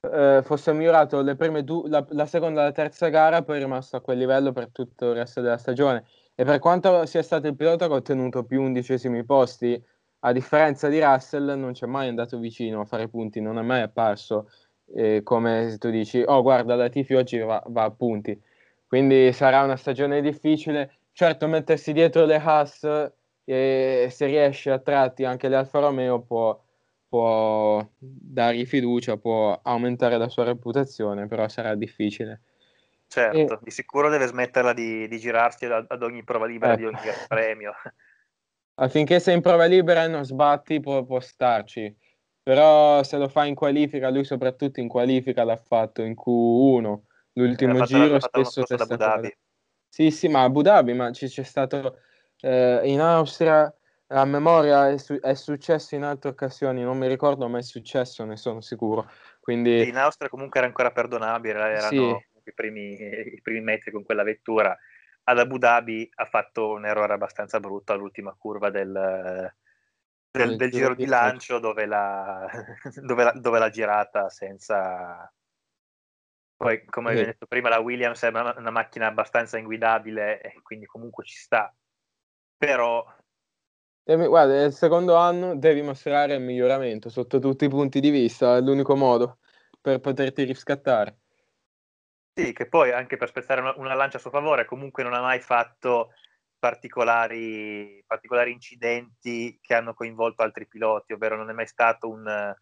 eh, 0.01 0.41
fosse 0.43 0.73
migliorato 0.73 1.23
due, 1.23 1.89
la, 1.89 2.05
la 2.11 2.27
seconda 2.27 2.62
e 2.62 2.64
la 2.64 2.73
terza 2.73 3.09
gara, 3.09 3.43
poi 3.43 3.57
è 3.57 3.61
rimasto 3.61 3.97
a 3.97 4.01
quel 4.01 4.19
livello 4.19 4.53
per 4.53 4.71
tutto 4.71 5.11
il 5.11 5.14
resto 5.14 5.41
della 5.41 5.59
stagione 5.59 6.05
e 6.35 6.45
per 6.45 6.59
quanto 6.59 7.07
sia 7.07 7.23
stato 7.23 7.47
il 7.47 7.57
pilota 7.57 7.87
che 7.87 7.93
ha 7.93 7.97
ottenuto 7.97 8.45
più 8.45 8.62
undicesimi 8.62 9.25
posti, 9.25 9.83
a 10.21 10.33
differenza 10.33 10.89
di 10.89 11.01
Russell, 11.01 11.59
non 11.59 11.73
c'è 11.73 11.87
mai 11.87 12.09
andato 12.09 12.39
vicino 12.39 12.81
a 12.81 12.85
fare 12.85 13.09
punti, 13.09 13.41
non 13.41 13.59
è 13.59 13.62
mai 13.62 13.83
apparso 13.83 14.49
eh, 14.95 15.22
come 15.22 15.70
se 15.70 15.78
tu 15.78 15.91
dici, 15.91 16.22
oh 16.24 16.43
guarda, 16.43 16.74
la 16.74 16.89
Tifi 16.89 17.14
oggi 17.14 17.39
va, 17.39 17.62
va, 17.66 17.84
a 17.84 17.91
punti. 17.91 18.41
Quindi 18.87 19.32
sarà 19.32 19.62
una 19.62 19.76
stagione 19.76 20.20
difficile. 20.20 20.99
Certo, 21.12 21.49
mettersi 21.49 21.93
dietro 21.93 22.24
le 22.24 22.37
Haas, 22.37 23.11
eh, 23.45 24.09
se 24.11 24.26
riesce 24.26 24.70
a 24.70 24.78
tratti 24.78 25.24
anche 25.24 25.49
l'Alfa 25.49 25.80
Romeo, 25.80 26.20
può, 26.20 26.61
può 27.09 27.87
dargli 27.99 28.66
fiducia, 28.66 29.16
può 29.16 29.59
aumentare 29.62 30.18
la 30.18 30.28
sua 30.28 30.45
reputazione, 30.45 31.26
però 31.26 31.49
sarà 31.49 31.74
difficile. 31.74 32.43
Certo, 33.09 33.55
e... 33.55 33.59
di 33.62 33.70
sicuro 33.70 34.09
deve 34.09 34.26
smetterla 34.26 34.72
di, 34.72 35.07
di 35.09 35.18
girarsi 35.18 35.64
ad, 35.66 35.87
ad, 35.89 36.03
ogni 36.03 36.24
prova 36.24 36.47
libera 36.47 36.72
ecco. 36.72 36.80
di 36.80 36.87
ogni 36.87 36.99
premio. 37.28 37.72
Affinché 38.78 39.20
sei 39.20 39.37
in 39.37 39.41
prova 39.41 39.64
libera 39.64 40.05
e 40.05 40.09
non 40.09 40.24
sbatti 40.24 40.80
può, 40.80 41.03
può 41.05 41.18
starci. 41.20 41.95
Però 42.47 43.03
se 43.03 43.17
lo 43.17 43.27
fa 43.27 43.45
in 43.45 43.57
qualifica, 43.57 44.09
lui 44.09 44.23
soprattutto 44.23 44.79
in 44.79 44.87
qualifica 44.87 45.43
l'ha 45.43 45.57
fatto 45.57 46.03
in 46.03 46.15
Q1, 46.15 46.97
l'ultimo 47.33 47.81
giro 47.81 48.21
spesso 48.21 48.63
testa 48.63 49.21
Sì, 49.89 50.13
sì, 50.13 50.29
ma 50.29 50.45
Abu 50.45 50.63
Dhabi, 50.63 50.93
ma 50.93 51.11
ci, 51.11 51.27
c'è 51.27 51.43
stato 51.43 51.99
eh, 52.43 52.83
in 52.85 53.01
Austria, 53.01 53.75
a 54.07 54.25
memoria 54.27 54.91
è, 54.91 54.97
su- 54.97 55.19
è, 55.19 55.35
successo 55.35 55.97
in 55.97 56.05
altre 56.05 56.31
occasioni, 56.31 56.85
non 56.85 56.97
mi 56.99 57.09
ricordo 57.09 57.49
ma 57.49 57.59
è 57.59 57.63
successo, 57.63 58.25
ne 58.25 58.37
sono 58.37 58.61
sicuro. 58.61 59.11
Quindi... 59.41 59.89
In 59.89 59.97
Austria 59.97 60.29
comunque 60.29 60.61
era 60.61 60.69
ancora 60.69 60.93
perdonabile, 60.93 61.59
erano 61.59 61.89
sì. 61.89 62.27
i, 62.45 62.53
primi, 62.55 62.93
i 62.93 63.41
primi 63.43 63.61
metri 63.61 63.91
con 63.91 64.05
quella 64.05 64.23
vettura. 64.23 64.79
Ad 65.25 65.39
Abu 65.41 65.59
Dhabi 65.59 66.09
ha 66.15 66.27
fatto 66.27 66.71
un 66.71 66.87
errore 66.87 67.13
abbastanza 67.13 67.59
brutto 67.59 67.93
all'ultima 67.93 68.37
curva 68.39 68.71
del, 68.71 69.53
del, 70.37 70.57
del 70.57 70.70
giro 70.70 70.95
di 70.95 71.07
lancio 71.07 71.59
dove 71.59 71.87
l'ha, 71.87 72.47
dove, 73.03 73.24
l'ha, 73.24 73.32
dove 73.32 73.59
l'ha 73.59 73.70
girata 73.70 74.28
senza... 74.28 75.32
Poi, 76.57 76.84
come 76.87 77.16
sì. 77.16 77.24
detto 77.24 77.47
prima, 77.47 77.68
la 77.68 77.80
Williams 77.80 78.22
è 78.22 78.28
una, 78.28 78.55
una 78.57 78.70
macchina 78.70 79.07
abbastanza 79.07 79.59
inguidabile 79.59 80.41
e 80.41 80.62
quindi 80.62 80.87
comunque 80.87 81.24
ci 81.24 81.37
sta. 81.37 81.74
Però 82.57 83.05
guarda, 84.14 84.55
nel 84.55 84.72
secondo 84.72 85.16
anno 85.16 85.57
devi 85.57 85.82
mostrare 85.82 86.34
il 86.34 86.41
miglioramento 86.41 87.09
sotto 87.09 87.41
tutti 87.41 87.64
i 87.64 87.68
punti 87.68 87.99
di 87.99 88.11
vista, 88.11 88.57
è 88.57 88.61
l'unico 88.61 88.95
modo 88.95 89.39
per 89.80 89.99
poterti 90.01 90.45
riscattare. 90.45 91.18
Sì, 92.32 92.53
che 92.53 92.68
poi 92.68 92.93
anche 92.93 93.16
per 93.16 93.28
spezzare 93.28 93.61
una, 93.61 93.74
una 93.76 93.95
lancia 93.95 94.18
a 94.18 94.20
suo 94.20 94.30
favore, 94.30 94.64
comunque 94.64 95.03
non 95.03 95.14
ha 95.14 95.20
mai 95.20 95.41
fatto 95.41 96.12
particolari, 96.59 98.03
particolari, 98.07 98.53
incidenti 98.53 99.59
che 99.61 99.75
hanno 99.75 99.95
coinvolto 99.95 100.43
altri 100.43 100.67
piloti, 100.67 101.13
ovvero 101.13 101.37
non 101.37 101.51
è 101.51 101.53
mai 101.53 101.67
stato 101.67 102.09
un, 102.09 102.55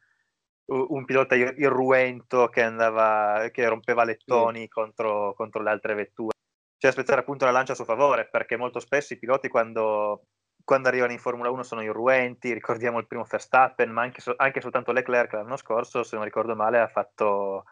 un 0.67 1.05
pilota 1.05 1.35
irruento 1.35 2.49
che, 2.49 2.63
andava, 2.63 3.49
che 3.51 3.69
rompeva 3.69 4.05
lettoni 4.05 4.61
sì. 4.61 4.69
contro, 4.69 5.35
contro 5.35 5.63
le 5.63 5.71
altre 5.71 5.95
vetture. 5.95 6.33
Cioè 6.77 6.93
spezzare 6.93 7.21
appunto 7.21 7.45
la 7.45 7.51
lancia 7.51 7.73
a 7.73 7.77
suo 7.77 7.85
favore, 7.85 8.29
perché 8.29 8.57
molto 8.57 8.81
spesso 8.81 9.15
i 9.15 9.19
piloti 9.19 9.49
quando 9.49 10.27
quando 10.65 10.89
arrivano 10.89 11.13
in 11.13 11.19
Formula 11.19 11.51
1 11.51 11.63
sono 11.63 11.83
irruenti, 11.83 12.53
ricordiamo 12.53 12.99
il 12.99 13.07
primo 13.07 13.25
Verstappen, 13.25 13.91
ma 13.91 14.03
anche, 14.03 14.23
anche 14.37 14.61
soltanto 14.63 14.93
Leclerc 14.93 15.35
l'anno 15.35 15.57
scorso, 15.57 16.03
se 16.03 16.17
non 16.17 16.25
ricordo 16.25 16.57
male, 16.57 16.81
ha 16.81 16.89
fatto, 16.89 17.65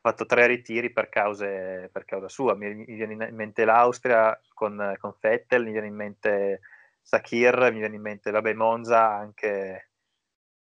fatto 0.00 0.24
tre 0.26 0.46
ritiri 0.46 0.90
per, 0.90 1.08
cause, 1.08 1.88
per 1.92 2.04
causa 2.04 2.28
sua. 2.28 2.54
Mi, 2.54 2.74
mi, 2.74 2.84
viene 2.84 3.12
in 3.28 3.34
mente 3.34 3.64
l'Austria 3.64 4.38
con, 4.54 4.94
con 4.98 5.14
Vettel, 5.20 5.64
mi 5.64 5.72
viene 5.72 5.86
in 5.86 5.94
mente 5.94 6.60
Sakir, 7.02 7.70
mi 7.72 7.78
viene 7.78 7.96
in 7.96 8.02
mente, 8.02 8.30
vabbè, 8.30 8.52
Monza, 8.54 9.10
anche, 9.10 9.90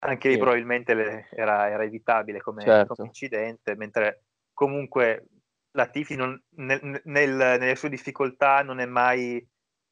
anche 0.00 0.28
sì. 0.28 0.34
lì 0.34 0.40
probabilmente 0.40 0.94
le, 0.94 1.28
era, 1.30 1.68
era, 1.68 1.84
evitabile 1.84 2.40
come, 2.40 2.62
certo. 2.62 2.94
come, 2.94 3.08
incidente, 3.08 3.74
mentre 3.76 4.24
comunque 4.52 5.26
la 5.72 5.86
Tifi 5.86 6.14
non, 6.14 6.40
nel, 6.56 7.00
nel, 7.04 7.34
nelle 7.34 7.76
sue 7.76 7.88
difficoltà 7.88 8.62
non 8.62 8.78
è 8.78 8.86
mai 8.86 9.44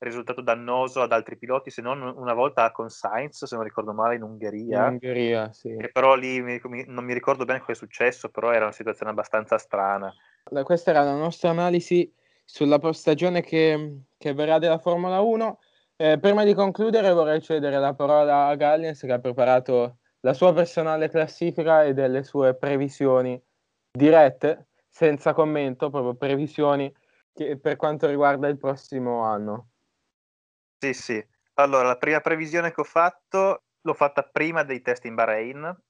risultato 0.04 0.40
dannoso 0.40 1.00
ad 1.00 1.12
altri 1.12 1.36
piloti, 1.36 1.70
se 1.70 1.82
non 1.82 2.00
una 2.02 2.34
volta 2.34 2.70
con 2.72 2.88
Sainz, 2.88 3.44
se 3.44 3.54
non 3.54 3.64
ricordo 3.64 3.92
male, 3.92 4.16
in 4.16 4.22
Ungheria. 4.22 4.86
In 4.86 4.92
Ungheria, 4.92 5.52
sì. 5.52 5.74
E 5.74 5.90
però 5.90 6.14
lì 6.14 6.40
mi, 6.40 6.60
mi, 6.64 6.84
non 6.88 7.04
mi 7.04 7.14
ricordo 7.14 7.44
bene 7.44 7.60
cosa 7.60 7.72
è 7.72 7.74
successo, 7.74 8.28
però 8.28 8.50
era 8.50 8.64
una 8.64 8.72
situazione 8.72 9.10
abbastanza 9.10 9.58
strana. 9.58 10.12
Questa 10.64 10.90
era 10.90 11.02
la 11.02 11.14
nostra 11.14 11.50
analisi 11.50 12.12
sulla 12.44 12.78
post-stagione 12.78 13.42
che, 13.42 14.00
che 14.18 14.34
verrà 14.34 14.58
della 14.58 14.78
Formula 14.78 15.20
1. 15.20 15.58
Eh, 15.96 16.18
prima 16.18 16.44
di 16.44 16.54
concludere 16.54 17.12
vorrei 17.12 17.40
cedere 17.40 17.78
la 17.78 17.94
parola 17.94 18.46
a 18.46 18.56
Gallins 18.56 19.00
che 19.00 19.12
ha 19.12 19.20
preparato 19.20 19.98
la 20.20 20.34
sua 20.34 20.52
personale 20.52 21.08
classifica 21.08 21.84
e 21.84 21.94
delle 21.94 22.24
sue 22.24 22.54
previsioni 22.54 23.40
dirette, 23.90 24.68
senza 24.88 25.32
commento, 25.32 25.90
proprio 25.90 26.14
previsioni 26.14 26.92
che, 27.32 27.58
per 27.58 27.76
quanto 27.76 28.06
riguarda 28.06 28.48
il 28.48 28.58
prossimo 28.58 29.22
anno. 29.22 29.71
Sì, 30.82 30.94
sì. 30.94 31.24
Allora, 31.54 31.86
la 31.86 31.96
prima 31.96 32.18
previsione 32.18 32.72
che 32.72 32.80
ho 32.80 32.84
fatto 32.84 33.66
l'ho 33.82 33.94
fatta 33.94 34.24
prima 34.24 34.64
dei 34.64 34.82
test 34.82 35.04
in 35.04 35.14
Bahrain, 35.14 35.80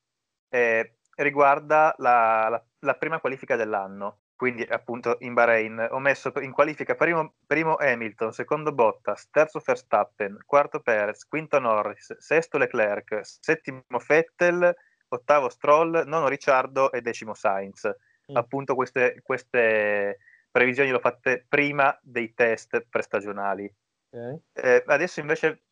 eh, 0.51 0.97
riguarda 1.16 1.95
la, 1.97 2.49
la, 2.51 2.62
la, 2.80 2.95
prima 2.97 3.18
qualifica 3.18 3.57
dell'anno, 3.57 4.24
quindi 4.36 4.62
appunto 4.64 5.16
in 5.20 5.32
Bahrain. 5.32 5.88
Ho 5.93 5.99
messo 5.99 6.30
in 6.43 6.53
qualifica 6.53 6.95
primo, 6.95 7.36
primo 7.47 7.76
Hamilton, 7.76 8.32
secondo 8.34 8.74
Bottas, 8.74 9.30
terzo 9.30 9.62
Verstappen, 9.64 10.36
quarto 10.45 10.80
Perez, 10.80 11.24
quinto 11.26 11.59
Norris, 11.59 12.14
sesto 12.18 12.59
Leclerc, 12.59 13.20
settimo 13.22 13.82
Vettel, 14.07 14.76
ottavo 15.09 15.49
Stroll, 15.49 16.03
nono 16.05 16.28
Ricciardo 16.28 16.93
e 16.93 17.01
decimo 17.01 17.32
Sainz. 17.32 17.86
Mm. 18.30 18.36
Appunto 18.36 18.74
queste, 18.74 19.22
queste 19.22 20.18
previsioni 20.51 20.90
le 20.90 20.97
ho 20.97 21.01
fatte 21.01 21.47
prima 21.49 21.99
dei 22.03 22.34
test 22.34 22.84
prestagionali. 22.90 23.74
Okay. 24.12 24.38
Eh, 24.52 24.84
adesso 24.86 25.20
invece 25.20 25.62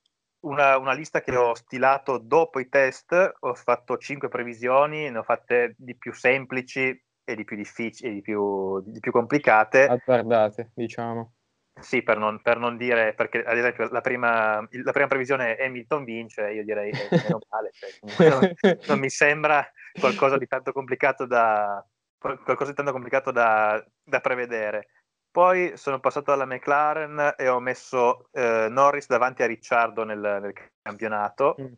una, 0.40 0.78
una, 0.78 0.94
lista 0.94 1.20
che 1.20 1.36
ho 1.36 1.54
stilato 1.54 2.16
dopo 2.16 2.58
i 2.58 2.70
test, 2.70 3.34
ho 3.38 3.54
fatto 3.54 3.98
cinque 3.98 4.28
previsioni, 4.28 5.10
ne 5.10 5.18
ho 5.18 5.22
fatte 5.22 5.74
di 5.76 5.94
più 5.94 6.14
semplici 6.14 6.88
e 7.22 7.36
di 7.36 7.44
più 7.44 7.56
difficili, 7.56 8.14
di 8.14 8.22
più, 8.22 8.80
di 8.80 8.98
più 8.98 9.12
complicate. 9.12 9.86
Azzardate, 9.86 10.70
diciamo. 10.74 11.34
Sì, 11.78 12.02
per 12.02 12.16
non, 12.16 12.40
per 12.40 12.58
non, 12.58 12.76
dire, 12.76 13.14
perché 13.14 13.42
ad 13.42 13.56
esempio 13.56 13.88
la 13.90 14.00
prima, 14.00 14.66
la 14.70 14.92
prima 14.92 15.06
previsione 15.06 15.56
Hamilton 15.56 16.04
vince, 16.04 16.50
io 16.50 16.64
direi 16.64 16.90
eh, 16.90 17.08
meno 17.10 17.38
male, 17.48 17.70
cioè, 17.72 18.28
non, 18.28 18.54
non, 18.86 18.98
mi 18.98 19.10
sembra 19.10 19.66
qualcosa 19.98 20.36
di 20.36 20.46
tanto 20.46 20.72
complicato 20.72 21.26
da, 21.26 21.84
qualcosa 22.18 22.70
di 22.70 22.76
tanto 22.76 22.92
complicato 22.92 23.30
da, 23.30 23.82
da 24.02 24.20
prevedere. 24.20 24.88
Poi 25.30 25.76
sono 25.76 26.00
passato 26.00 26.32
alla 26.32 26.44
McLaren 26.44 27.34
e 27.36 27.48
ho 27.48 27.60
messo 27.60 28.28
eh, 28.32 28.66
Norris 28.68 29.06
davanti 29.06 29.42
a 29.42 29.46
Ricciardo 29.46 30.04
nel, 30.04 30.18
nel 30.18 30.52
campionato, 30.82 31.54
mm. 31.60 31.72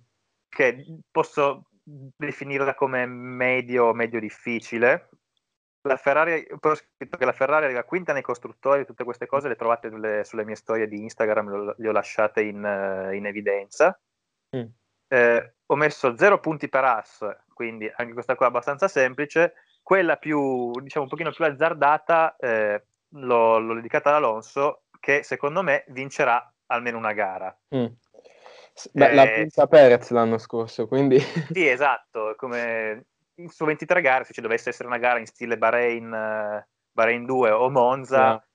che 0.48 0.86
posso 1.10 1.66
definirla 1.82 2.74
come 2.74 3.04
medio, 3.06 3.92
medio 3.92 4.20
difficile. 4.20 5.08
La 5.82 5.96
Ferrari, 5.96 6.46
poi 6.60 6.72
ho 6.72 6.76
scritto 6.76 7.18
che 7.18 7.24
la 7.24 7.32
Ferrari 7.32 7.64
arriva 7.64 7.82
quinta 7.82 8.12
nei 8.12 8.22
costruttori, 8.22 8.86
tutte 8.86 9.04
queste 9.04 9.26
cose 9.26 9.48
le 9.48 9.56
trovate 9.56 9.90
sulle, 9.90 10.24
sulle 10.24 10.44
mie 10.44 10.54
storie 10.54 10.86
di 10.86 11.02
Instagram, 11.02 11.74
le 11.76 11.88
ho 11.88 11.92
lasciate 11.92 12.40
in, 12.42 12.56
in 13.12 13.26
evidenza. 13.26 14.00
Mm. 14.56 14.66
Eh, 15.08 15.54
ho 15.66 15.76
messo 15.76 16.16
zero 16.16 16.38
punti 16.40 16.68
per 16.68 16.84
As, 16.84 17.26
quindi 17.52 17.90
anche 17.96 18.12
questa 18.14 18.34
qua 18.34 18.46
è 18.46 18.48
abbastanza 18.48 18.88
semplice. 18.88 19.54
Quella 19.82 20.16
più, 20.16 20.70
diciamo, 20.80 21.04
un 21.04 21.10
pochino 21.10 21.32
più 21.32 21.44
azzardata, 21.44 22.36
eh, 22.36 22.86
l'ho, 23.12 23.58
l'ho 23.58 23.74
dedicata 23.74 24.10
ad 24.10 24.16
Alonso, 24.16 24.84
che 25.00 25.22
secondo 25.22 25.62
me 25.62 25.84
vincerà 25.88 26.52
almeno 26.66 26.98
una 26.98 27.12
gara. 27.12 27.56
Mm. 27.74 27.86
Beh, 28.92 29.10
eh, 29.10 29.14
l'ha 29.14 29.24
vinta 29.24 29.66
Perez 29.66 30.10
l'anno 30.10 30.38
scorso, 30.38 30.86
quindi... 30.86 31.18
Sì, 31.18 31.66
esatto, 31.66 32.34
come 32.36 33.06
su 33.48 33.64
23 33.64 34.00
gare, 34.00 34.24
se 34.24 34.32
ci 34.32 34.40
dovesse 34.40 34.70
essere 34.70 34.88
una 34.88 34.98
gara 34.98 35.18
in 35.18 35.26
stile 35.26 35.58
Bahrain, 35.58 36.06
uh, 36.06 36.64
Bahrain 36.90 37.24
2 37.24 37.50
o 37.50 37.70
Monza, 37.70 38.16
yeah. 38.16 38.46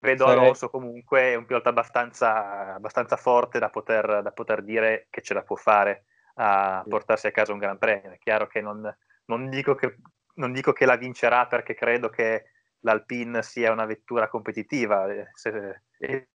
vedo 0.00 0.26
Sarei... 0.26 0.42
Alonso 0.42 0.70
comunque 0.70 1.34
un 1.34 1.46
pilota 1.46 1.70
abbastanza, 1.70 2.74
abbastanza 2.74 3.16
forte 3.16 3.58
da 3.58 3.70
poter, 3.70 4.22
da 4.22 4.32
poter, 4.32 4.62
dire 4.62 5.06
che 5.10 5.22
ce 5.22 5.34
la 5.34 5.42
può 5.42 5.56
fare 5.56 6.04
a 6.34 6.84
portarsi 6.86 7.26
a 7.26 7.32
casa 7.32 7.52
un 7.52 7.58
gran 7.58 7.78
premio. 7.78 8.10
È 8.10 8.18
chiaro 8.18 8.46
che 8.46 8.60
non, 8.60 8.94
non, 9.26 9.48
dico 9.48 9.74
che 9.74 9.96
non 10.34 10.52
dico 10.52 10.72
che 10.72 10.84
la 10.84 10.96
vincerà 10.96 11.46
perché 11.46 11.74
credo 11.74 12.10
che 12.10 12.50
l'Alpine 12.86 13.42
sia 13.42 13.72
una 13.72 13.84
vettura 13.84 14.28
competitiva. 14.28 15.12
Eh, 15.12 15.28
se, 15.34 15.82
eh, 15.98 16.28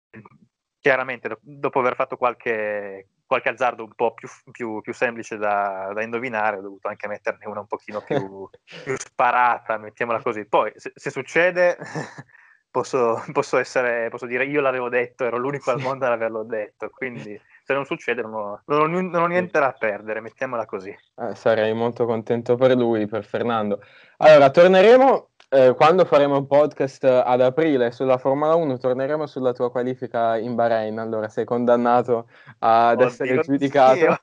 chiaramente, 0.80 1.38
dopo 1.40 1.78
aver 1.78 1.94
fatto 1.94 2.16
qualche, 2.16 3.08
qualche 3.24 3.48
azzardo 3.48 3.84
un 3.84 3.94
po' 3.94 4.12
più, 4.12 4.28
più, 4.50 4.80
più 4.80 4.92
semplice 4.92 5.36
da, 5.36 5.92
da, 5.94 6.02
indovinare, 6.02 6.56
ho 6.56 6.62
dovuto 6.62 6.88
anche 6.88 7.06
metterne 7.06 7.46
una 7.46 7.60
un 7.60 7.66
pochino 7.66 8.02
più, 8.02 8.48
più 8.84 8.98
sparata, 8.98 9.78
mettiamola 9.78 10.20
così. 10.20 10.44
Poi, 10.44 10.72
se, 10.74 10.92
se 10.94 11.10
succede, 11.10 11.78
posso, 12.68 13.22
posso, 13.32 13.56
essere, 13.56 14.08
posso 14.08 14.26
dire 14.26 14.44
io 14.44 14.60
l'avevo 14.60 14.88
detto, 14.88 15.24
ero 15.24 15.38
l'unico 15.38 15.70
al 15.70 15.80
mondo 15.80 16.04
ad 16.04 16.12
averlo 16.12 16.42
detto, 16.42 16.90
quindi 16.90 17.40
se 17.62 17.72
non 17.74 17.84
succede 17.84 18.22
non 18.22 18.34
ho, 18.34 18.62
non 18.66 18.92
ho, 18.92 19.00
non 19.00 19.22
ho 19.22 19.26
niente 19.26 19.60
da 19.60 19.70
perdere, 19.70 20.20
mettiamola 20.20 20.66
così. 20.66 20.90
Eh, 20.90 21.34
sarei 21.36 21.72
molto 21.72 22.06
contento 22.06 22.56
per 22.56 22.74
lui, 22.74 23.06
per 23.06 23.24
Fernando. 23.24 23.80
Allora, 24.16 24.50
torneremo 24.50 25.29
eh, 25.52 25.74
quando 25.74 26.04
faremo 26.04 26.36
un 26.36 26.46
podcast 26.46 27.02
ad 27.02 27.40
aprile 27.40 27.90
sulla 27.90 28.18
Formula 28.18 28.54
1, 28.54 28.78
torneremo 28.78 29.26
sulla 29.26 29.52
tua 29.52 29.68
qualifica 29.68 30.38
in 30.38 30.54
Bahrain. 30.54 30.96
Allora, 30.98 31.28
sei 31.28 31.44
condannato 31.44 32.28
ad 32.60 32.94
Oddio, 32.98 33.06
essere 33.06 33.40
giudicato. 33.40 34.16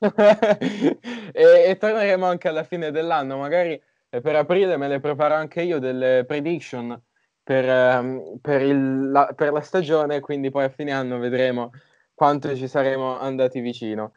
e, 1.30 1.64
e, 1.66 1.76
torneremo 1.78 2.24
anche 2.24 2.48
alla 2.48 2.64
fine 2.64 2.90
dell'anno. 2.90 3.36
Magari 3.36 3.78
eh, 4.08 4.20
per 4.22 4.36
aprile 4.36 4.78
me 4.78 4.88
le 4.88 5.00
preparo 5.00 5.34
anche 5.34 5.60
io 5.60 5.78
delle 5.78 6.24
prediction 6.26 6.98
per, 7.42 7.68
ehm, 7.68 8.38
per, 8.40 8.62
il, 8.62 9.10
la, 9.10 9.30
per 9.36 9.52
la 9.52 9.60
stagione. 9.60 10.20
Quindi 10.20 10.48
poi 10.48 10.64
a 10.64 10.70
fine 10.70 10.92
anno 10.92 11.18
vedremo 11.18 11.72
quanto 12.14 12.56
ci 12.56 12.66
saremo 12.66 13.18
andati 13.18 13.60
vicino. 13.60 14.12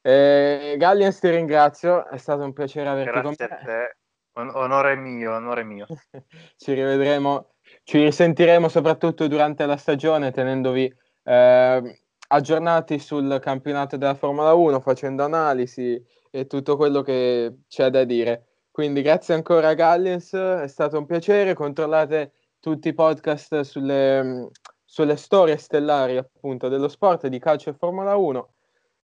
Eh, 0.00 0.76
Galliens 0.78 1.18
ti 1.18 1.28
ringrazio, 1.28 2.08
è 2.08 2.16
stato 2.16 2.42
un 2.42 2.54
piacere 2.54 2.88
averti 2.88 3.20
Grazie 3.20 3.48
con 3.48 3.58
me. 3.66 3.96
Onore 4.34 4.96
mio, 4.96 5.34
onore 5.34 5.64
mio. 5.64 5.86
ci 6.56 6.72
rivedremo, 6.72 7.54
ci 7.82 8.02
risentiremo 8.02 8.68
soprattutto 8.68 9.26
durante 9.26 9.66
la 9.66 9.76
stagione 9.76 10.30
tenendovi 10.30 10.92
eh, 11.24 12.00
aggiornati 12.28 12.98
sul 12.98 13.38
campionato 13.40 13.96
della 13.96 14.14
Formula 14.14 14.54
1, 14.54 14.80
facendo 14.80 15.24
analisi 15.24 16.02
e 16.30 16.46
tutto 16.46 16.76
quello 16.76 17.02
che 17.02 17.60
c'è 17.68 17.90
da 17.90 18.04
dire. 18.04 18.46
Quindi 18.70 19.02
grazie 19.02 19.34
ancora 19.34 19.68
a 19.68 19.94
è 19.94 20.66
stato 20.66 20.98
un 20.98 21.06
piacere, 21.06 21.54
controllate 21.54 22.32
tutti 22.58 22.88
i 22.88 22.94
podcast 22.94 23.60
sulle, 23.60 24.50
sulle 24.84 25.16
storie 25.16 25.56
stellari 25.56 26.16
appunto 26.16 26.68
dello 26.68 26.88
sport 26.88 27.28
di 27.28 27.38
calcio 27.38 27.70
e 27.70 27.74
Formula 27.74 28.16
1 28.16 28.54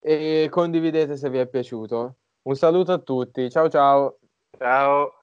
e 0.00 0.46
condividete 0.50 1.16
se 1.16 1.28
vi 1.28 1.38
è 1.38 1.46
piaciuto. 1.46 2.16
Un 2.42 2.56
saluto 2.56 2.92
a 2.92 2.98
tutti, 2.98 3.50
ciao 3.50 3.68
ciao. 3.68 4.19
Ciao. 4.58 5.19